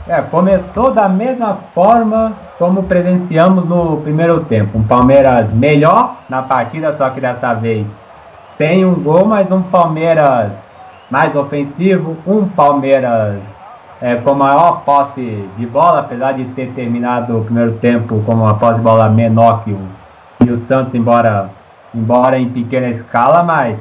[0.09, 4.79] É, começou da mesma forma como presenciamos no primeiro tempo.
[4.79, 7.87] Um Palmeiras melhor na partida, só que dessa vez
[8.59, 10.53] sem um gol, mas um Palmeiras
[11.11, 13.41] mais ofensivo, um Palmeiras
[14.01, 18.55] é, com maior posse de bola, apesar de ter terminado o primeiro tempo com uma
[18.55, 19.81] posse de bola menor que o,
[20.41, 21.51] que o Santos, embora,
[21.95, 23.79] embora em pequena escala, mas,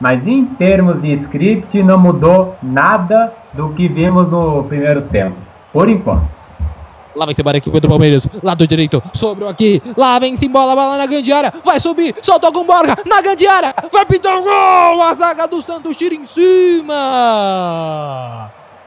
[0.00, 5.36] mas em termos de script não mudou nada do que vimos no primeiro tempo,
[5.72, 6.36] por enquanto.
[7.16, 8.28] Lá vem embora a equipe do Palmeiras.
[8.42, 9.02] Lado direito.
[9.14, 9.82] Sobrou aqui.
[9.96, 11.50] Lá vem se bola, bola na grande área.
[11.64, 12.14] Vai subir.
[12.20, 12.94] Soltou com Borja.
[13.06, 13.74] Na grande área.
[13.90, 15.02] Vai pintar o gol.
[15.02, 16.92] A zaga do Santos tira em cima.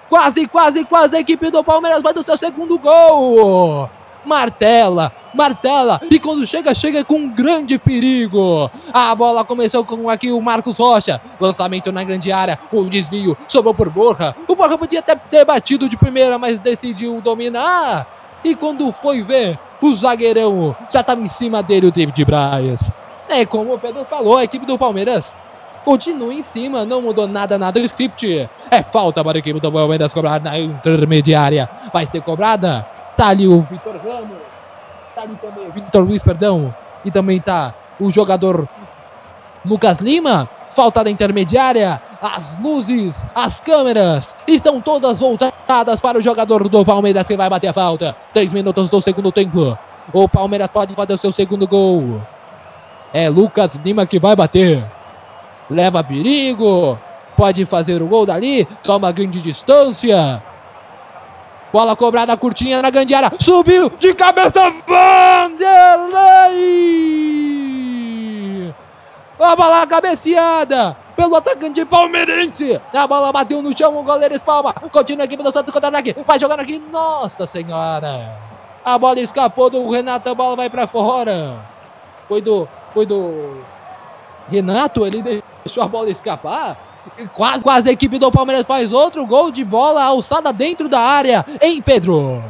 [0.08, 1.16] Quase, quase, quase.
[1.16, 3.90] A equipe do Palmeiras vai do seu segundo gol.
[4.26, 8.70] Martela, martela, e quando chega, chega com grande perigo.
[8.94, 11.22] A bola começou com aqui o Marcos Rocha.
[11.40, 14.36] Lançamento na grande área, o desvio sobrou por Borja.
[14.48, 18.08] O Borja podia até ter batido de primeira, mas decidiu dominar.
[18.44, 22.92] E quando foi ver, o zagueirão já estava em cima dele, o David Braz.
[23.28, 25.36] É como o Pedro falou, a equipe do Palmeiras
[25.86, 28.50] continua em cima, não mudou nada, nada o script.
[28.72, 31.70] É falta para a equipe do Palmeiras cobrar na intermediária.
[31.94, 32.86] Vai ser cobrada.
[33.20, 34.38] Tá ali o Vitor Ramos.
[35.14, 36.74] Tá ali também o Vitor Luiz, perdão.
[37.04, 38.66] E também tá o jogador
[39.66, 40.50] Lucas Lima.
[40.74, 42.02] Falta da intermediária.
[42.22, 47.68] As luzes, as câmeras estão todas voltadas para o jogador do Palmeiras que vai bater
[47.68, 48.16] a falta.
[48.34, 49.78] Três minutos do segundo tempo.
[50.14, 52.22] O Palmeiras pode fazer o seu segundo gol.
[53.14, 54.82] É Lucas Lima que vai bater.
[55.70, 56.98] Leva perigo.
[57.36, 58.66] Pode fazer o gol dali.
[58.82, 60.42] Toma grande distância.
[61.72, 63.32] Bola cobrada curtinha na grande área.
[63.40, 64.74] Subiu de cabeça.
[64.88, 65.60] Vanderlei.
[69.40, 72.82] A bola cabeceada pelo atacante palmeirense.
[72.94, 73.96] A bola bateu no chão.
[73.98, 74.74] O goleiro espalma.
[74.74, 76.16] Continua a equipe do Santos contra-ataque.
[76.26, 76.80] Vai jogando aqui.
[76.92, 78.36] Nossa Senhora.
[78.84, 80.28] A bola escapou do Renato.
[80.28, 81.60] A bola vai para fora.
[82.28, 82.68] Foi do.
[82.96, 83.62] Foi do.
[84.50, 85.06] Renato.
[85.06, 86.89] Ele deixou a bola escapar.
[87.34, 91.46] Quase, quase a equipe do Palmeiras faz outro gol de bola alçada dentro da área,
[91.62, 92.42] hein, Pedro?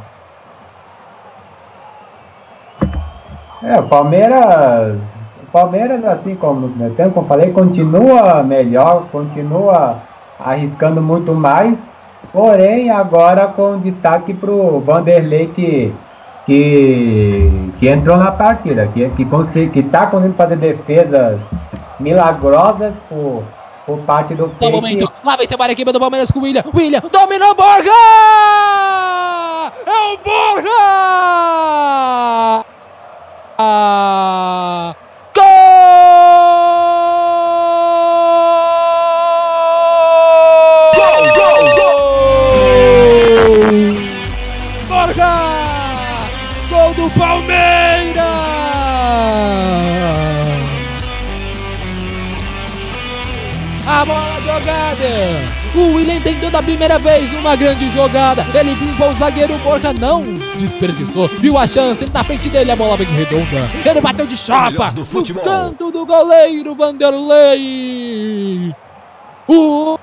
[3.62, 4.96] É, o Palmeiras.
[5.42, 9.98] O Palmeiras, assim como no primeiro tempo, como eu falei, continua melhor, continua
[10.38, 11.76] arriscando muito mais.
[12.32, 15.92] Porém, agora com destaque para o Vanderlei que,
[16.46, 21.40] que, que entrou na partida, que está que, que tá conseguindo fazer defesas
[21.98, 23.42] milagrosas por,
[23.90, 24.72] por parte do Peite.
[24.72, 26.62] momento, lá vai embora a equipe do Palmeiras com o William.
[26.72, 27.90] William dominou Borja!
[29.84, 30.70] É o Borja!
[33.58, 34.94] Ah,
[55.72, 58.44] O William tentou da primeira vez uma grande jogada.
[58.52, 60.20] Ele limpou o zagueiro Borja, não
[60.58, 61.28] desperdiçou.
[61.28, 63.70] Viu a chance na frente dele, a bola vem redonda.
[63.84, 65.44] Ele bateu de chapa do no futebol.
[65.44, 68.74] canto do goleiro Vanderlei.
[69.46, 69.96] O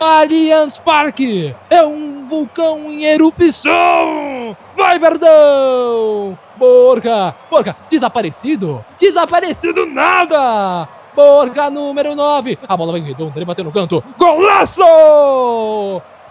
[0.00, 4.56] Allianz Parque é um vulcão em erupção.
[4.74, 6.38] Vai, Verdão!
[6.56, 10.88] Borja, Borja, desaparecido, desaparecido nada.
[11.14, 12.58] Borja, número 9.
[12.68, 14.02] A bola vem redonda, ele bateu no canto.
[14.18, 14.82] Golaço!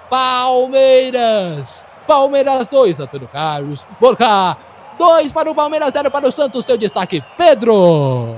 [0.09, 1.85] Palmeiras.
[2.07, 3.87] Palmeiras 2, Antônio Carlos.
[3.99, 4.57] Borja,
[4.97, 6.65] 2 para o Palmeiras, 0 para o Santos.
[6.65, 8.35] Seu destaque, Pedro.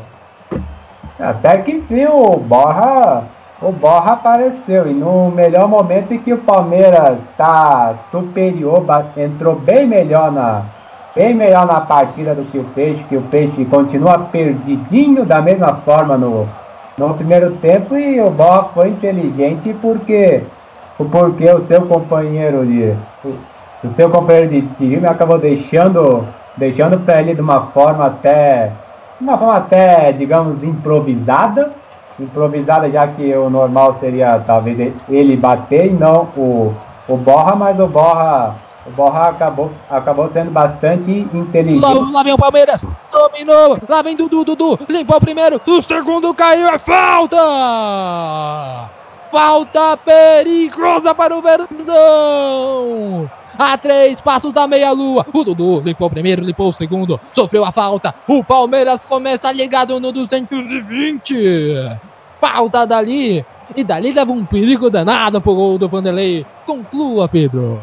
[1.20, 3.24] Até que enfim o Borra,
[3.62, 8.86] o Borra apareceu e no melhor momento em que o Palmeiras está superior,
[9.16, 10.66] entrou bem melhor na
[11.16, 15.76] bem melhor na partida do que o Peixe, que o Peixe continua perdidinho da mesma
[15.86, 16.48] forma no,
[16.98, 20.44] no primeiro tempo e o Borra foi inteligente porque
[20.98, 22.96] porque o seu companheiro de
[23.84, 26.26] o seu companheiro de time acabou deixando
[26.58, 28.72] deixando para ele de uma forma até
[29.20, 31.72] uma forma até, digamos, improvisada.
[32.20, 36.74] Improvisada, já que o normal seria talvez ele bater e não o,
[37.08, 38.56] o Borra, mas o Borra,
[38.86, 41.82] o Borra acabou, acabou sendo bastante inteligente.
[41.82, 46.34] Lá, lá vem o Palmeiras, dominou, lá vem Dudu, Dudu, limpou o primeiro, o segundo
[46.34, 47.38] caiu, é falta!
[49.32, 53.30] Falta perigosa para o Verdão!
[53.58, 57.72] A três passos da meia-lua, o Dudu limpou o primeiro, limpou o segundo, sofreu a
[57.72, 61.98] falta, o Palmeiras começa ligado no 220!
[62.40, 63.44] Falta dali,
[63.76, 66.46] e dali leva um perigo danado pro gol do Vanderlei.
[66.68, 67.82] Conclua, Pedro.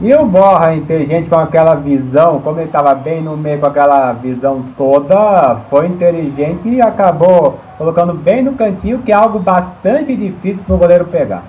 [0.00, 4.12] E o Borra, inteligente com aquela visão, como ele estava bem no meio com aquela
[4.12, 10.62] visão toda, foi inteligente e acabou colocando bem no cantinho, que é algo bastante difícil
[10.64, 11.42] para o goleiro pegar.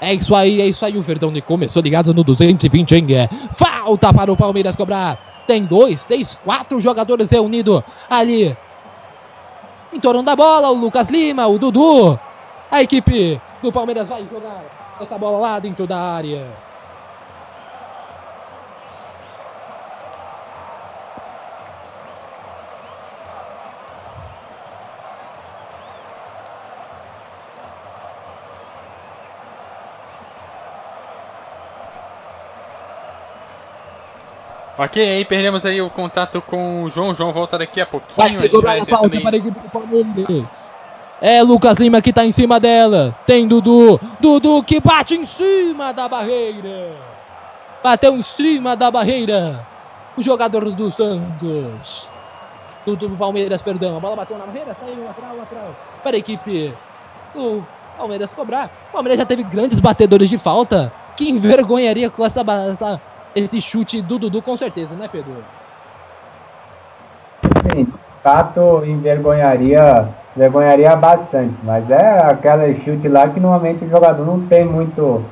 [0.00, 0.96] É isso aí, é isso aí.
[0.96, 3.06] O Verdão começou ligado no 220, hein?
[3.16, 3.28] É.
[3.54, 5.18] Falta para o Palmeiras cobrar.
[5.48, 8.56] Tem dois, três, quatro jogadores reunidos ali.
[9.92, 12.16] Em torno da bola, o Lucas Lima, o Dudu.
[12.70, 16.46] A equipe do Palmeiras vai jogar essa bola lá dentro da área.
[34.78, 37.10] Ok, aí perdemos aí o contato com o João.
[37.10, 38.40] O João volta daqui a Vai pouquinho.
[38.40, 40.65] A gente vai a falta também- para a equipe do Palmeiras.
[41.20, 43.16] É Lucas Lima que tá em cima dela.
[43.26, 43.98] Tem Dudu.
[44.20, 46.90] Dudu que bate em cima da barreira.
[47.82, 49.66] Bateu em cima da barreira.
[50.16, 52.08] O jogador do Santos.
[52.84, 53.96] Dudu do Palmeiras, perdão.
[53.96, 54.76] A bola bateu na barreira.
[54.78, 55.74] Saiu lateral, lateral.
[56.02, 56.74] Para a equipe
[57.34, 57.64] do
[57.96, 58.70] Palmeiras cobrar.
[58.90, 60.92] O Palmeiras já teve grandes batedores de falta.
[61.16, 63.00] Que envergonharia com essa, essa-
[63.34, 65.42] esse chute do Dudu, com certeza, né, Pedro?
[67.74, 74.24] Sim, de fato envergonharia, envergonharia bastante, mas é aquela chute lá que normalmente o jogador
[74.26, 75.24] não tem muito,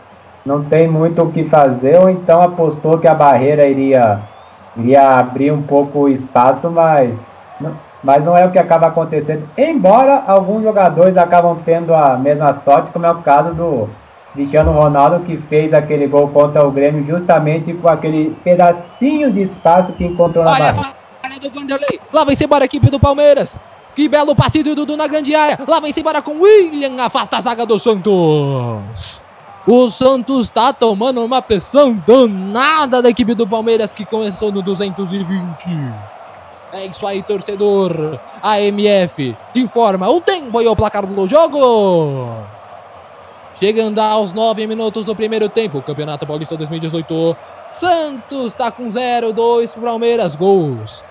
[0.47, 4.21] não tem muito o que fazer, ou então apostou que a barreira iria,
[4.77, 7.13] iria abrir um pouco o espaço, mas,
[7.61, 9.47] não- mas não é o que acaba acontecendo.
[9.59, 13.89] Embora alguns jogadores acabam tendo a mesma sorte, como é o caso do
[14.33, 19.93] Cristiano Ronaldo, que fez aquele gol contra o Grêmio justamente com aquele pedacinho de espaço
[19.93, 20.89] que encontrou na Olha barreira.
[21.23, 22.01] falha do Vanderlei.
[22.13, 23.59] Lá vem-se embora a equipe do Palmeiras.
[23.95, 25.59] Que belo passe do Dudu na grande área.
[25.67, 27.01] Lá vem-se embora com William.
[27.01, 29.23] Afasta a zaga do Santos.
[29.67, 35.25] O Santos tá tomando uma pressão danada da equipe do Palmeiras que começou no 220.
[36.73, 38.19] É isso aí, torcedor.
[38.43, 42.45] A MF informa o tempo e o placar do jogo.
[43.57, 47.37] Chegando aos 9 minutos do primeiro tempo, Campeonato Paulista 2018.
[47.69, 50.35] Santos tá com 0, 2 pro Palmeiras.
[50.35, 51.05] Gols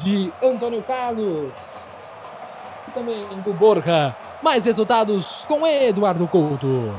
[0.00, 1.69] de Antônio Carlos.
[2.94, 4.14] Também do Borja.
[4.42, 6.94] Mais resultados com Eduardo Couto.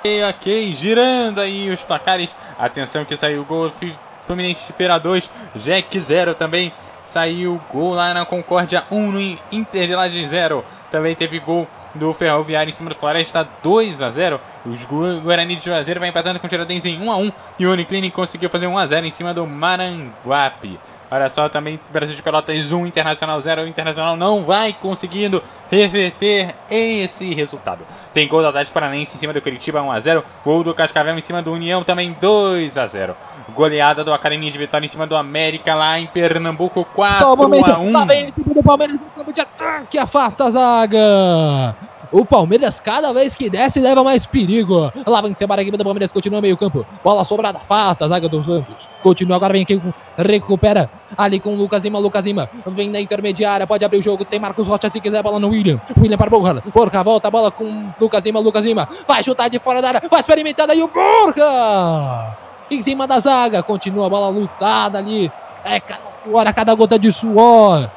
[0.00, 2.36] Ok, ok, girando aí os placares.
[2.58, 3.72] Atenção que saiu o gol
[4.20, 6.72] Fluminense Feira 2, Jack 0 também.
[7.04, 10.64] Saiu gol lá na Concórdia 1 no Inter de Laje 0.
[10.90, 14.40] Também teve gol do Ferroviário em cima do Floresta 2 a 0.
[14.64, 17.66] Os Gu- Guarani de Juazeiro vai empatando com o Tiradentes em 1 a 1 e
[17.66, 20.78] o Uniclinic conseguiu fazer 1 a 0 em cima do Maranguape.
[21.10, 23.62] Olha só, também Brasil de Pelotas 1, Internacional 0.
[23.62, 27.86] O Internacional não vai conseguindo reverter esse resultado.
[28.12, 30.24] Tem gol do Atlético Paranaense em cima do Curitiba 1 a 0.
[30.44, 33.16] Gol do Cascavel em cima do União também 2 a 0.
[33.54, 37.78] Goleada do Academia de Vitória em cima do América lá em Pernambuco 4 momento, a
[37.78, 37.92] 1.
[37.92, 41.76] lá vem a equipe do Palmeiras no campo de ataque, afasta a zaga.
[42.12, 44.92] O Palmeiras, cada vez que desce, leva mais perigo.
[45.06, 46.86] Lá vem embora a equipe do Palmeiras, continua meio campo.
[47.02, 48.88] Bola sobrada, afasta a zaga do Santos.
[49.02, 49.80] Continua, agora vem aqui,
[50.16, 51.98] recupera ali com o Lucas Lima.
[51.98, 54.24] Lucas Lima vem na intermediária, pode abrir o jogo.
[54.24, 55.80] Tem Marcos Rocha se quiser, bola no William.
[55.98, 56.62] William para Borja.
[56.74, 58.40] Borja volta, bola com Lucas Lima.
[58.40, 62.36] Lucas Lima vai chutar de fora da área, vai experimentar aí o Borja.
[62.70, 65.30] Em cima da zaga, continua a bola lutada ali.
[65.64, 67.88] É cada suor, a cada gota de suor.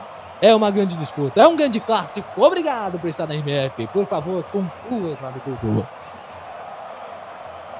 [0.42, 2.28] É uma grande disputa, é um grande clássico.
[2.42, 3.88] Obrigado por estar na MF.
[3.88, 5.88] Por favor, conclua, Flávio Couto.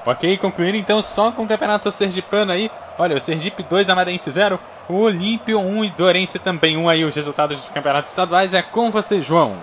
[0.04, 2.70] Ok, concluindo então só com o Campeonato Sergipano aí.
[2.98, 4.58] Olha, o Sergipe 2, Amadense 0,
[4.88, 7.04] o Olímpio 1 e Dorense também 1 aí.
[7.04, 9.56] Os resultados dos campeonatos estaduais é com você, João.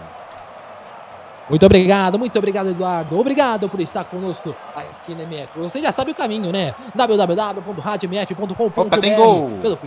[1.50, 3.18] Muito obrigado, muito obrigado, Eduardo.
[3.18, 5.58] Obrigado por estar conosco aqui na MF.
[5.60, 6.76] Você já sabe o caminho, né?
[6.94, 9.52] www.radiomf.com.br Opa, tem gol.
[9.62, 9.80] Pelo...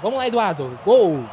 [0.00, 0.78] Vamos lá, Eduardo.
[0.84, 1.24] Gol.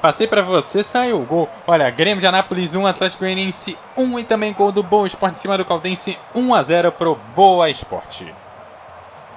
[0.00, 1.48] Passei pra você, saiu o gol.
[1.66, 5.40] Olha, Grêmio de Anápolis 1, Atlético Goianiense 1 e também gol do Boa Esporte em
[5.40, 8.32] cima do Caldense 1 a 0 pro Boa Esporte.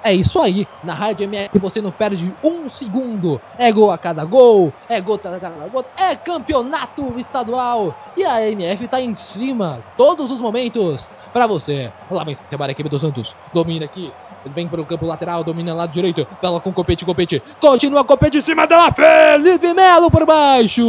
[0.02, 3.40] É isso aí, na Rádio MF você não perde um segundo.
[3.58, 7.94] É gol a cada gol, é gota a cada gota, é campeonato estadual.
[8.16, 11.92] E a MF tá em cima, todos os momentos, para você.
[12.10, 14.10] Lá vem a equipe do Santos, domina aqui,
[14.46, 18.42] vem para o campo lateral, domina lado direito, bola com Copete, Copete, continua Copete em
[18.42, 20.82] cima dela, Felipe Melo por baixo.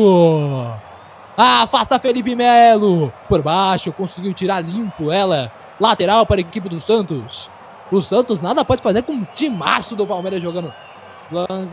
[1.37, 5.51] Afasta Felipe Melo por baixo, conseguiu tirar limpo ela.
[5.79, 7.49] Lateral para a equipe do Santos.
[7.91, 10.71] O Santos nada pode fazer com um timaço do Palmeiras jogando.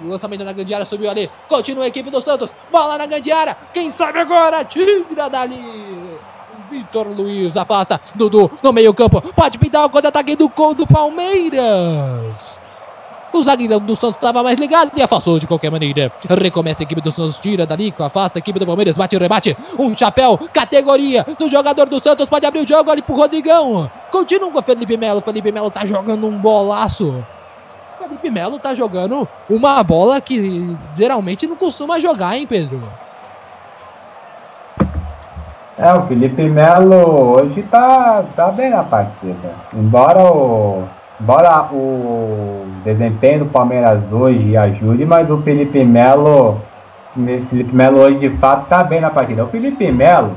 [0.05, 1.31] Lançamento na grande área, subiu ali.
[1.49, 2.55] Continua a equipe do Santos.
[2.71, 3.57] Bola na grande área.
[3.75, 4.65] Quem sabe agora?
[4.65, 5.61] Tira dali.
[6.71, 8.01] Vitor Luiz, a pata.
[8.15, 9.21] Dudu no meio-campo.
[9.35, 12.61] Pode pintar o contra-ataque do gol do Palmeiras.
[13.33, 16.11] O zagueirão do Santos estava mais ligado e afastou de qualquer maneira.
[16.29, 19.57] Recomeça a equipe do Santos, tira dali, afasta a equipe do Palmeiras, bate o rebate.
[19.79, 23.91] Um chapéu, categoria do jogador do Santos, pode abrir o jogo ali pro Rodrigão.
[24.11, 25.21] Continua com Felipe Melo.
[25.21, 27.23] Felipe Melo tá jogando um bolaço.
[27.99, 32.81] Felipe Melo tá jogando uma bola que geralmente não costuma jogar, hein, Pedro?
[35.79, 39.51] É, o Felipe Melo hoje tá, tá bem na partida.
[39.73, 40.85] Embora o
[41.21, 46.61] Embora o desempenho do Palmeiras hoje ajude, mas o Felipe Melo,
[47.51, 49.43] Felipe Melo hoje de fato está bem na partida.
[49.43, 50.37] O Felipe Melo,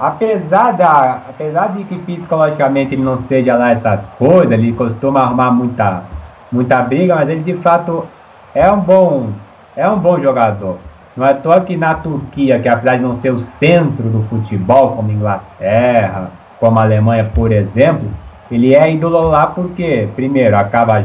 [0.00, 5.50] apesar, da, apesar de que psicologicamente ele não seja lá essas coisas, ele costuma arrumar
[5.50, 6.04] muita,
[6.50, 8.06] muita briga, mas ele de fato
[8.54, 9.28] é um bom,
[9.76, 10.78] é um bom jogador.
[11.16, 14.24] Não é à toa que na Turquia, que apesar de não ser o centro do
[14.24, 18.08] futebol, como Inglaterra, como Alemanha, por exemplo,
[18.50, 21.02] ele é ídolo lá porque, primeiro, acaba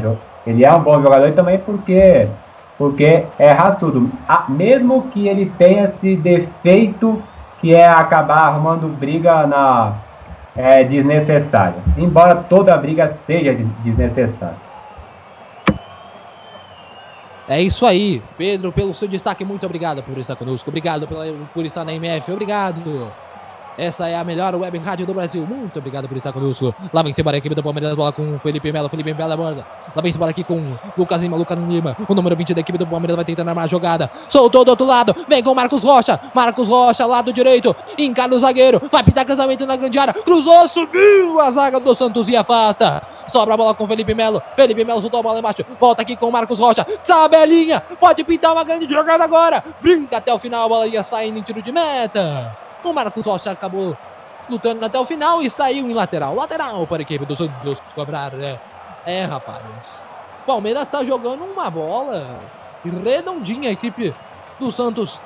[0.48, 2.27] ele é um bom jogador e também porque
[2.77, 4.10] porque é raçudo.
[4.48, 7.22] mesmo que ele tenha esse defeito
[7.60, 9.95] que é acabar arrumando briga na
[10.56, 11.76] é, desnecessária.
[11.98, 13.53] Embora toda briga seja
[13.84, 14.69] desnecessária.
[17.52, 20.70] É isso aí, Pedro, pelo seu destaque, muito obrigado por estar conosco.
[20.70, 22.32] Obrigado pela, por estar na MF.
[22.32, 23.18] Obrigado.
[23.80, 25.47] Essa é a melhor web rádio do Brasil.
[25.47, 26.76] Muito obrigado por estar conosco.
[26.91, 28.89] Lá vem embora a equipe do Palmeiras, bola com Felipe Melo.
[28.89, 29.65] Felipe Melo borda.
[29.95, 31.95] Lá vem embora aqui com Lucas Lima, Lucas Lima.
[32.06, 34.11] O número 20 da equipe do Palmeiras vai tentando armar a jogada.
[34.27, 35.15] Soltou do outro lado.
[35.30, 36.19] Vem com Marcos Rocha.
[36.35, 37.73] Marcos Rocha, lado direito.
[37.97, 38.81] Encara o zagueiro.
[38.91, 40.14] Vai pintar casamento na grande área.
[40.14, 43.01] Cruzou, subiu a zaga do Santos e afasta.
[43.30, 44.41] Sobra a bola com Felipe Melo.
[44.57, 45.65] Felipe Melo soltou a bola embaixo.
[45.80, 46.84] Volta aqui com Marcos Rocha.
[47.07, 47.80] Tabelinha.
[47.97, 49.64] Pode pintar uma grande jogada agora.
[49.80, 50.65] Brinca até o final.
[50.65, 52.69] A bola ia saindo em tiro de meta.
[52.84, 53.97] O Marcos Rocha acabou
[54.49, 56.35] lutando até o final e saiu em lateral.
[56.35, 58.34] Lateral para a equipe do Santos cobrar.
[58.41, 58.60] É,
[59.06, 60.03] é rapaz.
[60.45, 62.39] Palmeiras está jogando uma bola
[63.03, 64.14] redondinha a equipe
[64.60, 65.19] do Santos.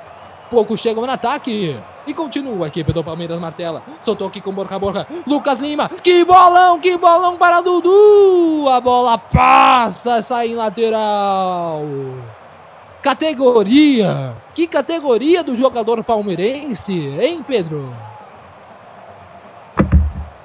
[0.50, 1.80] Poucos chegam no ataque.
[2.06, 3.82] E continua a equipe do Palmeiras Martela.
[4.02, 5.06] Soltou aqui com Borca Borca.
[5.26, 5.88] Lucas Lima.
[5.88, 8.68] Que bolão, que bolão para Dudu.
[8.68, 11.82] A bola passa, sai em lateral.
[13.04, 14.32] Categoria.
[14.54, 16.90] Que categoria do jogador palmeirense,
[17.20, 17.90] hein, Pedro?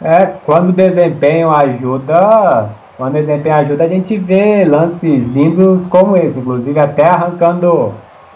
[0.02, 6.18] É, quando o desempenho ajuda, quando o desempenho ajuda, a gente vê lances lindos como
[6.18, 7.94] esse, inclusive até arrancando,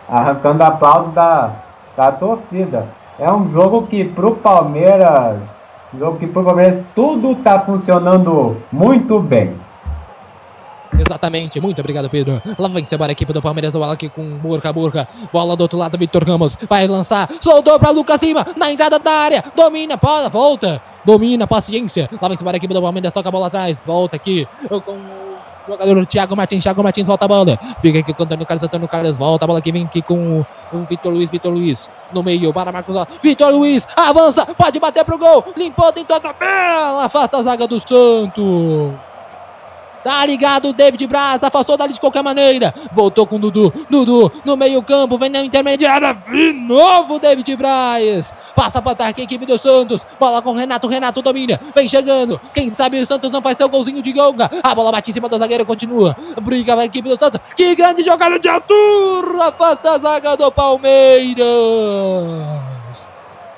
[0.08, 1.56] arrancando aplausos da,
[1.98, 2.88] da torcida.
[3.20, 5.38] É um jogo que pro Palmeiras,
[6.00, 9.54] jogo que pro Palmeiras tudo está funcionando muito bem.
[11.00, 12.42] Exatamente, muito obrigado, Pedro.
[12.58, 15.08] Lá vem embora a equipe do Palmeiras, bola aqui com Burca, Burca.
[15.32, 16.58] Bola do outro lado, Vitor Ramos.
[16.70, 19.44] Vai lançar, soltou para Lucas Lima, na entrada da área.
[19.56, 20.82] Domina, bola, volta.
[21.06, 22.10] Domina, paciência.
[22.22, 23.78] Lá vem embora a equipe do Palmeiras, toca a bola atrás.
[23.86, 24.48] Volta aqui
[24.86, 24.98] com
[25.68, 27.60] Jogador Thiago Martins, Thiago Martins volta a bola.
[27.82, 30.42] Fica aqui com o Antônio Carlos, Antônio Carlos volta a bola que vem aqui com
[30.42, 32.96] o o Vitor Luiz, Vitor Luiz no meio para Marcos.
[33.22, 35.46] Vitor Luiz avança, pode bater pro gol.
[35.56, 39.13] Limpou, tentou a tabela, afasta a zaga do Santos.
[40.04, 42.74] Tá ligado o David Braz, afastou dali de qualquer maneira.
[42.92, 43.74] Voltou com o Dudu.
[43.90, 46.14] Dudu no meio-campo, vem na intermediária.
[46.30, 48.34] De novo David Braz.
[48.56, 50.06] Passa para ataque a equipe do Santos.
[50.20, 50.88] Bola com o Renato.
[50.88, 51.60] Renato domina.
[51.74, 52.40] Vem chegando.
[52.54, 54.52] Quem sabe o Santos não faz seu golzinho de gonga.
[54.62, 56.16] A bola bate em cima do zagueiro, continua.
[56.42, 57.40] Briga a equipe do Santos.
[57.56, 59.42] Que grande jogada de Arthur.
[59.42, 61.46] Afasta a zaga do Palmeiras.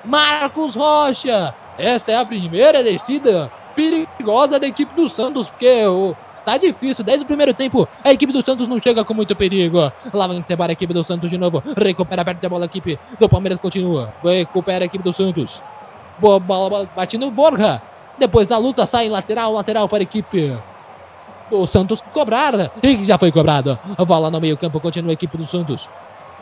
[0.04, 1.56] Marcos Rocha.
[1.78, 6.16] Essa é a primeira descida perigosa da equipe do Santos, porque o
[6.46, 9.92] Tá difícil, desde o primeiro tempo a equipe do Santos não chega com muito perigo.
[10.14, 11.64] Lá vai encerrar a equipe do Santos de novo.
[11.76, 14.14] Recupera perto da bola a equipe do Palmeiras continua.
[14.24, 15.64] Recupera a equipe do Santos.
[16.20, 17.82] Boa bola, bola bate no Borja.
[18.20, 20.56] Depois da luta sai lateral, lateral para a equipe
[21.50, 22.72] do Santos cobrar.
[22.82, 23.78] E já foi cobrado.
[23.98, 25.90] A bola no meio campo continua a equipe do Santos.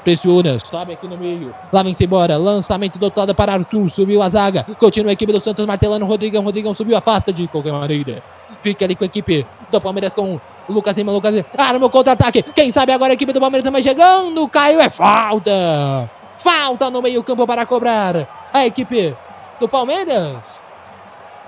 [0.04, 1.56] Pressiona, sobe aqui no meio.
[1.72, 2.36] Lá vem-se embora.
[2.36, 3.90] Lançamento do outro lado para Arthur.
[3.90, 4.66] Subiu a zaga.
[4.78, 6.06] Continua a equipe do Santos martelando.
[6.06, 6.44] Rodrigão.
[6.44, 6.98] Rodrigão subiu.
[6.98, 8.22] Afasta de qualquer maneira.
[8.64, 11.12] Fica ali com a equipe do Palmeiras com o Lucas Lima.
[11.12, 11.46] Lucas Lima.
[11.58, 12.42] Arma o contra-ataque.
[12.42, 14.48] Quem sabe agora a equipe do Palmeiras também chegando.
[14.48, 14.80] Caiu.
[14.80, 16.10] É falta.
[16.38, 18.28] Falta no meio-campo para cobrar.
[18.54, 19.14] A equipe
[19.60, 20.64] do Palmeiras.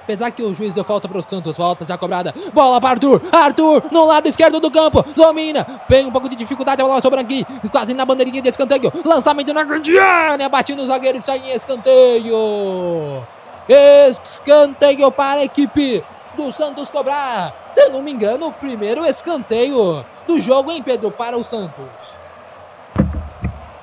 [0.04, 2.36] Apesar que o juiz deu falta para o Santos, falta já cobrada.
[2.54, 3.22] Bola para Arthur.
[3.32, 5.04] Arthur no lado esquerdo do campo.
[5.16, 5.82] Domina.
[5.90, 6.82] Vem um pouco de dificuldade.
[6.82, 7.46] A bola sobrando aqui.
[7.72, 8.92] Quase na bandeirinha de escanteio.
[9.06, 10.50] Lançamento na grande área.
[10.50, 11.24] Bate no zagueiro.
[11.24, 13.24] Sai em escanteio.
[13.68, 16.04] Escanteio para a equipe
[16.36, 17.72] do Santos cobrar.
[17.74, 21.86] Se não me engano, o primeiro escanteio do jogo, hein, Pedro, para o Santos.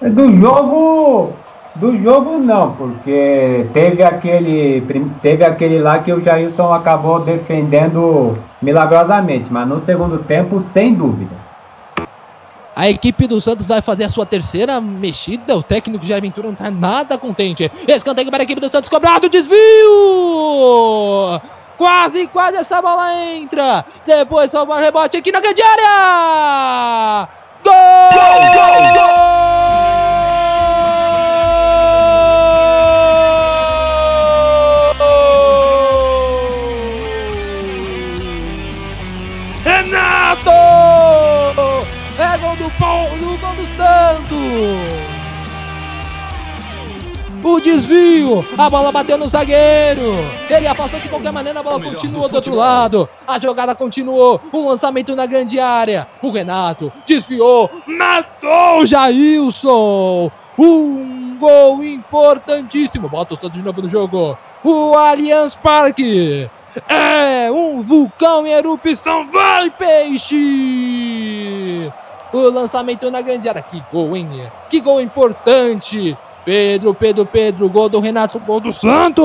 [0.00, 1.32] Do jogo.
[1.74, 4.82] Do jogo não, porque teve aquele,
[5.22, 11.34] teve aquele lá que o Jailson acabou defendendo milagrosamente, mas no segundo tempo, sem dúvida.
[12.76, 15.56] A equipe do Santos vai fazer a sua terceira mexida.
[15.56, 17.70] O técnico Jair Ventura não está nada contente.
[17.86, 19.56] Escanteio para a equipe do Santos, cobrado, desvio!
[21.76, 23.84] Quase, quase essa bola entra.
[24.06, 27.28] Depois só o rebote aqui na grande área.
[27.64, 27.72] Gol!
[28.12, 29.32] Gol, gol, gol!
[39.64, 40.50] Renato!
[42.18, 45.01] É gol do Paulo, gol do Santos!
[47.44, 50.14] O desvio, a bola bateu no zagueiro.
[50.48, 53.08] Ele afastou de qualquer maneira, a bola continuou do, outro lado.
[53.26, 54.40] A jogada continuou.
[54.52, 56.06] Um lançamento na grande área.
[56.22, 60.30] O Renato desviou, matou o Jailson.
[60.56, 63.08] Um gol importantíssimo.
[63.08, 64.38] Bota o Santos de novo no jogo.
[64.62, 66.48] O Allianz Parque.
[66.88, 69.28] É um vulcão em erupção.
[69.30, 70.36] Vai, peixe!
[72.32, 73.62] O lançamento na grande área.
[73.62, 74.48] Que gol, hein?
[74.70, 76.16] Que gol importante.
[76.44, 79.24] Pedro, Pedro, Pedro, gol do Renato, gol do Santos!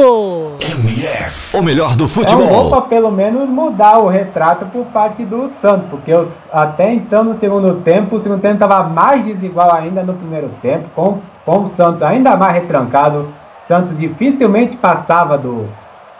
[0.61, 2.47] MF, o melhor do É um futebol.
[2.47, 7.23] gol pra pelo menos mudar o retrato por parte do Santos, porque os- até então
[7.23, 11.65] no segundo tempo, o segundo tempo estava mais desigual ainda no primeiro tempo, com, com
[11.65, 13.19] o Santos ainda mais retrancado.
[13.65, 15.65] O Santos dificilmente passava do,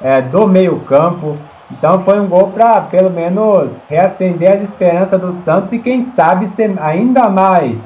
[0.01, 1.37] é, do meio campo.
[1.71, 6.49] Então foi um gol para pelo menos reacender as esperanças do Santos e quem sabe
[6.55, 7.77] ser ainda mais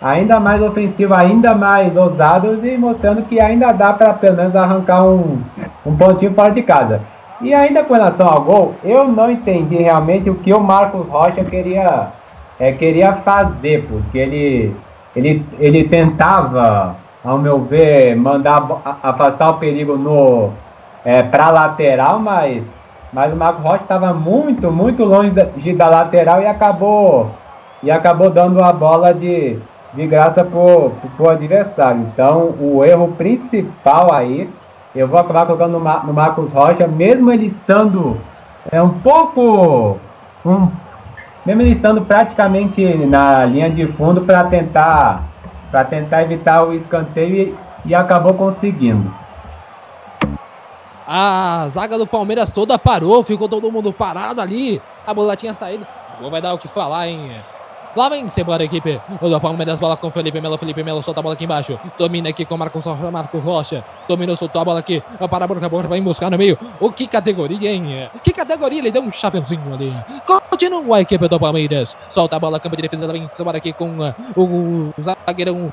[0.00, 5.04] ainda mais ofensivo, ainda mais ousados e mostrando que ainda dá para pelo menos arrancar
[5.04, 5.40] um,
[5.84, 7.00] um pontinho fora de casa.
[7.40, 11.44] E ainda com relação ao gol, eu não entendi realmente o que o Marcos Rocha
[11.44, 12.08] queria,
[12.58, 14.76] é, queria fazer, porque ele,
[15.16, 18.62] ele, ele tentava, ao meu ver, mandar
[19.02, 20.50] afastar o perigo no
[21.04, 22.62] é, para lateral, mas,
[23.10, 25.44] mas o Marcos Rocha estava muito, muito longe da,
[25.76, 27.30] da lateral e acabou
[27.82, 29.58] e acabou dando a bola de,
[29.92, 32.08] de graça pro, pro adversário.
[32.12, 34.48] Então, o erro principal aí,
[34.94, 38.20] eu vou acabar colocando no, no Marcos Rocha, mesmo ele estando
[38.70, 39.98] é, um pouco.
[40.44, 40.68] Um,
[41.44, 45.24] mesmo ele estando praticamente na linha de fundo para tentar,
[45.70, 47.54] para tentar evitar o escanteio e,
[47.86, 49.12] e acabou conseguindo.
[51.06, 54.80] A zaga do Palmeiras toda parou, ficou todo mundo parado ali.
[55.04, 55.84] A bola tinha saído.
[56.18, 57.32] O gol vai dar o que falar, hein?
[57.96, 59.00] Lá vem-se embora a equipe.
[59.20, 60.56] O Palmeiras bola com Felipe Melo.
[60.56, 61.78] Felipe Melo solta a bola aqui embaixo.
[61.98, 62.84] Domina aqui com Marcos.
[62.86, 63.84] Marcos Rocha.
[64.08, 65.02] Dominou, soltou a bola aqui.
[65.30, 65.48] Para a.
[65.68, 66.58] Borja vai buscar no meio.
[66.78, 68.08] O que categoria, hein?
[68.22, 68.78] Que categoria?
[68.78, 69.92] Ele deu um chapeuzinho ali.
[70.24, 71.96] Continua a equipe do Palmeiras.
[72.08, 73.06] Solta a bola, campo de defesa.
[73.06, 75.72] Lá vem-se embora aqui com uh, o, o zagueirão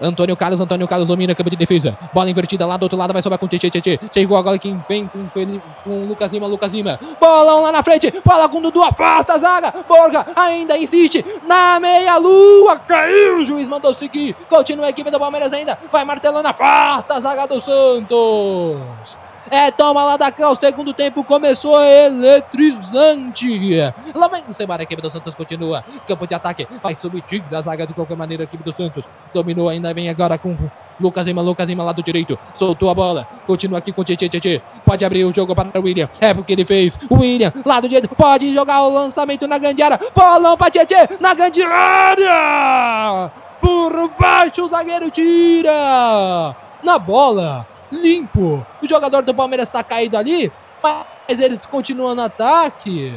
[0.00, 1.96] Antônio Carlos, Antônio Carlos domina campo de defesa.
[2.12, 4.00] Bola invertida lá do outro lado, vai sobrar com o Tietê, Tietê.
[4.12, 6.98] Chegou agora quem vem com, com, o Lucas Lima, Lucas Lima.
[7.20, 9.74] Bolão lá na frente, bola com o Dudu, afasta a zaga.
[9.88, 13.38] Borja ainda insiste na meia-lua, caiu.
[13.38, 14.34] O juiz mandou seguir.
[14.48, 15.78] Continua a equipe do Palmeiras ainda.
[15.92, 19.23] Vai martelando, afasta a zaga do Santos.
[19.50, 23.78] É, toma lá da cá, o segundo tempo começou eletrizante.
[24.14, 25.84] Lá vem o Semar, a equipe do Santos continua.
[26.08, 29.06] Campo de ataque, vai subir da zaga de qualquer maneira, a equipe do Santos.
[29.32, 30.56] Dominou, ainda vem agora com
[31.00, 32.38] Lucas Lima, Lucas Lima, lado direito.
[32.54, 34.62] Soltou a bola, continua aqui com o Tietê.
[34.84, 36.98] Pode abrir o jogo para o William, é porque ele fez.
[37.10, 40.00] William, lado direito, pode jogar o lançamento na grande área.
[40.14, 43.30] Bolão para Tietê, na grande área.
[43.60, 46.54] Por baixo, o zagueiro tira.
[46.82, 48.64] Na bola, limpo.
[48.82, 50.52] O jogador do Palmeiras está caído ali,
[50.82, 53.14] mas eles continuam no ataque.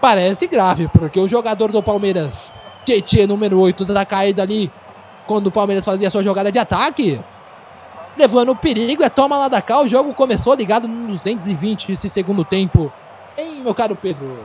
[0.00, 2.52] Parece grave, porque o jogador do Palmeiras,
[2.84, 4.70] Tietê, número 8, está caído ali
[5.26, 7.20] quando o Palmeiras fazia sua jogada de ataque.
[8.16, 9.80] Levando perigo, é toma lá da cá.
[9.80, 12.92] O jogo começou ligado nos 220 esse segundo tempo.
[13.36, 14.38] Hein, meu caro Pedro?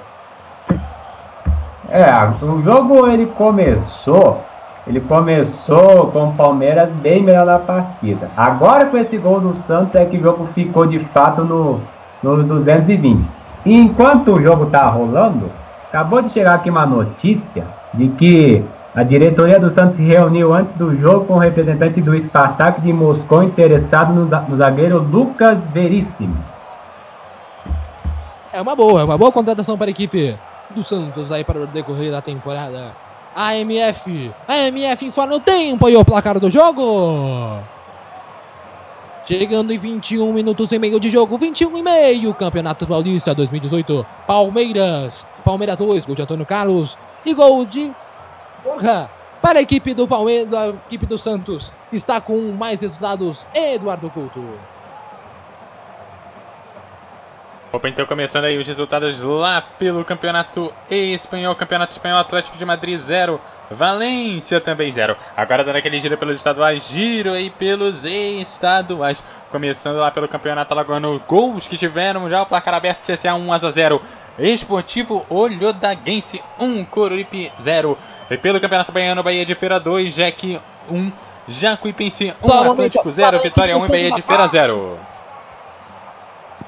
[1.89, 2.05] É,
[2.43, 4.43] o jogo ele começou
[4.87, 8.29] ele começou com o Palmeiras bem melhor na partida.
[8.37, 11.81] Agora com esse gol do Santos é que o jogo ficou de fato no,
[12.21, 13.25] no 220.
[13.65, 15.49] E enquanto o jogo tá rolando,
[15.87, 18.63] acabou de chegar aqui uma notícia de que
[18.93, 22.93] a diretoria do Santos se reuniu antes do jogo com o representante do Spartak de
[22.93, 26.37] Moscou interessado no, no zagueiro Lucas Veríssimo.
[28.53, 30.37] É uma boa, é uma boa contratação para a equipe
[30.69, 33.04] do Santos aí para o decorrer da temporada.
[33.35, 34.31] AMF.
[34.47, 37.61] AMF informa o tempo e o placar do jogo.
[39.25, 44.05] Chegando em 21 minutos e meio de jogo, 21 e meio, Campeonato Paulista 2018.
[44.25, 47.93] Palmeiras, Palmeiras 2, gol de Antônio Carlos e gol de
[48.63, 49.09] Borja.
[49.41, 54.41] Para a equipe do Palmeiras, a equipe do Santos, está com mais resultados, Eduardo Couto.
[57.75, 62.97] Opa, então começando aí os resultados lá pelo Campeonato Espanhol, Campeonato Espanhol Atlético de Madrid
[62.97, 65.17] 0, Valência também 0.
[65.35, 69.21] Agora dando aquele giro pelos estaduais, giro aí pelos estaduais.
[69.51, 73.57] Começando lá pelo Campeonato Alagoano, gols que tiveram já o placar aberto, CSA 1 a
[73.57, 74.01] 0.
[74.39, 77.97] Esportivo Olhodaguense 1, Coruripe 0.
[78.31, 81.11] E pelo Campeonato Baiano, Bahia de Feira 2, Jack 1,
[81.45, 85.14] Jacuipense 1, Atlético 0, Vitória 1 e Bahia de Feira 0.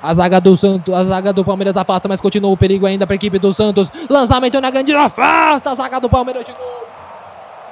[0.02, 3.16] A zaga do Santos, a zaga do Palmeiras afasta, mas continua o perigo ainda para
[3.16, 3.92] a equipe do Santos.
[4.10, 6.88] Lançamento na grande afasta a zaga do Palmeiras de novo.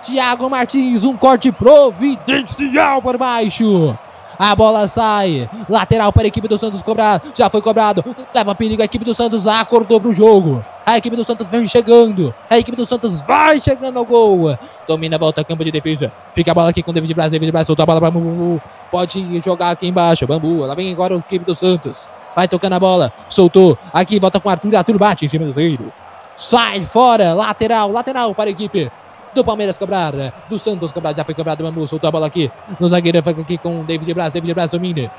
[0.04, 3.96] Thiago Martins, um corte providencial por baixo.
[4.38, 5.50] A bola sai.
[5.70, 7.22] Lateral para a equipe do Santos cobrar.
[7.34, 8.04] Já foi cobrado.
[8.34, 8.82] Leva perigo.
[8.82, 10.64] A equipe do Santos acordou pro jogo.
[10.86, 12.34] A equipe do Santos vem chegando.
[12.50, 14.58] A equipe do Santos vai chegando ao gol.
[14.88, 16.12] Domina, volta campo de defesa.
[16.36, 17.32] Fica a bola aqui com o David Braz.
[17.32, 18.62] David Braz soltou a bola para Bambu.
[18.92, 20.28] Pode jogar aqui embaixo.
[20.28, 20.60] Bambu.
[20.60, 22.08] Lá vem agora a equipe do Santos.
[22.36, 23.12] Vai tocando a bola.
[23.30, 23.78] Soltou.
[23.92, 24.76] Aqui volta com o Arthur.
[24.76, 25.92] Arthur bate em cima do zagueiro.
[26.38, 27.34] Sai fora.
[27.34, 27.92] Lateral.
[27.92, 28.92] Lateral para a equipe
[29.36, 30.14] do Palmeiras cobrar,
[30.50, 33.58] do Santos cobrar, já foi cobrado o Bambu, soltou a bola aqui, no zagueiro, aqui
[33.58, 35.12] com o David Braz, David Braz domina,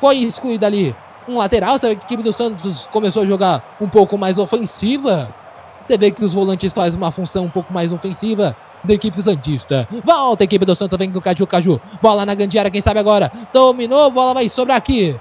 [0.00, 0.94] foi excluído ali,
[1.28, 5.28] um lateral, sabe, a equipe do Santos começou a jogar um pouco mais ofensiva,
[5.88, 9.88] teve que os volantes fazem uma função um pouco mais ofensiva, da equipe Santista.
[10.04, 11.80] Volta a equipe do Santos, vem com o Caju, Caju.
[12.02, 13.32] Bola na grande área, quem sabe agora.
[13.52, 15.18] Dominou, bola vai sobrar aqui.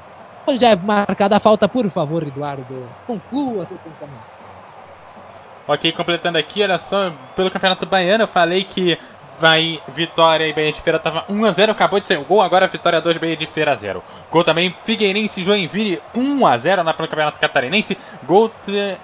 [0.59, 2.89] Já é marcada a falta, por favor, Eduardo.
[3.07, 4.32] Conclua seu pensamento.
[5.65, 8.99] Ok, completando aqui, olha só, pelo Campeonato Baiano, eu falei que
[9.39, 12.99] vai Vitória e Bahia de Feira tava 1x0, acabou de sair o gol, agora Vitória
[12.99, 14.03] 2, Bahia de Feira 0.
[14.29, 18.51] Gol também Figueirense Joinville 1x0 lá pelo Campeonato Catarinense, gol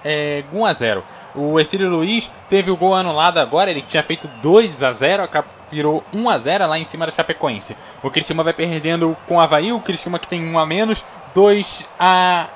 [0.04, 1.02] é, 1x0.
[1.34, 6.78] O Exílio Luiz teve o gol anulado agora, ele tinha feito 2x0, virou 1x0 lá
[6.78, 7.74] em cima da Chapecoense.
[8.02, 11.04] O Criciúma vai perdendo com o Havaí, o Criciúma que tem 1 a menos,
[11.34, 12.46] 2x1.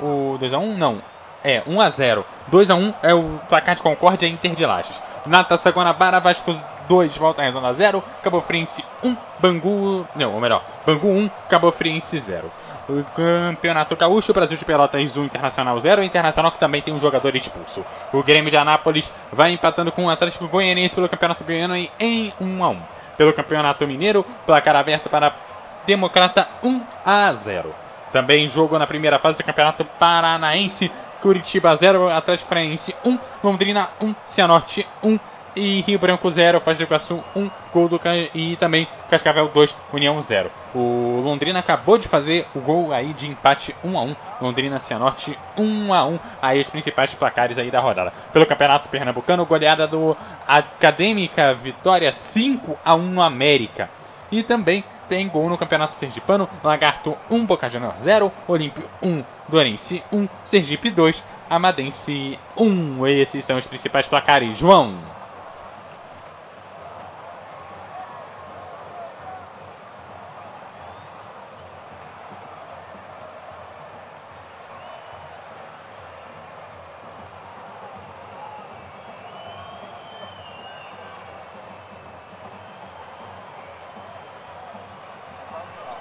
[0.00, 0.76] O 2x1?
[0.76, 1.02] Não,
[1.46, 5.00] é 1 a 0 2 a 1 é o placar de Concórdia Inter de Lages.
[5.24, 6.52] Na Taça Guanabara, Vasco
[6.88, 10.06] 2, Volta Redonda 0, Cabo Friense 1, Bangu...
[10.14, 12.50] Não, ou melhor, Bangu 1, Cabo Friense 0.
[12.88, 17.34] O Campeonato Gaúcho, Brasil de Pelotas 1, Internacional 0, Internacional que também tem um jogador
[17.34, 17.84] expulso.
[18.12, 22.64] O Grêmio de Anápolis vai empatando com o Atlético Goianiense pelo Campeonato Goiano em 1
[22.64, 22.78] a 1.
[23.16, 25.32] Pelo Campeonato Mineiro, placar aberto para
[25.84, 27.74] Democrata 1 a 0.
[28.12, 30.90] Também jogo na primeira fase do Campeonato Paranaense,
[31.26, 35.18] Curitiba 0, Atlético Paranaense 1, Londrina 1, Cianorte 1,
[35.56, 38.00] E Rio Branco 0, Foz do Iguaçu 1, gol do
[38.32, 40.52] e também Cascavel 2, União 0.
[40.72, 45.36] O Londrina acabou de fazer o gol aí de empate 1 a 1, Londrina Cianorte
[45.58, 48.12] 1 a 1, aí os principais placares aí da rodada.
[48.32, 50.16] Pelo Campeonato Pernambucano, goleada do
[50.46, 53.90] Acadêmica, vitória 5 a 1 no América.
[54.30, 60.02] E também tem gol no Campeonato Sergipano, Lagarto 1, Boca Juniors 0, Olímpio 1, Dorense
[60.12, 63.06] 1, Sergipe 2, Amadense 1.
[63.06, 64.58] Esses são os principais placares.
[64.58, 64.98] João.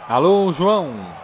[0.07, 1.14] Alô, João.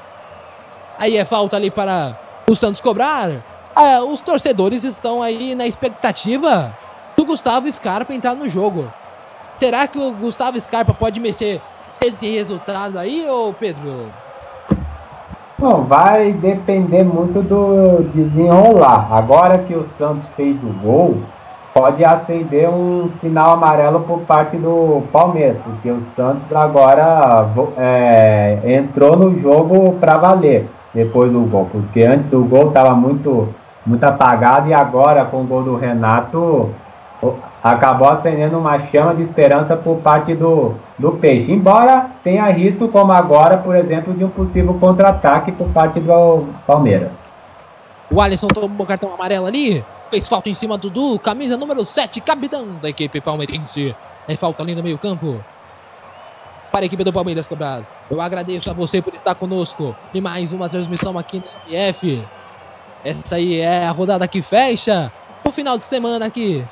[0.98, 3.42] Aí é falta ali para o Santos cobrar.
[3.74, 6.78] Ah, os torcedores estão aí na expectativa
[7.16, 8.92] do Gustavo Scarpa entrar no jogo.
[9.56, 11.62] Será que o Gustavo Scarpa pode mexer
[12.02, 14.12] esse resultado aí, ô Pedro?
[15.60, 19.10] Bom, vai depender muito do desenrolar.
[19.12, 21.18] Agora que o Santos fez o gol,
[21.74, 29.18] pode acender um sinal amarelo por parte do Palmeiras, porque o Santos agora é, entrou
[29.18, 33.50] no jogo para valer depois do gol, porque antes do gol estava muito,
[33.86, 36.70] muito apagado e agora com o gol do Renato
[37.64, 41.52] acabou acendendo uma chama de esperança por parte do, do Peixe.
[41.52, 47.12] Embora tenha risco, como agora, por exemplo, de um possível contra-ataque por parte do Palmeiras.
[48.12, 49.84] O Alisson tomou cartão amarelo ali.
[50.10, 51.20] Fez falta em cima do Dudu.
[51.20, 53.96] Camisa número 7, capitão da equipe palmeirense.
[54.28, 55.44] É falta ali no meio campo.
[56.72, 57.84] Para a equipe do Palmeiras cobrar.
[58.10, 59.96] Eu agradeço a você por estar conosco.
[60.14, 62.24] E mais uma transmissão aqui na MF.
[63.04, 65.12] Essa aí é a rodada que fecha.
[65.44, 66.66] O final de semana aqui.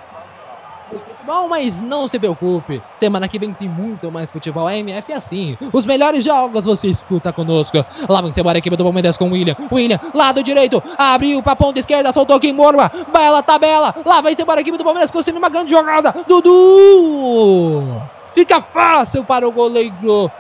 [1.28, 2.82] Futebol, mas não se preocupe.
[2.94, 4.66] Semana que vem tem muito mais futebol.
[4.66, 5.58] A MF é assim.
[5.74, 7.86] Os melhores jogos você escuta conosco.
[8.08, 9.54] Lá vem embora a equipe do Palmeiras com o William.
[9.70, 10.82] William, lado direito.
[10.98, 12.14] Abriu pra ponta esquerda.
[12.14, 12.90] Soltou aqui em Morma.
[13.12, 13.94] Bela tabela.
[14.06, 16.16] Lá vai embora a equipe do Palmeiras conseguindo uma grande jogada.
[16.26, 18.02] Dudu.
[18.34, 20.32] Fica fácil para o goleiro.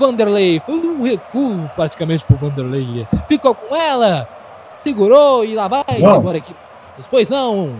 [0.00, 0.62] Vanderlei.
[0.64, 3.06] Foi um recuo praticamente pro Vanderlei.
[3.28, 4.26] Ficou com ela.
[4.78, 6.16] Segurou e lá vai Bom.
[6.16, 6.58] embora a equipe.
[7.10, 7.74] Pois não.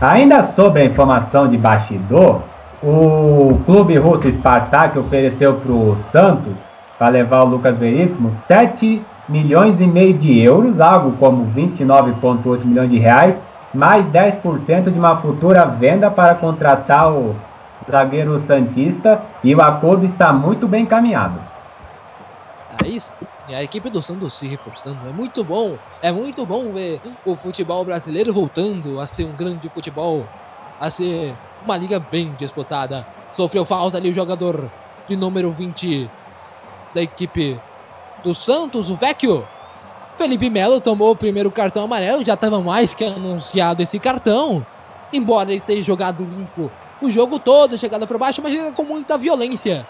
[0.00, 2.42] Ainda sobre a informação de bastidor,
[2.82, 6.54] o clube russo Spartak ofereceu para o Santos,
[6.98, 12.90] para levar o Lucas Veríssimo, 7 milhões e meio de euros, algo como 29,8 milhões
[12.90, 13.36] de reais,
[13.72, 17.34] mais 10% de uma futura venda para contratar o
[17.90, 21.38] zagueiro Santista e o acordo está muito bem encaminhado.
[22.82, 22.98] Aí
[23.46, 25.08] sim, a equipe do Santos se reforçando.
[25.08, 25.78] É muito bom.
[26.02, 30.24] É muito bom ver o futebol brasileiro voltando a ser um grande futebol.
[30.80, 33.06] A ser uma liga bem disputada.
[33.34, 34.70] Sofreu falta ali o jogador
[35.08, 36.10] de número 20
[36.94, 37.60] da equipe
[38.22, 39.46] do Santos, o Vecchio.
[40.18, 42.24] Felipe Melo tomou o primeiro cartão amarelo.
[42.24, 44.64] Já estava mais que anunciado esse cartão.
[45.12, 46.70] Embora ele tenha jogado limpo
[47.00, 49.86] o jogo todo, chegado por baixo, mas com muita violência.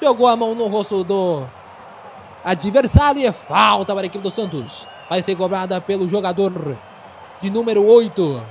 [0.00, 1.42] Jogou a mão no rosto do
[2.44, 4.86] adversário e é falta para a equipe do Santos.
[5.08, 6.76] Vai ser cobrada pelo jogador
[7.40, 8.42] de número 8.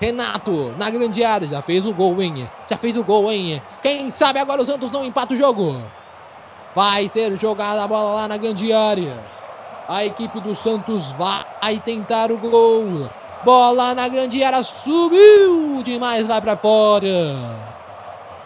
[0.00, 2.48] Renato, na grande área, já fez o gol, hein?
[2.68, 3.60] Já fez o gol, hein?
[3.82, 5.80] Quem sabe agora o Santos não empata o jogo.
[6.74, 9.18] Vai ser jogada a bola lá na grande área.
[9.88, 13.08] A equipe do Santos vai tentar o gol.
[13.44, 17.56] Bola na grande área, subiu demais lá para fora.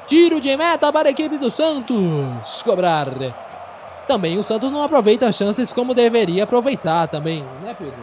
[0.07, 3.09] Tiro de meta para a equipe do Santos cobrar.
[4.07, 7.95] Também o Santos não aproveita as chances como deveria aproveitar também, né, Pedro?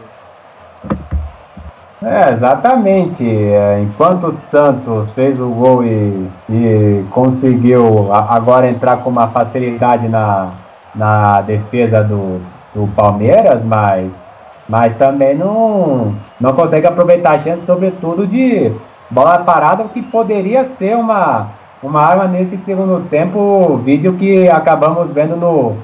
[2.02, 3.24] É, exatamente.
[3.24, 10.08] É, Enquanto o Santos fez o gol e, e conseguiu agora entrar com uma facilidade
[10.08, 10.50] na,
[10.94, 12.40] na defesa do,
[12.74, 14.10] do Palmeiras, mas,
[14.68, 18.72] mas também não, não consegue aproveitar a chance, sobretudo de
[19.10, 21.48] bola parada, o que poderia ser uma,
[21.82, 25.76] uma arma nesse segundo tempo, vídeo que acabamos vendo no,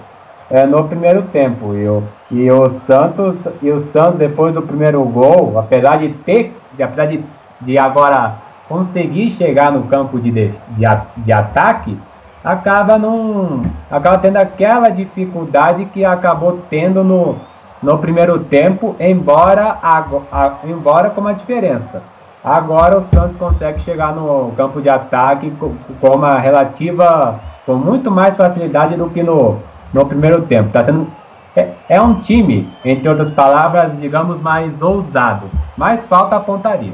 [0.51, 1.75] é, no primeiro tempo.
[1.75, 6.55] E o, e o Santos, e o Santos depois do primeiro gol, apesar de ter,
[6.75, 7.25] de, apesar de,
[7.63, 8.35] de agora
[8.69, 11.99] conseguir chegar no campo de, de, de, a- ataque,
[12.45, 17.37] acaba num, acaba tendo aquela dificuldade que acabou tendo no,
[17.83, 22.03] no primeiro tempo, embora, ago- a- embora com uma diferença.
[22.47, 25.75] Agora o Santos consegue chegar no campo de ataque com,
[26.15, 29.59] uma relativa, com muito mais facilidade do que no,
[29.93, 30.71] no primeiro tempo.
[30.71, 31.11] Tá sendo,
[31.57, 36.93] é, é um time, entre outras palavras, digamos, mais ousado, mas falta a pontaria.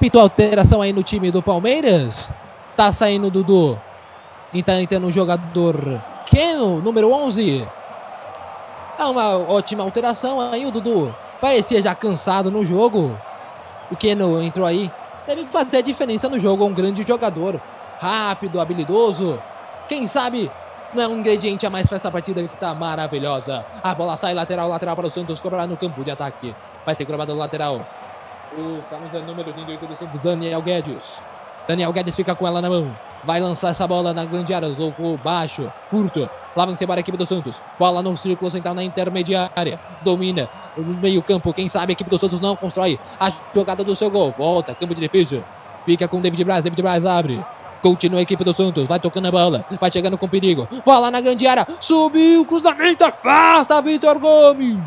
[0.00, 2.32] Pintou alteração aí no time do Palmeiras.
[2.74, 3.78] Tá saindo Dudu.
[4.54, 7.68] E tá entrando o jogador Keno, número 11.
[8.98, 11.14] É uma ótima alteração aí o Dudu.
[11.40, 13.16] Parecia já cansado no jogo.
[13.90, 14.90] O Keno entrou aí.
[15.26, 16.64] Deve fazer diferença no jogo.
[16.64, 17.60] É um grande jogador.
[18.00, 19.38] Rápido, habilidoso.
[19.88, 20.50] Quem sabe
[20.94, 23.64] não é um ingrediente a mais para essa partida que tá maravilhosa.
[23.82, 25.40] A bola sai lateral, lateral para o Santos.
[25.40, 26.54] Cobrar no campo de ataque.
[26.84, 27.80] Vai ser cobrado lateral.
[28.56, 31.20] O camisa número 28 do Santos, Daniel Guedes.
[31.68, 32.96] Daniel Guedes fica com ela na mão.
[33.24, 34.74] Vai lançar essa bola na grande área.
[34.74, 36.30] Tocou baixo, curto.
[36.54, 37.60] Lá vem embora a equipe do Santos.
[37.78, 39.78] Bola no círculo central na intermediária.
[40.02, 41.52] Domina o meio campo.
[41.52, 44.34] Quem sabe a equipe do Santos não constrói a jogada do seu gol.
[44.36, 45.42] Volta, campo de defesa.
[45.84, 46.64] Fica com David Braz.
[46.64, 47.42] David Braz abre.
[47.82, 48.86] Continua a equipe do Santos.
[48.86, 49.64] Vai tocando a bola.
[49.80, 50.68] Vai chegando com perigo.
[50.84, 51.66] Bola na grande área.
[51.80, 52.44] Subiu.
[52.44, 53.04] Cruzamento.
[53.04, 53.80] Afasta.
[53.80, 54.78] Vitor Gomes.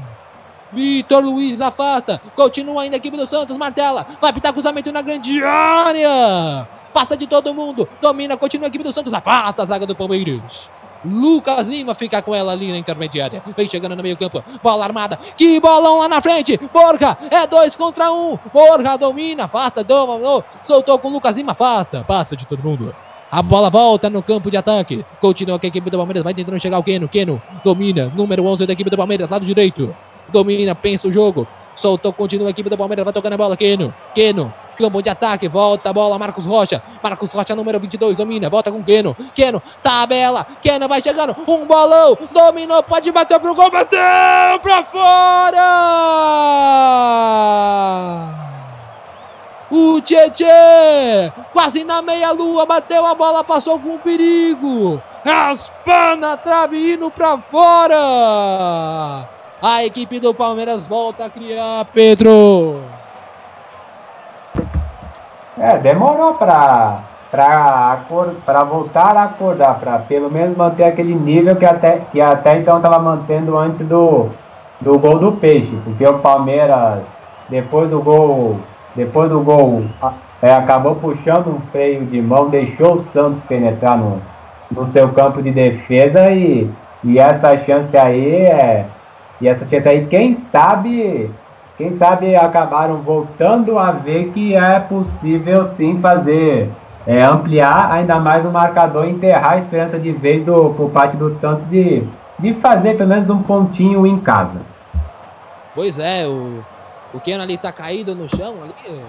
[0.72, 2.22] Vitor Luiz afasta.
[2.36, 3.58] Continua ainda a equipe do Santos.
[3.58, 4.06] Martela.
[4.22, 6.68] Vai pitar cruzamento na grande área.
[6.94, 7.88] Passa de todo mundo.
[8.02, 8.36] Domina.
[8.38, 9.14] Continua a equipe do Santos.
[9.14, 10.70] Afasta a zaga do Palmeiras.
[11.04, 13.42] Lucas Lima fica com ela ali na intermediária.
[13.56, 14.44] Vem chegando no meio campo.
[14.62, 15.18] Bola armada.
[15.38, 16.60] Que bolão lá na frente.
[16.74, 17.18] Borja.
[17.30, 18.38] É dois contra um.
[18.54, 19.46] Borja domina.
[19.46, 19.84] Afasta.
[19.84, 20.44] Dominou.
[20.62, 21.54] Soltou com o Lucas Lima.
[21.54, 22.04] Afasta.
[22.04, 22.94] Passa de todo mundo.
[23.32, 25.06] A bola volta no campo de ataque.
[25.22, 26.24] Continua com a equipe do Palmeiras.
[26.24, 27.08] Vai tentando chegar o Keno.
[27.08, 28.12] Keno domina.
[28.16, 29.30] Número 11 da equipe do Palmeiras.
[29.30, 29.96] Lado direito.
[30.30, 30.76] Domina.
[30.76, 31.48] Pensa o jogo.
[31.76, 32.12] Soltou.
[32.12, 33.06] Continua a equipe do Palmeiras.
[33.06, 33.56] Vai tocando a bola.
[33.56, 33.94] Keno.
[34.14, 34.54] Keno.
[34.80, 35.50] Campo de ataque.
[35.50, 36.18] Volta a bola.
[36.18, 36.82] Marcos Rocha.
[37.04, 38.16] Marcos Rocha, número 22.
[38.16, 38.50] Domina.
[38.50, 39.14] Volta com Keno.
[39.36, 39.62] Keno.
[39.84, 40.48] Tabela.
[40.62, 41.36] Keno vai chegando.
[41.46, 42.18] Um bolão.
[42.32, 42.82] Dominou.
[42.82, 43.70] Pode bater pro gol.
[43.70, 44.00] Bateu
[44.64, 45.60] pra fora.
[49.72, 55.00] O Tietê, quase na meia-lua, bateu a bola, passou com perigo.
[55.24, 59.30] Raspa na trave, indo pra fora.
[59.62, 62.82] A equipe do Palmeiras volta a criar, Pedro.
[65.60, 67.00] É, demorou pra,
[67.30, 68.00] pra,
[68.46, 72.80] pra voltar a acordar, pra pelo menos manter aquele nível que até, que até então
[72.80, 74.30] tava mantendo antes do,
[74.80, 75.78] do gol do Peixe.
[75.84, 77.02] Porque o Palmeiras,
[77.50, 78.58] depois do gol,
[78.96, 79.84] depois do gol,
[80.42, 84.22] é, acabou puxando um freio de mão, deixou o Santos penetrar no,
[84.72, 86.72] no seu campo de defesa e,
[87.04, 88.86] e essa chance aí é.
[89.42, 91.30] E essa chance aí, quem sabe
[91.80, 96.70] quem sabe acabaram voltando a ver que é possível sim fazer
[97.08, 101.16] é, ampliar ainda mais o marcador e enterrar a esperança de vez do, por parte
[101.16, 102.04] do Santos de,
[102.38, 104.60] de fazer pelo menos um pontinho em casa.
[105.74, 106.62] Pois é, o,
[107.14, 109.02] o Keno ali tá caído no chão ali.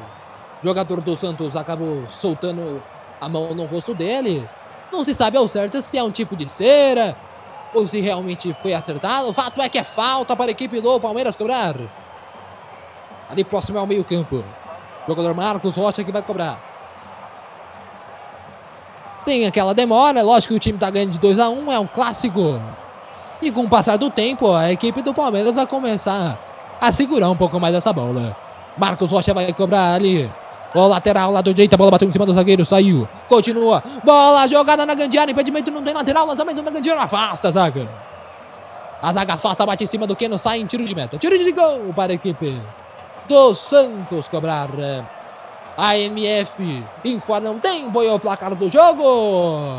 [0.62, 2.80] O jogador do Santos acabou soltando
[3.20, 4.47] a mão no rosto dele.
[4.92, 7.16] Não se sabe ao certo se é um tipo de cera
[7.74, 9.28] ou se realmente foi acertado.
[9.28, 11.74] O fato é que é falta para a equipe do Palmeiras cobrar.
[13.31, 14.44] Ali próximo ao meio campo.
[15.07, 16.59] Jogador Marcos Rocha que vai cobrar.
[19.24, 21.86] Tem aquela demora, lógico que o time tá ganhando de 2 a 1 é um
[21.86, 22.61] clássico.
[23.40, 26.39] E com o passar do tempo, a equipe do Palmeiras vai começar
[26.81, 28.36] a segurar um pouco mais essa bola.
[28.77, 30.31] Marcos Rocha vai cobrar ali.
[30.74, 33.09] O lateral, lado direito, a bola bateu em cima do zagueiro, saiu.
[33.28, 33.82] Continua.
[34.05, 37.51] Bola jogada na grande área, impedimento não tem lateral, lançamento na grande área, afasta a
[37.51, 37.89] zaga.
[39.02, 41.19] A zaga afasta, bate em cima do Keno, sai em tiro de meta.
[41.19, 42.61] Tiro de gol para a equipe
[43.31, 44.69] do Santos cobrar.
[45.78, 49.78] A MF informa, não tem foi o placar do jogo.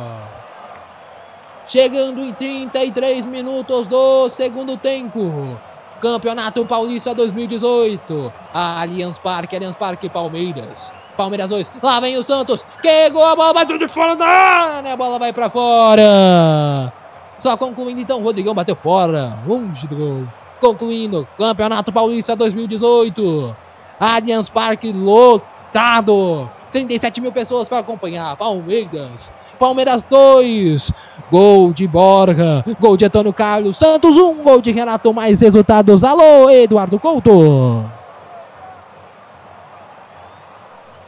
[1.67, 5.57] Chegando em 33 minutos do segundo tempo.
[5.99, 8.31] Campeonato Paulista 2018.
[8.53, 10.93] Allianz Parque, Allianz Parque, Palmeiras.
[11.17, 11.71] Palmeiras 2.
[11.83, 12.65] Lá vem o Santos.
[12.81, 14.93] Que gol, a bola bateu de fora da área.
[14.93, 16.91] A bola vai pra fora.
[17.37, 19.37] Só concluindo então, Rodrigão bateu fora.
[19.45, 20.27] Longe do gol.
[20.61, 23.55] Concluindo, Campeonato Paulista 2018.
[23.99, 26.47] Allianz Parque lotado.
[26.71, 28.37] 37 mil pessoas para acompanhar.
[28.37, 29.33] Palmeiras.
[29.57, 30.93] Palmeiras 2.
[31.31, 32.63] Gol de Borja.
[32.79, 34.15] Gol de Antônio Carlos Santos.
[34.15, 35.11] Um gol de Renato.
[35.11, 36.03] Mais resultados.
[36.03, 37.83] Alô, Eduardo Couto.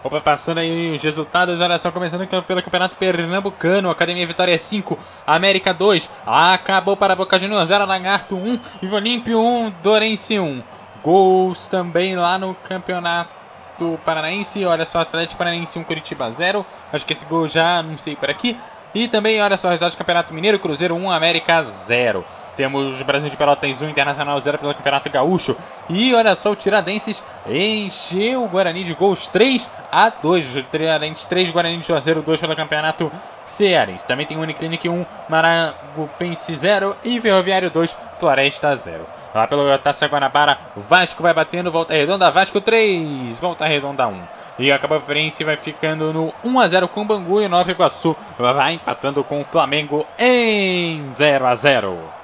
[0.03, 5.73] Opa, passando aí os resultados, olha só, começando pelo Campeonato Pernambucano, Academia Vitória 5, América
[5.73, 10.61] 2, acabou para Boca Juniors 0, Lagarto 1, Vivo Olímpio 1, Dorense 1.
[11.01, 17.13] Gols também lá no Campeonato Paranaense, olha só, Atlético Paranaense 1, Curitiba 0, acho que
[17.13, 18.59] esse gol já anunciei por aqui.
[18.93, 22.25] E também, olha só, resultados do Campeonato Mineiro, Cruzeiro 1, América 0.
[22.55, 25.55] Temos Brasil de Pelotas 1, Internacional 0 pelo Campeonato Gaúcho.
[25.89, 30.57] E olha só, o Tiradentes encheu o Guarani de gols 3 a 2.
[30.57, 33.11] O Tiradentes 3, Guarani de Juazeiro 2 pelo Campeonato
[33.45, 34.05] Cearense.
[34.05, 39.05] Também tem Uniclinic 1, Maragopense 0 e Ferroviário 2, Floresta 0.
[39.33, 44.21] Lá pelo Taça Guanabara, Vasco vai batendo, volta redonda, Vasco 3, volta redonda 1.
[44.59, 49.23] E a Cabo vai ficando no 1x0 com o Bangu e Nova Iguaçu vai empatando
[49.23, 52.22] com o Flamengo em 0x0.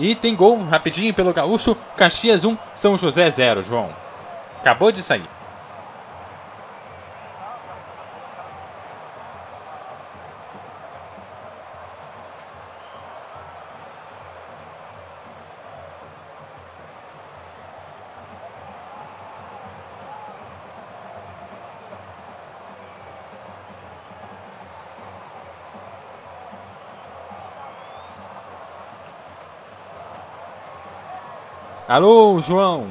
[0.00, 3.90] E tem gol rapidinho pelo Gaúcho, Caxias 1, São José 0, João.
[4.56, 5.28] Acabou de sair.
[31.90, 32.86] Alô, João.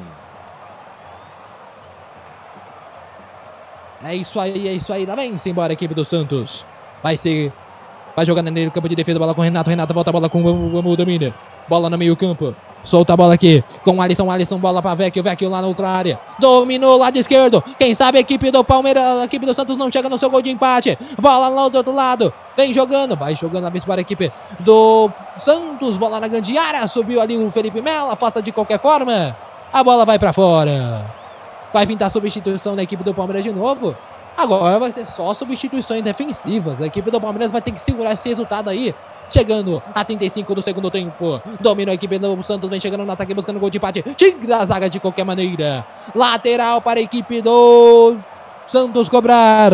[4.02, 5.06] É isso aí, é isso aí.
[5.06, 6.66] Lá vem-se embora a equipe do Santos.
[7.02, 7.50] Vai ser.
[8.26, 9.18] Vai nele no campo de defesa.
[9.18, 9.70] Bola com o Renato.
[9.70, 11.32] Renato volta a bola com o domínio.
[11.68, 12.54] Bola no meio campo.
[12.82, 14.30] Solta a bola aqui com o Alisson.
[14.30, 15.22] Alisson, bola para Vecchio.
[15.22, 16.18] Vecchio lá na outra área.
[16.38, 17.62] Dominou lado esquerdo.
[17.78, 20.42] Quem sabe a equipe do Palmeiras, a equipe do Santos não chega no seu gol
[20.42, 20.98] de empate.
[21.18, 22.32] Bola lá do outro lado.
[22.56, 23.16] Vem jogando.
[23.16, 25.96] Vai jogando a vez para a equipe do Santos.
[25.96, 26.86] Bola na grande área.
[26.86, 28.10] Subiu ali o Felipe Melo.
[28.10, 29.36] Afasta de qualquer forma.
[29.72, 31.04] A bola vai para fora.
[31.72, 33.96] Vai pintar substituição da equipe do Palmeiras de novo.
[34.36, 36.80] Agora vai ser só substituições defensivas.
[36.80, 38.94] A equipe do Palmeiras vai ter que segurar esse resultado aí.
[39.30, 41.40] Chegando a 35 do segundo tempo.
[41.60, 42.68] Domina a equipe do Santos.
[42.68, 44.02] Vem chegando no ataque buscando gol de empate.
[44.16, 45.84] Tira a zaga de qualquer maneira.
[46.14, 48.16] Lateral para a equipe do
[48.66, 49.72] Santos cobrar.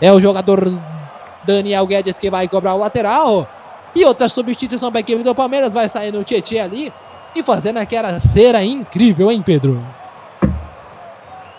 [0.00, 0.70] É o jogador
[1.44, 3.48] Daniel Guedes que vai cobrar o lateral.
[3.94, 5.72] E outra substituição para a equipe do Palmeiras.
[5.72, 6.92] Vai sair no Tietchan ali.
[7.34, 9.82] E fazendo aquela cera incrível, hein, Pedro?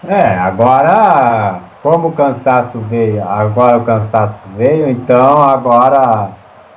[0.07, 6.29] É, agora, como o cansaço veio, agora o cansaço veio, então agora,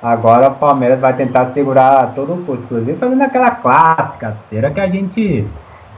[0.03, 4.81] agora o Palmeiras vai tentar segurar todo o curso, inclusive fazendo aquela clássica cera que
[4.81, 5.47] a gente,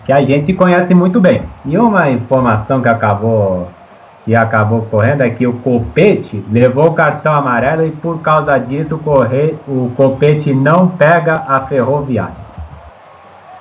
[0.06, 1.42] que a gente conhece muito bem.
[1.66, 3.68] E uma informação que acabou,
[4.24, 9.02] que acabou correndo é que o Copete levou o cartão amarelo e por causa disso
[9.68, 12.49] o, Copete não pega a Ferroviária.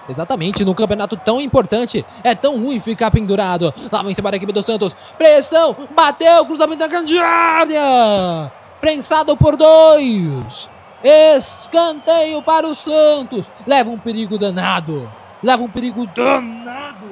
[0.09, 3.73] Exatamente, num campeonato tão importante, é tão ruim ficar pendurado.
[3.93, 4.97] Lá vem embora a equipe do Santos.
[5.19, 8.51] Pressão, bateu, cruzamento da grande área.
[8.81, 10.71] Prensado por dois.
[11.05, 13.51] Escanteio para o Santos.
[13.67, 15.11] Leva um perigo danado.
[15.43, 17.07] Leva um perigo danado.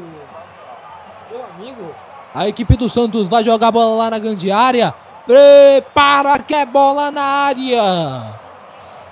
[1.30, 1.94] Meu amigo.
[2.34, 4.94] A equipe do Santos vai jogar a bola lá na grande área.
[5.26, 8.45] Prepara que é bola na área.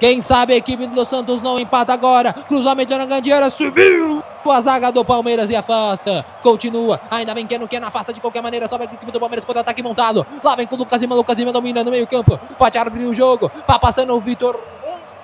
[0.04, 2.30] Quem sabe a equipe do Santos não empata agora.
[2.30, 3.48] Cruzamento na grande área.
[3.48, 6.26] Subiu a zaga do Palmeiras e afasta.
[6.42, 7.00] Continua.
[7.10, 8.68] Ainda bem que não quer, não afasta de qualquer maneira.
[8.68, 10.26] Sobe a equipe do Palmeiras contra ataque montado.
[10.42, 11.14] Lá vem com o Lucas Lima.
[11.14, 12.38] Lucas Lima domina no meio campo.
[12.58, 13.50] Pode abrir o jogo.
[13.66, 14.60] Vai passando o Vitor.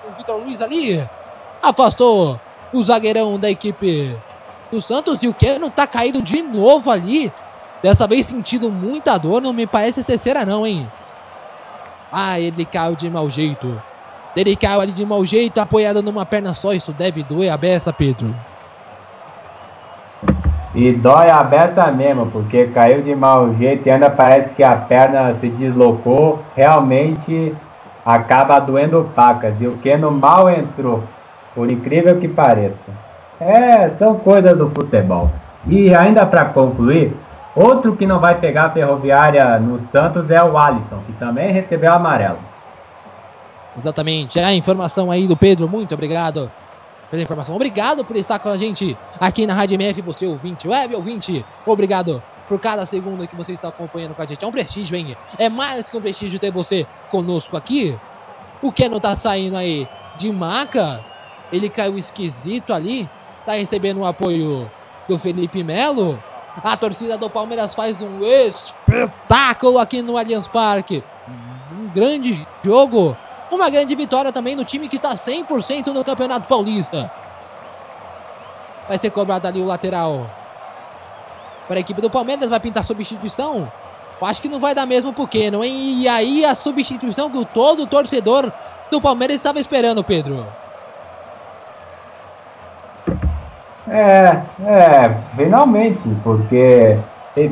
[0.09, 1.07] O Vitor Luiz ali.
[1.61, 2.41] Afastou
[2.73, 4.17] o zagueirão da equipe
[4.71, 5.21] do Santos.
[5.21, 7.31] E o Keno tá caído de novo ali.
[7.83, 9.43] Dessa vez sentindo muita dor.
[9.43, 10.91] Não me parece ser não, hein?
[12.11, 13.79] Ah, ele caiu de mau jeito.
[14.35, 16.73] Ele caiu ali de mau jeito, apoiado numa perna só.
[16.73, 18.33] Isso deve doer a beça, Pedro.
[20.73, 24.77] E dói a beça mesmo, porque caiu de mau jeito e ainda parece que a
[24.77, 26.39] perna se deslocou.
[26.55, 27.53] Realmente
[28.05, 29.53] acaba doendo pacas.
[29.59, 31.03] E o Keno mal entrou,
[31.53, 32.91] por incrível que pareça.
[33.39, 35.29] É, são coisas do futebol.
[35.67, 37.13] E ainda para concluir,
[37.53, 41.91] outro que não vai pegar a ferroviária no Santos é o Alisson, que também recebeu
[41.91, 42.50] amarelo.
[43.77, 44.39] Exatamente.
[44.39, 45.67] É a informação aí do Pedro.
[45.67, 46.51] Muito obrigado
[47.09, 47.55] pela informação.
[47.55, 51.45] Obrigado por estar com a gente aqui na Rádio MF, você ouvinte, web ouvinte.
[51.65, 54.43] Obrigado por cada segundo que você está acompanhando com a gente.
[54.43, 55.15] É um prestígio, hein?
[55.37, 57.97] É mais que um prestígio ter você conosco aqui.
[58.61, 59.87] O que não tá saindo aí
[60.17, 61.03] de maca?
[61.51, 63.09] Ele caiu esquisito ali.
[63.45, 64.69] Tá recebendo o apoio
[65.07, 66.21] do Felipe Melo.
[66.63, 71.03] A torcida do Palmeiras faz um espetáculo aqui no Allianz Parque.
[71.71, 73.15] Um grande jogo
[73.51, 77.11] uma grande vitória também no time que está 100% no Campeonato Paulista.
[78.87, 80.29] Vai ser cobrado ali o lateral.
[81.67, 83.71] Para a equipe do Palmeiras, vai pintar substituição.
[84.21, 85.95] Acho que não vai dar mesmo porque não, hein?
[85.97, 88.51] E aí a substituição que todo torcedor
[88.91, 90.45] do Palmeiras estava esperando, Pedro.
[93.89, 96.97] É, é, finalmente, porque,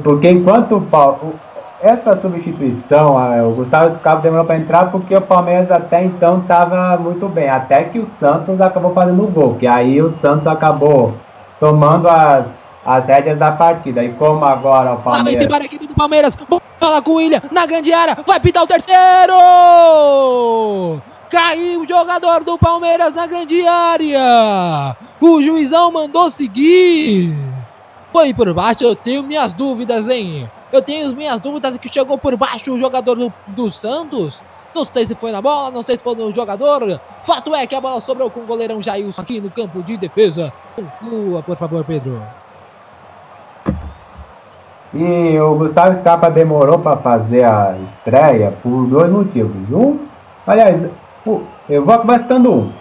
[0.03, 1.35] porque enquanto o,
[1.81, 6.97] essa substituição, ah, o Gustavo Scarpa demorou para entrar porque o Palmeiras até então estava
[6.97, 7.49] muito bem.
[7.49, 9.55] Até que o Santos acabou fazendo o gol.
[9.55, 11.15] Que aí o Santos acabou
[11.59, 12.45] tomando as,
[12.85, 14.03] as rédeas da partida.
[14.03, 15.45] E como agora o Palmeiras.
[15.45, 16.37] embora a equipe do Palmeiras.
[16.79, 18.17] Bola com o William na grande área.
[18.25, 19.33] Vai pintar o terceiro.
[21.29, 24.97] Caiu o jogador do Palmeiras na grande área.
[25.21, 27.33] O juizão mandou seguir.
[28.11, 28.83] Foi por baixo.
[28.83, 30.49] Eu tenho minhas dúvidas, hein?
[30.71, 34.41] Eu tenho minhas dúvidas que chegou por baixo o jogador do, do Santos.
[34.73, 37.01] Não sei se foi na bola, não sei se foi no jogador.
[37.23, 40.53] Fato é que a bola sobrou com o goleirão Jailson aqui no campo de defesa.
[40.75, 42.21] Conclua, por favor, Pedro.
[44.93, 49.69] E o Gustavo Scarpa demorou para fazer a estreia por dois motivos.
[49.71, 49.99] Um,
[50.45, 50.89] aliás,
[51.67, 52.71] eu vou começando um.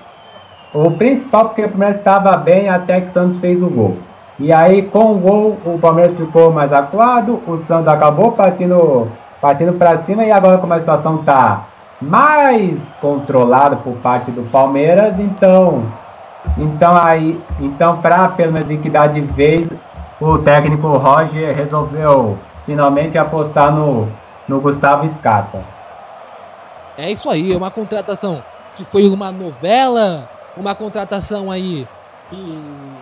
[0.74, 3.96] O principal porque o Palmeiras estava bem até que o Santos fez o gol.
[4.38, 9.08] E aí com o gol o Palmeiras ficou mais acuado, o Santos acabou partindo,
[9.40, 11.66] partindo para cima e agora como a situação está
[12.00, 15.82] mais controlada por parte do Palmeiras, então
[16.56, 19.66] então aí, então para pelo menos liquidar de vez,
[20.20, 24.08] o técnico Roger resolveu finalmente apostar no,
[24.46, 25.58] no Gustavo Scarpa.
[26.96, 28.42] É isso aí, é uma contratação
[28.76, 31.88] que foi uma novela, uma contratação aí.
[32.30, 32.97] que-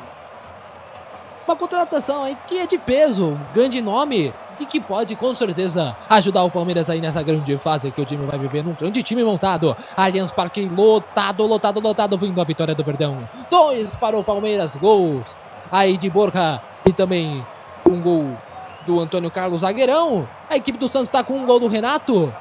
[1.46, 6.42] Uma contratação aí que é de peso, grande nome e que pode com certeza ajudar
[6.42, 9.76] o Palmeiras aí nessa grande fase que o time vai viver, num grande time montado.
[9.96, 13.28] Allianz Parque lotado, lotado, lotado, vindo a vitória do Perdão.
[13.48, 15.36] Dois para o Palmeiras, gols
[15.70, 17.44] aí de Borja e também
[17.88, 18.36] um gol
[18.84, 20.28] do Antônio Carlos Zagueirão.
[20.50, 22.32] A equipe do Santos está com um gol do Renato.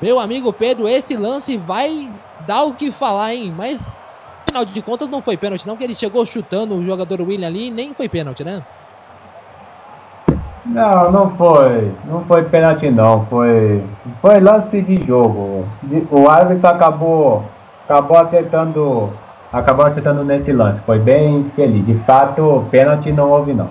[0.00, 2.10] Meu amigo Pedro, esse lance vai
[2.44, 3.54] dar o que falar, hein?
[3.56, 3.86] Mas,
[4.52, 7.70] afinal de contas, não foi pênalti, não, que ele chegou chutando o jogador William ali,
[7.70, 8.62] nem foi pênalti, né?
[10.66, 11.92] Não, não foi.
[12.04, 13.26] Não foi pênalti não.
[13.26, 13.82] Foi,
[14.20, 15.66] foi lance de jogo.
[16.10, 17.44] O árbitro acabou,
[17.88, 19.12] acabou acertando,
[19.52, 20.80] acabou acertando nesse lance.
[20.82, 21.84] Foi bem feliz.
[21.84, 23.70] De fato, pênalti não houve não.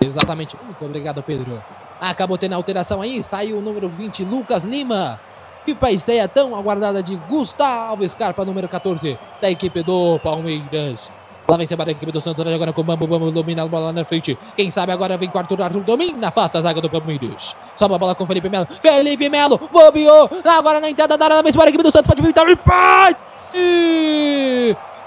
[0.00, 0.56] Exatamente.
[0.64, 1.62] Muito obrigado, Pedro.
[2.00, 5.20] Acabou tendo alteração aí, saiu o número 20, Lucas Lima.
[5.66, 11.10] E para a estreia tão aguardada de Gustavo Scarpa, número 14, da equipe do Palmeiras.
[11.46, 13.92] Lá vem embora a equipe do Santos, agora com o Bambu, Bambu domina a bola
[13.92, 14.38] na frente.
[14.56, 17.54] Quem sabe agora vem com o Arthur, Arthur domina, afasta a zaga do Palmeiras.
[17.76, 18.66] Sobe a bola com o Felipe Melo.
[18.80, 20.30] Felipe Melo, bobeou.
[20.44, 23.18] Agora na entrada da área, vem embora a equipe do Santos, pode evitar o empate.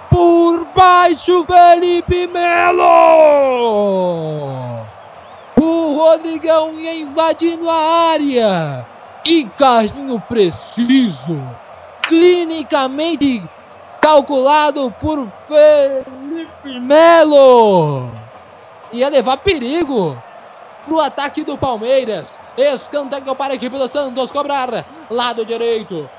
[0.10, 2.84] Por baixo, Felipe Melo.
[5.60, 8.97] O Rodrigão ia invadindo a área.
[9.28, 11.38] Que carrinho preciso.
[12.04, 13.44] Clinicamente
[14.00, 18.10] calculado por Felipe Melo.
[18.94, 20.18] Ia levar perigo
[20.86, 22.40] pro ataque do Palmeiras.
[22.58, 24.86] Escanteio para a equipe do Santos cobrar.
[25.10, 26.10] Lado direito.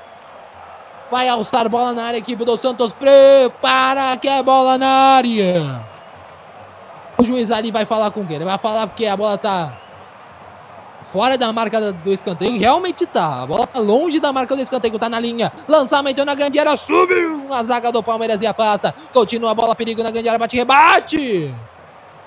[1.09, 2.93] Vai alçar bola na área, equipe do Santos.
[2.93, 5.83] Prepara que é bola na área.
[7.17, 8.35] O juiz ali vai falar com quem?
[8.35, 9.88] Ele vai falar porque a bola tá
[11.11, 12.59] fora da marca do escanteio.
[12.59, 13.43] Realmente tá.
[13.43, 14.97] A bola tá longe da marca do escanteio.
[14.99, 15.51] Tá na linha.
[15.67, 16.75] Lançamento na grande área.
[16.77, 18.93] Subiu a zaga do Palmeiras e afasta.
[19.13, 19.75] Continua a bola.
[19.75, 20.39] Perigo na grande área.
[20.39, 21.53] Bate rebate.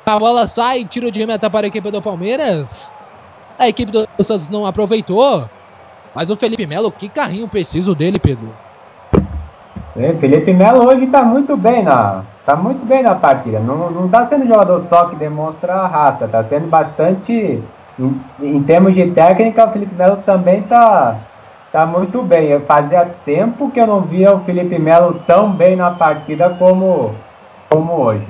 [0.06, 0.84] A bola sai.
[0.84, 2.92] Tiro de meta para a equipe do Palmeiras.
[3.58, 5.48] A equipe do Santos não aproveitou.
[6.14, 8.54] Mas o Felipe Melo, que carrinho preciso dele, Pedro.
[9.96, 13.60] É, Felipe Melo hoje está muito bem na, tá muito bem na partida.
[13.60, 17.62] Não, não tá sendo jogador só que demonstra raça, tá sendo bastante
[18.40, 21.18] em, em termos de técnica, o Felipe Melo também tá
[21.70, 22.48] tá muito bem.
[22.48, 27.14] Eu fazia tempo que eu não via o Felipe Melo tão bem na partida como
[27.68, 28.26] como hoje.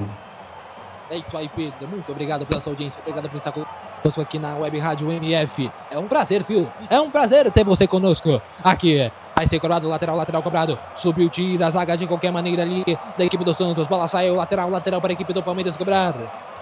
[1.11, 1.89] É isso aí, Pedro.
[1.89, 3.01] Muito obrigado pela sua audiência.
[3.01, 5.71] Obrigado por estar conosco aqui na Web Rádio MF.
[5.91, 6.67] É um prazer, viu?
[6.89, 9.11] É um prazer ter você conosco aqui.
[9.35, 10.79] Vai ser cobrado, lateral, lateral cobrado.
[10.95, 12.85] Subiu, tira a zaga de qualquer maneira ali
[13.19, 13.87] da equipe do Santos.
[13.89, 16.15] Bola saiu, lateral, lateral para a equipe do Palmeiras cobrar.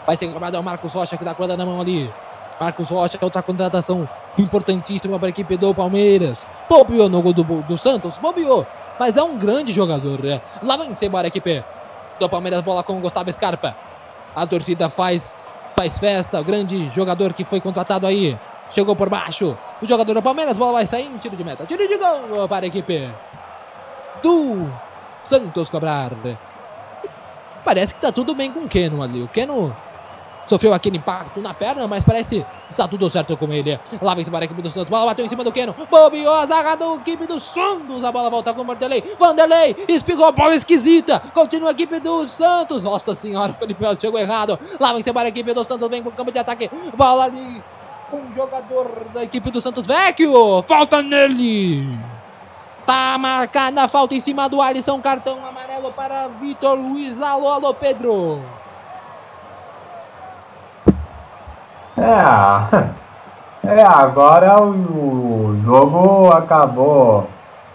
[0.07, 2.11] Vai ser cobrado é o Marcos Rocha que dá corda na mão ali.
[2.61, 4.07] Marcos Rocha, outra contratação
[4.37, 6.47] importantíssima para a equipe do Palmeiras.
[6.69, 8.67] Bobeou no gol do, do Santos, bobeou.
[8.99, 10.43] Mas é um grande jogador, né?
[10.63, 11.65] Lá vem embora a equipe
[12.19, 13.75] do Palmeiras, bola com o Gustavo Scarpa.
[14.37, 15.35] A torcida faz,
[15.75, 16.39] faz festa.
[16.39, 18.37] O grande jogador que foi contratado aí.
[18.73, 19.57] Chegou por baixo.
[19.81, 21.11] O jogador do Palmeiras, bola vai sair.
[21.19, 21.65] Tiro de meta.
[21.65, 23.09] Tiro de gol para a equipe
[24.23, 24.69] do
[25.27, 26.13] Santos cobrar.
[27.65, 29.23] Parece que tá tudo bem com o Keno ali.
[29.23, 29.75] O Keno
[30.51, 33.79] sofreu aquele impacto na perna, mas parece está tudo certo com ele.
[34.03, 34.91] Lá vem a equipe do Santos.
[34.91, 35.77] Bola bateu em cima do Keno.
[35.89, 38.03] Bobeou a zaga da equipe do Santos.
[38.03, 39.15] A bola volta com o Vanderlei.
[39.19, 41.21] Vanderlei espigou a bola esquisita.
[41.33, 42.83] Continua a equipe do Santos.
[42.83, 44.59] Nossa senhora, o Felipe Melo chegou errado.
[44.81, 45.89] Lá vem a equipe do Santos.
[45.89, 46.69] Vem para o campo de ataque.
[46.97, 47.63] Bola ali
[48.13, 50.65] Um jogador da equipe do Santos Vecchio.
[50.65, 51.97] Falta nele.
[52.85, 55.01] Tá marcada a falta em cima do Alisson.
[55.01, 57.23] Cartão amarelo para Vitor Luiz.
[57.23, 58.60] Alô, alô, Pedro.
[61.97, 67.29] É, é agora o, jogo acabou.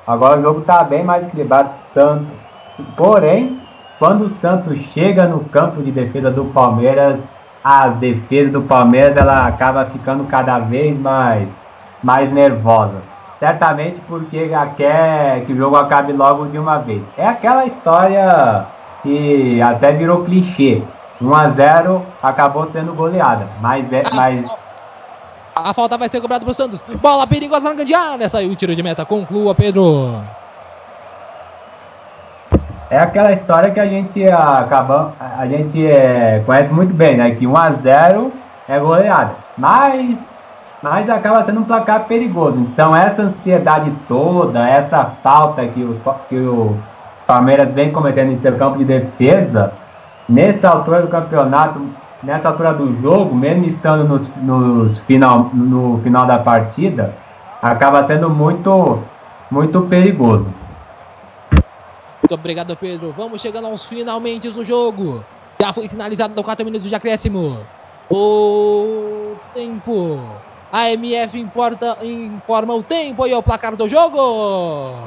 [0.06, 1.70] Agora o jogo tá bem mais equilibrado.
[1.94, 2.28] Santos.
[2.96, 3.60] Porém,
[4.00, 7.20] quando o Santos chega no campo de defesa do Palmeiras,
[7.64, 11.48] a defesa do Palmeiras ela acaba ficando cada vez mais,
[12.04, 13.02] mais nervosa.
[13.40, 17.02] Certamente porque quer que o jogo acabe logo de uma vez.
[17.18, 18.66] É aquela história
[19.04, 20.82] que até virou clichê.
[21.22, 23.48] 1 a 0 acabou sendo goleada.
[23.62, 24.46] Mas, é, mas
[25.56, 26.84] A falta vai ser cobrada pro Santos.
[27.02, 28.28] Bola perigosa na grande área.
[28.28, 29.06] Saiu o tiro de meta.
[29.06, 30.22] Conclua, Pedro.
[32.90, 37.32] É aquela história que a gente acaba, a gente é, conhece muito bem, né?
[37.32, 38.34] Que 1 a 0
[38.70, 39.32] é goleada.
[39.58, 40.18] Mas,
[40.84, 42.58] mas acaba sendo um placar perigoso.
[42.58, 45.98] Então essa ansiedade toda, essa falta que, os,
[46.30, 46.78] que o
[47.26, 49.74] Palmeiras vem cometendo em seu campo de defesa,
[50.28, 51.82] nessa altura do campeonato,
[52.24, 57.16] nessa altura do jogo, mesmo estando nos, nos final, no final da partida,
[57.62, 59.00] acaba sendo muito,
[59.50, 60.48] muito perigoso.
[62.22, 63.14] Muito obrigado, Pedro.
[63.16, 65.24] Vamos chegando aos finalmente do jogo.
[65.62, 67.60] Já foi finalizado 4 minutos de acréscimo.
[68.10, 70.20] O tempo.
[70.72, 74.98] A MF importa, informa o tempo e o placar do jogo.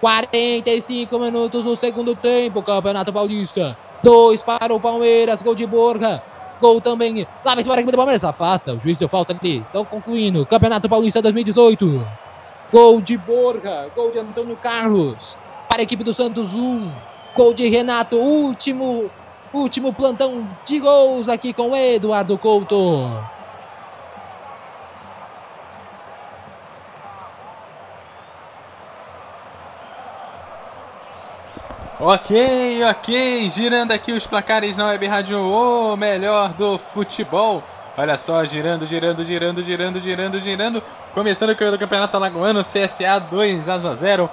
[0.00, 3.76] 45 minutos do segundo tempo, Campeonato Paulista.
[4.02, 6.22] 2 para o Palmeiras, gol de Borja.
[6.60, 7.26] Gol também.
[7.44, 8.24] Lá vai embora aqui do Palmeiras.
[8.24, 8.74] Afasta.
[8.74, 9.58] O juiz deu falta ali.
[9.58, 10.44] Estão concluindo.
[10.44, 12.06] Campeonato Paulista 2018.
[12.72, 13.88] Gol de Borja.
[13.94, 15.38] Gol de Antônio Carlos
[15.68, 16.90] para a equipe do Santos 1.
[17.36, 19.08] Gol de Renato, último,
[19.52, 23.08] último plantão de gols aqui com Eduardo Couto.
[32.00, 37.60] Ok, ok, girando aqui os placares na Web Rádio, o melhor do futebol.
[37.96, 40.80] Olha só, girando, girando, girando, girando, girando, girando.
[41.12, 44.30] Começando pelo Campeonato Alagoano, CSA 2 a 0.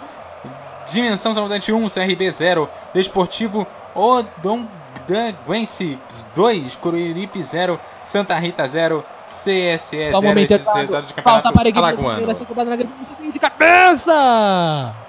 [0.87, 2.69] Dimensão Salvadante 1, CRB 0.
[2.93, 3.65] Desportivo
[3.95, 5.97] Odondanguense
[6.35, 7.79] 2, Coruripe 0.
[8.03, 9.03] Santa Rita 0.
[9.25, 10.21] CSE 0.
[10.21, 12.29] momento, Esses resultados de Falta para a Campeonato equipe do Palmeiras.
[12.29, 13.31] Alagoano.
[13.31, 15.04] De cabeça.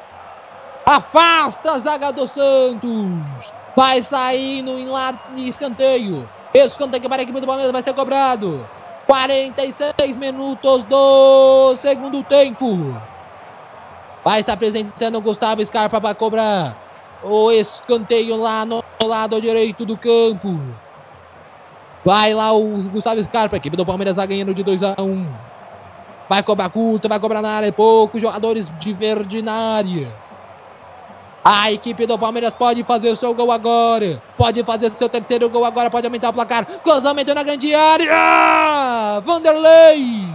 [0.87, 3.53] Afasta a zaga do Santos.
[3.75, 6.29] Vai sair no lá de escanteio.
[6.55, 8.65] Escanteio para a equipe do Palmeiras vai ser cobrado.
[9.09, 12.95] 46 minutos do segundo tempo.
[14.25, 16.77] Vai estar apresentando o Gustavo Scarpa para cobrar
[17.21, 20.57] o escanteio lá no lado direito do campo.
[22.05, 25.27] Vai lá o Gustavo Scarpa, equipe do Palmeiras vai ganhando de 2 a 1
[26.29, 30.26] Vai cobrar curta, vai cobrar na área, poucos jogadores de verde na área.
[31.49, 34.21] A equipe do Palmeiras pode fazer o seu gol agora.
[34.37, 36.67] Pode fazer o seu terceiro gol agora, pode aumentar o placar.
[36.83, 39.21] Cruzamento na grande área.
[39.21, 40.27] Vanderlei.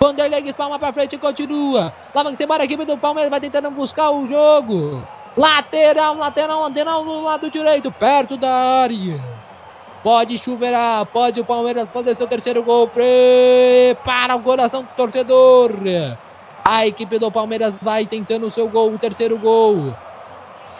[0.00, 1.94] Vanderlei espalma pra frente e continua.
[2.12, 5.06] Lá vai embora a equipe do Palmeiras vai tentando buscar o jogo.
[5.36, 9.22] Lateral, lateral, lateral no lado direito, perto da área.
[10.02, 12.88] Pode chuveirar, pode o Palmeiras fazer seu terceiro gol.
[12.88, 15.70] Prepara o coração do torcedor.
[16.64, 19.94] A equipe do Palmeiras vai tentando o seu gol, o terceiro gol.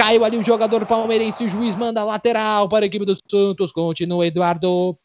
[0.03, 3.71] Caiu ali o jogador palmeirense, o juiz manda lateral para a equipe do Santos.
[3.71, 4.99] Continua Eduardo.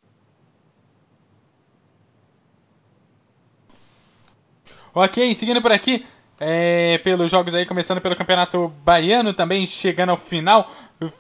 [4.95, 6.03] Ok, seguindo por aqui,
[6.40, 10.68] é, pelos jogos aí, começando pelo Campeonato Baiano, também chegando ao final.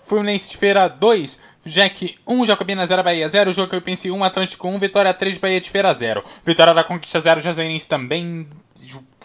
[0.05, 5.13] Fluminense de Feira 2, Jack 1, Jacobina 0, Bahia 0, Jocapense 1, Atlântico 1, Vitória
[5.13, 6.23] 3, Bahia de Feira 0.
[6.43, 8.47] Vitória da Conquista 0, Jazarense também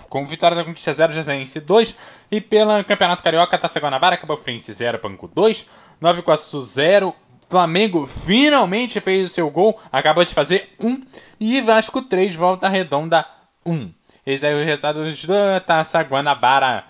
[0.08, 1.96] com vitória da Conquista 0, Jazarense 2.
[2.30, 5.66] E pelo Campeonato Carioca, Taça Guanabara, Cabo Friense 0, Banco 2,
[6.00, 7.14] Nova Iguaçu 0,
[7.48, 11.00] Flamengo finalmente fez o seu gol, acabou de fazer 1.
[11.38, 13.26] E Vasco 3, Volta Redonda
[13.66, 13.92] 1.
[14.24, 16.84] Esse é o resultado da Taça Guanabara.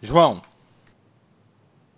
[0.00, 0.42] João.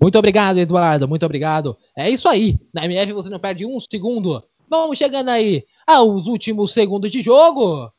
[0.00, 1.08] Muito obrigado, Eduardo.
[1.08, 1.76] Muito obrigado.
[1.96, 2.58] É isso aí.
[2.72, 4.42] Na MF você não perde um segundo.
[4.68, 7.90] Vamos chegando aí aos últimos segundos de jogo.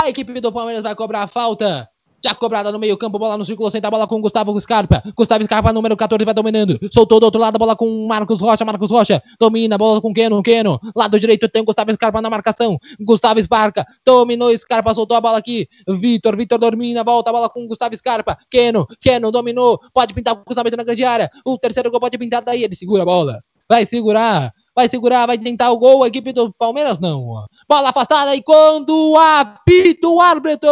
[0.00, 1.88] A equipe do Palmeiras vai cobrar a falta.
[2.24, 5.02] Já cobrada no meio campo, bola no círculo, senta a bola com Gustavo Scarpa.
[5.16, 6.78] Gustavo Scarpa, número 14, vai dominando.
[6.92, 8.64] Soltou do outro lado, a bola com Marcos Rocha.
[8.64, 10.42] Marcos Rocha domina, bola com Keno.
[10.42, 12.78] Keno, lado direito tem o Gustavo Scarpa na marcação.
[13.00, 15.68] Gustavo Scarpa, dominou Scarpa, soltou a bola aqui.
[15.86, 18.36] Vitor, Vitor domina, volta a bola com Gustavo Scarpa.
[18.50, 21.30] Keno, Keno dominou, pode pintar o cruzamento na grande área.
[21.44, 23.40] O terceiro gol pode pintar daí, ele segura a bola.
[23.68, 24.52] Vai segurar.
[24.76, 26.04] Vai segurar, vai tentar o gol.
[26.04, 27.46] A equipe do Palmeiras não.
[27.68, 30.68] Bola afastada e quando apita o árbitro.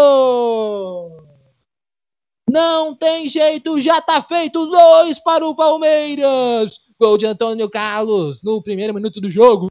[2.49, 4.67] Não tem jeito, já tá feito.
[4.67, 6.79] Dois para o Palmeiras.
[7.01, 9.71] Gol de Antônio Carlos no primeiro minuto do jogo.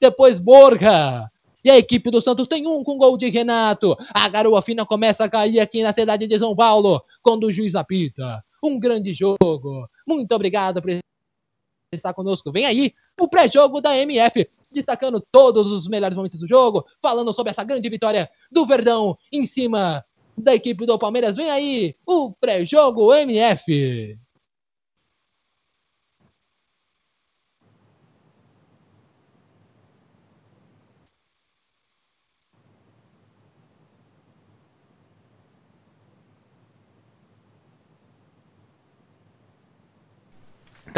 [0.00, 1.30] Depois Borja.
[1.64, 3.96] E a equipe do Santos tem um com gol de Renato.
[4.12, 7.74] A garoa fina começa a cair aqui na cidade de São Paulo, quando o juiz
[7.74, 8.42] apita.
[8.62, 9.88] Um grande jogo.
[10.06, 10.90] Muito obrigado por
[11.96, 12.52] estar conosco.
[12.52, 17.50] Vem aí o pré-jogo da MF, destacando todos os melhores momentos do jogo, falando sobre
[17.50, 20.04] essa grande vitória do Verdão em cima
[20.36, 21.36] da equipe do Palmeiras.
[21.36, 24.18] Vem aí o pré-jogo MF.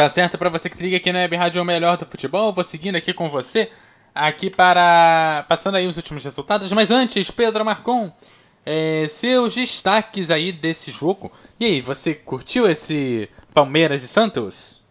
[0.01, 0.39] Tá certo?
[0.39, 2.97] Para você que se liga aqui na Web Rádio o Melhor do Futebol, vou seguindo
[2.97, 3.71] aqui com você,
[4.15, 5.45] aqui para.
[5.47, 6.73] passando aí os últimos resultados.
[6.73, 8.11] Mas antes, Pedro Marcon,
[8.65, 11.31] é, seus destaques aí desse jogo.
[11.61, 14.83] E aí, você curtiu esse Palmeiras e Santos?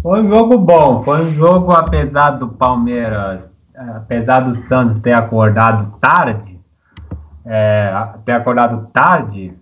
[0.00, 3.50] Foi um jogo bom, foi um jogo apesar do Palmeiras,
[3.96, 6.56] apesar do Santos ter acordado tarde,
[7.44, 7.92] é,
[8.24, 9.52] ter acordado tarde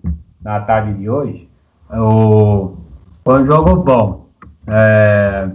[0.42, 1.48] na tarde de hoje,
[1.90, 2.83] o,
[3.24, 4.26] foi um jogo bom.
[4.66, 5.48] É,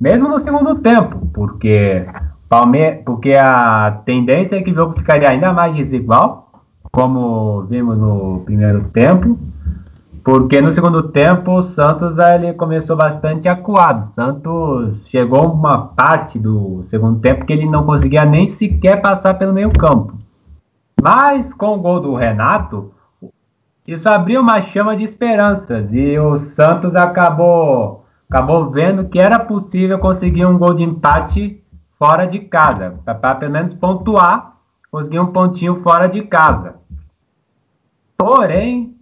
[0.00, 2.06] mesmo no segundo tempo, porque,
[2.48, 6.50] Palme porque a tendência é que o jogo ficaria ainda mais desigual,
[6.92, 9.38] como vimos no primeiro tempo.
[10.24, 14.12] Porque no segundo tempo o Santos ele começou bastante acuado.
[14.12, 19.52] Santos chegou uma parte do segundo tempo que ele não conseguia nem sequer passar pelo
[19.52, 20.14] meio campo.
[21.00, 22.90] Mas com o gol do Renato,
[23.86, 29.98] isso abriu uma chama de esperanças e o Santos acabou, acabou vendo que era possível
[29.98, 31.62] conseguir um gol de empate
[31.96, 34.56] fora de casa, para pelo menos pontuar,
[34.90, 36.74] conseguir um pontinho fora de casa.
[38.18, 38.96] Porém,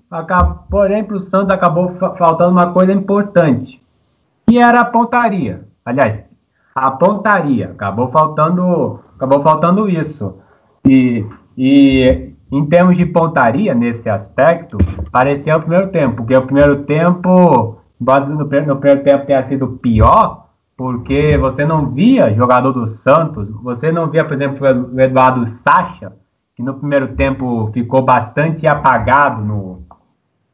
[0.68, 3.82] porém para o Santos acabou faltando uma coisa importante,
[4.46, 5.66] que era a pontaria.
[5.84, 6.22] Aliás,
[6.74, 10.36] a pontaria, acabou faltando, acabou faltando isso.
[10.86, 11.24] E,
[11.56, 14.78] e em termos de pontaria, nesse aspecto,
[15.10, 19.66] parecia o primeiro tempo, porque o primeiro tempo, embora no, no primeiro tempo tenha sido
[19.82, 25.48] pior, porque você não via jogador do Santos, você não via, por exemplo, o Eduardo
[25.66, 26.12] Sacha,
[26.54, 29.82] que no primeiro tempo ficou bastante apagado no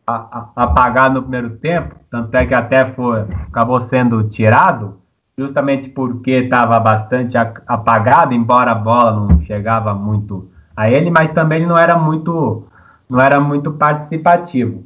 [0.07, 5.01] apagado no primeiro tempo, tanto é que até foi acabou sendo tirado,
[5.39, 11.59] justamente porque estava bastante apagado, embora a bola não chegava muito a ele, mas também
[11.59, 12.65] ele não era muito,
[13.07, 14.83] não era muito participativo.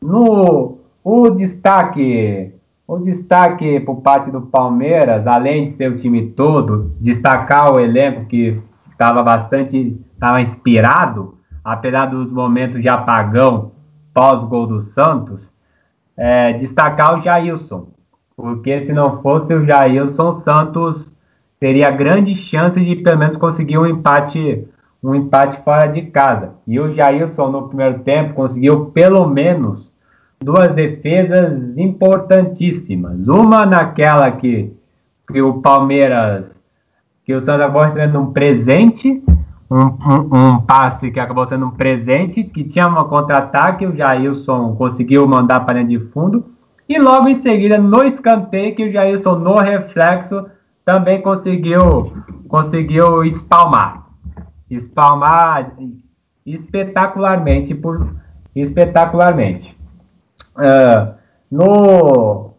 [0.00, 2.54] No o destaque,
[2.86, 8.26] o destaque por parte do Palmeiras, além de ser o time todo, destacar o elenco
[8.26, 8.62] que
[8.92, 13.72] estava bastante, estava inspirado, apesar dos momentos de apagão
[14.14, 15.50] pós-gol do Santos,
[16.16, 17.88] é, destacar o Jailson,
[18.36, 21.12] porque se não fosse o Jailson, o Santos
[21.58, 24.68] teria grande chance de pelo menos conseguir um empate
[25.02, 26.50] um empate fora de casa.
[26.66, 29.90] E o Jailson, no primeiro tempo, conseguiu pelo menos
[30.40, 33.26] duas defesas importantíssimas.
[33.26, 34.72] Uma naquela que,
[35.30, 36.54] que o Palmeiras,
[37.24, 39.22] que o Santos acabou recebendo um presente,
[39.68, 44.76] um, um, um, passe que acabou sendo um presente, que tinha um contra-ataque, o Jailson
[44.76, 46.44] conseguiu mandar para linha de fundo.
[46.88, 50.44] E logo em seguida, no escanteio, que o Jailson, no reflexo,
[50.84, 52.12] também conseguiu,
[52.48, 54.01] conseguiu espalmar
[54.76, 55.72] espalmar
[56.44, 58.14] espetacularmente por
[58.54, 59.76] espetacularmente.
[60.56, 61.14] Uh,
[61.50, 62.54] no,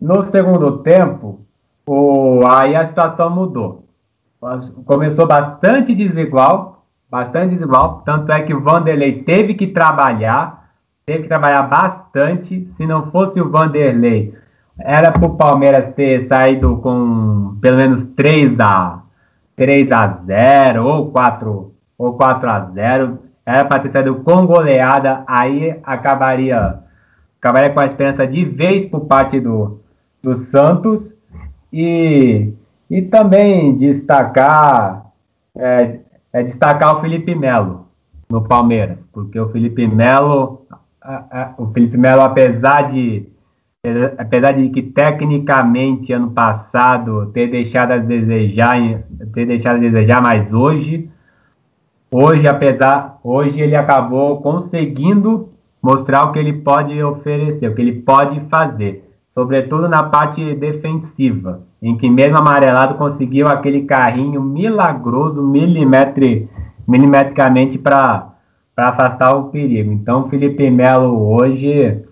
[0.00, 1.40] no segundo tempo,
[1.86, 3.84] o, aí a situação mudou.
[4.84, 10.70] Começou bastante desigual, bastante desigual, tanto é que o Vanderlei teve que trabalhar,
[11.04, 12.68] teve que trabalhar bastante.
[12.76, 14.34] Se não fosse o Vanderlei,
[14.78, 19.02] era para o Palmeiras ter saído com pelo menos 3 a
[19.56, 25.22] 3 a 0 ou 4 ou 4 a 0 era para ter saído com goleada,
[25.26, 26.80] aí acabaria
[27.40, 29.80] acabaria com a esperança de vez por parte do,
[30.22, 31.14] do Santos.
[31.72, 32.52] E,
[32.90, 35.06] e também destacar
[35.54, 36.00] é,
[36.32, 37.86] é destacar o Felipe Melo
[38.28, 40.66] no Palmeiras, porque o Felipe Melo
[41.56, 43.28] o Felipe Melo apesar de
[44.18, 49.02] apesar de que tecnicamente ano passado ter deixado a desejar,
[49.32, 51.08] ter deixado a desejar, mas hoje,
[52.10, 55.50] hoje apesar, hoje ele acabou conseguindo
[55.82, 59.04] mostrar o que ele pode oferecer, o que ele pode fazer.
[59.36, 66.48] sobretudo na parte defensiva, em que mesmo amarelado conseguiu aquele carrinho milagroso milimetri,
[66.88, 68.32] milimetricamente para
[68.74, 69.92] afastar o perigo.
[69.92, 72.02] Então, Felipe Melo hoje,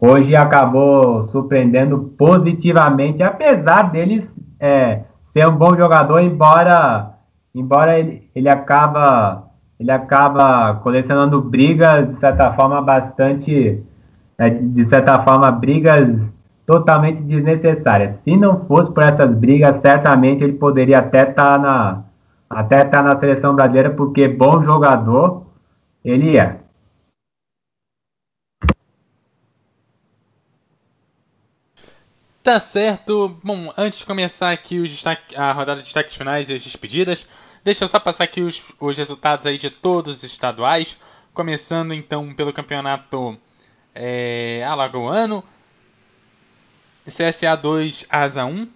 [0.00, 4.28] hoje acabou surpreendendo positivamente, apesar dele
[4.58, 5.02] é,
[5.32, 7.14] ser um bom jogador, embora,
[7.54, 9.50] embora ele, ele acaba
[9.80, 13.82] ele acaba colecionando brigas, de certa forma, bastante,
[14.36, 16.20] é, de certa forma, brigas
[16.66, 18.16] totalmente desnecessárias.
[18.22, 22.02] Se não fosse por essas brigas, certamente ele poderia até estar tá na,
[22.50, 25.46] até estar tá na seleção brasileira, porque bom jogador
[26.04, 26.59] ele é.
[32.42, 33.38] Tá certo.
[33.44, 37.28] Bom, antes de começar aqui os destaque, a rodada de destaques finais e as despedidas,
[37.62, 40.96] deixa eu só passar aqui os, os resultados aí de todos os estaduais.
[41.34, 43.38] Começando então pelo campeonato
[43.94, 45.44] é, alagoano.
[47.06, 48.68] CSA 2, Asa 1.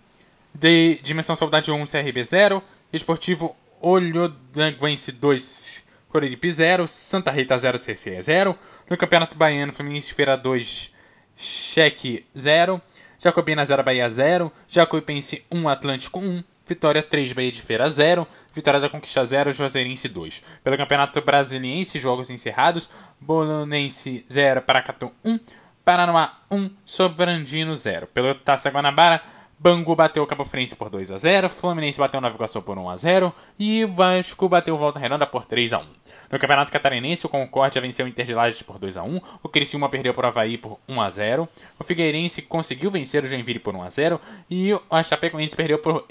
[0.55, 2.63] De Dimensão Saudade 1, CRB 0.
[2.93, 6.87] Esportivo Olhodanguense 2, Coruripe 0.
[6.87, 8.59] Santa Rita 0, CCE 0.
[8.91, 10.93] No Campeonato Baiano, Fluminense Feira 2,
[11.35, 12.81] Cheque 0.
[13.25, 14.53] Jacobina 0, Bahia 0.
[14.69, 16.45] Jacuipense 1, Atlântico 1.
[16.67, 18.27] Vitória 3, Bahia de Feira 0.
[18.53, 20.43] Vitória da Conquista 0, Juazeirense 2.
[20.63, 22.91] Pelo Campeonato Brasiliense, jogos encerrados.
[23.19, 25.41] Bolonense 0, Paracatu 1.
[25.83, 28.09] Paranoá 1, Sobrandino 0.
[28.09, 29.23] Pelo Taça Guanabara,
[29.65, 32.77] Bangu bateu o Cabo Frense por 2 a 0, Fluminense bateu o Nova Iguaçu por
[32.77, 35.87] 1 a 0 e Vasco bateu o Volta Redonda por 3 a 1.
[36.31, 39.49] No Campeonato Catarinense, o Concórdia venceu o Inter de Lages por 2 a 1, o
[39.49, 43.59] Criciúma perdeu para o Havaí por 1 a 0, o Figueirense conseguiu vencer o Joinville
[43.59, 44.21] por 1 a 0
[44.51, 46.05] e o Chapecoense perdeu por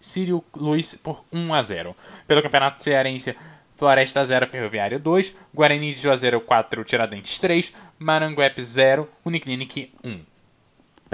[0.00, 1.94] Círio Luiz por 1 a 0.
[2.26, 3.36] Pelo Campeonato Cearense,
[3.76, 10.33] Floresta 0, Ferroviário 2, Guarani de Juazeiro 4, Tiradentes 3, Maranguepe 0, Uniclinic 1.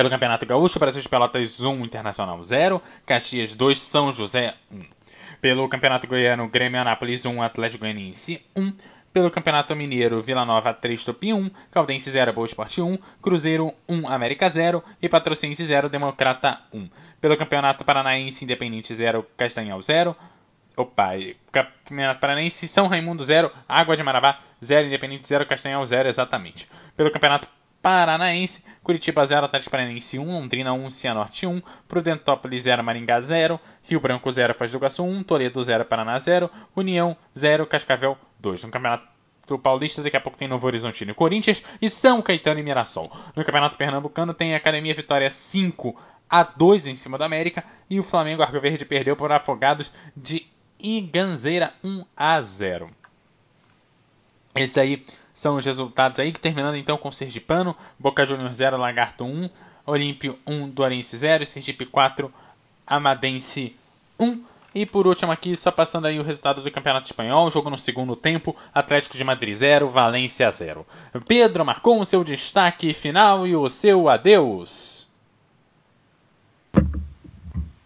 [0.00, 4.80] Pelo Campeonato Gaúcho, Brasil de Pelotas 1, Internacional 0, Caxias 2, São José 1.
[5.42, 8.72] Pelo Campeonato Goiano, Grêmio Anápolis 1, Atlético Goianiense 1.
[9.12, 14.08] Pelo Campeonato Mineiro, Vila Nova 3, Tupi 1, Caldense 0, Boa Esporte 1, Cruzeiro 1,
[14.08, 16.88] América 0 e Patrocinense 0, Democrata 1.
[17.20, 20.16] Pelo Campeonato Paranaense, Independente 0, Castanhal 0,
[20.78, 21.10] Opa,
[21.52, 26.66] Campeonato Paranaense, São Raimundo 0, Água de Marabá 0, Independente 0, Castanhal 0, exatamente.
[26.96, 27.46] Pelo Campeonato
[27.82, 34.00] Paranaense, Curitiba 0, Atlético Paranaense 1, Londrina 1, Cianorte 1, Prudentópolis 0, Maringá 0, Rio
[34.00, 38.64] Branco 0, Foz do Iguaçu 1, Toledo 0, Paraná 0, União 0, Cascavel 2.
[38.64, 39.08] No Campeonato
[39.62, 43.10] Paulista, daqui a pouco tem Novo Horizontino e Corinthians e São Caetano e Mirassol.
[43.34, 45.96] No Campeonato Pernambucano tem Academia Vitória 5
[46.28, 50.46] a 2 em cima do América e o Flamengo Arco Verde perdeu por Afogados de
[50.78, 52.90] e Ganzeira 1 a 0.
[54.54, 55.04] Esses aí
[55.40, 59.48] são os resultados aí, que terminando então com Sergipano, Boca Juniors 0, Lagarto 1,
[59.86, 62.30] Olímpio 1, Dorense 0, Sergipe 4,
[62.86, 63.74] Amadense
[64.18, 64.38] 1.
[64.74, 68.14] E por último aqui, só passando aí o resultado do Campeonato Espanhol, jogo no segundo
[68.14, 70.84] tempo, Atlético de Madrid 0, Valência 0.
[71.26, 75.08] Pedro marcou o seu destaque final e o seu adeus.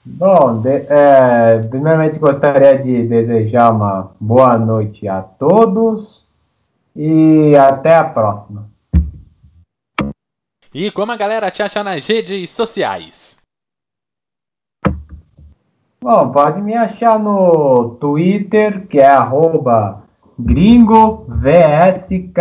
[0.05, 6.24] Bom, de, é, primeiramente gostaria de desejar uma boa noite a todos
[6.95, 8.71] e até a próxima.
[10.73, 13.39] E como a galera te acha nas redes sociais?
[16.03, 20.05] Bom, pode me achar no Twitter, que é arroba
[20.39, 22.33] gringovsky.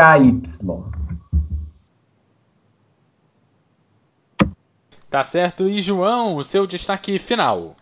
[5.10, 5.70] Tá certo.
[5.70, 7.76] E João, o seu destaque final?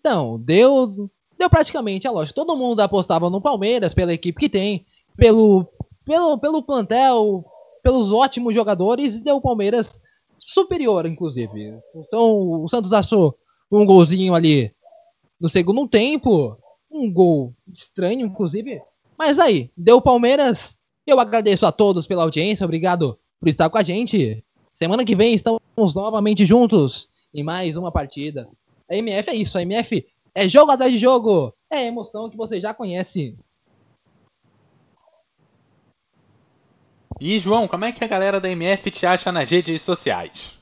[0.00, 2.32] Então, deu, deu praticamente a loja.
[2.32, 4.86] Todo mundo apostava no Palmeiras pela equipe que tem,
[5.18, 5.66] pelo,
[6.04, 7.44] pelo, pelo plantel,
[7.82, 10.00] pelos ótimos jogadores, e deu o Palmeiras
[10.38, 11.76] superior, inclusive.
[11.94, 13.36] Então, o Santos achou
[13.70, 14.72] um golzinho ali
[15.40, 16.56] no segundo tempo,
[16.90, 18.80] um gol estranho, inclusive.
[19.18, 20.78] Mas aí, deu o Palmeiras.
[21.04, 24.44] Eu agradeço a todos pela audiência, obrigado por estar com a gente.
[24.72, 25.60] Semana que vem estamos
[25.94, 28.48] novamente juntos em mais uma partida.
[28.88, 32.60] A MF é isso, a MF é jogo atrás de jogo, é emoção que você
[32.60, 33.36] já conhece.
[37.20, 40.56] E João, como é que a galera da MF te acha nas redes sociais?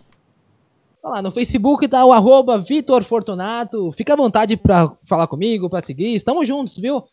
[1.04, 3.92] Lá no Facebook tá o arroba Vitor Fortunato.
[3.92, 6.14] Fica à vontade para falar comigo, para seguir.
[6.14, 7.04] Estamos juntos, viu?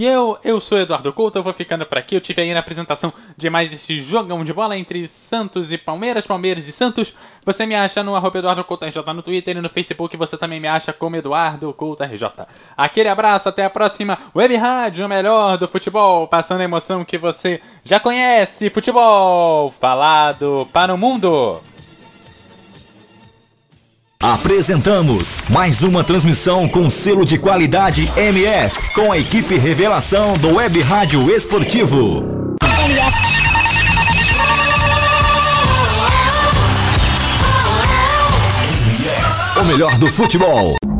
[0.00, 2.14] E eu, eu sou Eduardo Couto, eu vou ficando por aqui.
[2.14, 6.26] Eu tive aí na apresentação de mais esse jogão de bola entre Santos e Palmeiras,
[6.26, 7.14] Palmeiras e Santos.
[7.44, 10.58] Você me acha no arroba Eduardo Couto RJ no Twitter e no Facebook você também
[10.58, 12.46] me acha como Eduardo Couto RJ.
[12.74, 17.60] Aquele abraço, até a próxima Web Rádio, melhor do futebol, passando a emoção que você
[17.84, 18.70] já conhece.
[18.70, 21.60] Futebol falado para o mundo.
[24.22, 30.78] Apresentamos mais uma transmissão com selo de qualidade MF, com a equipe Revelação do Web
[30.82, 32.26] Rádio Esportivo.
[39.58, 40.76] O melhor do futebol.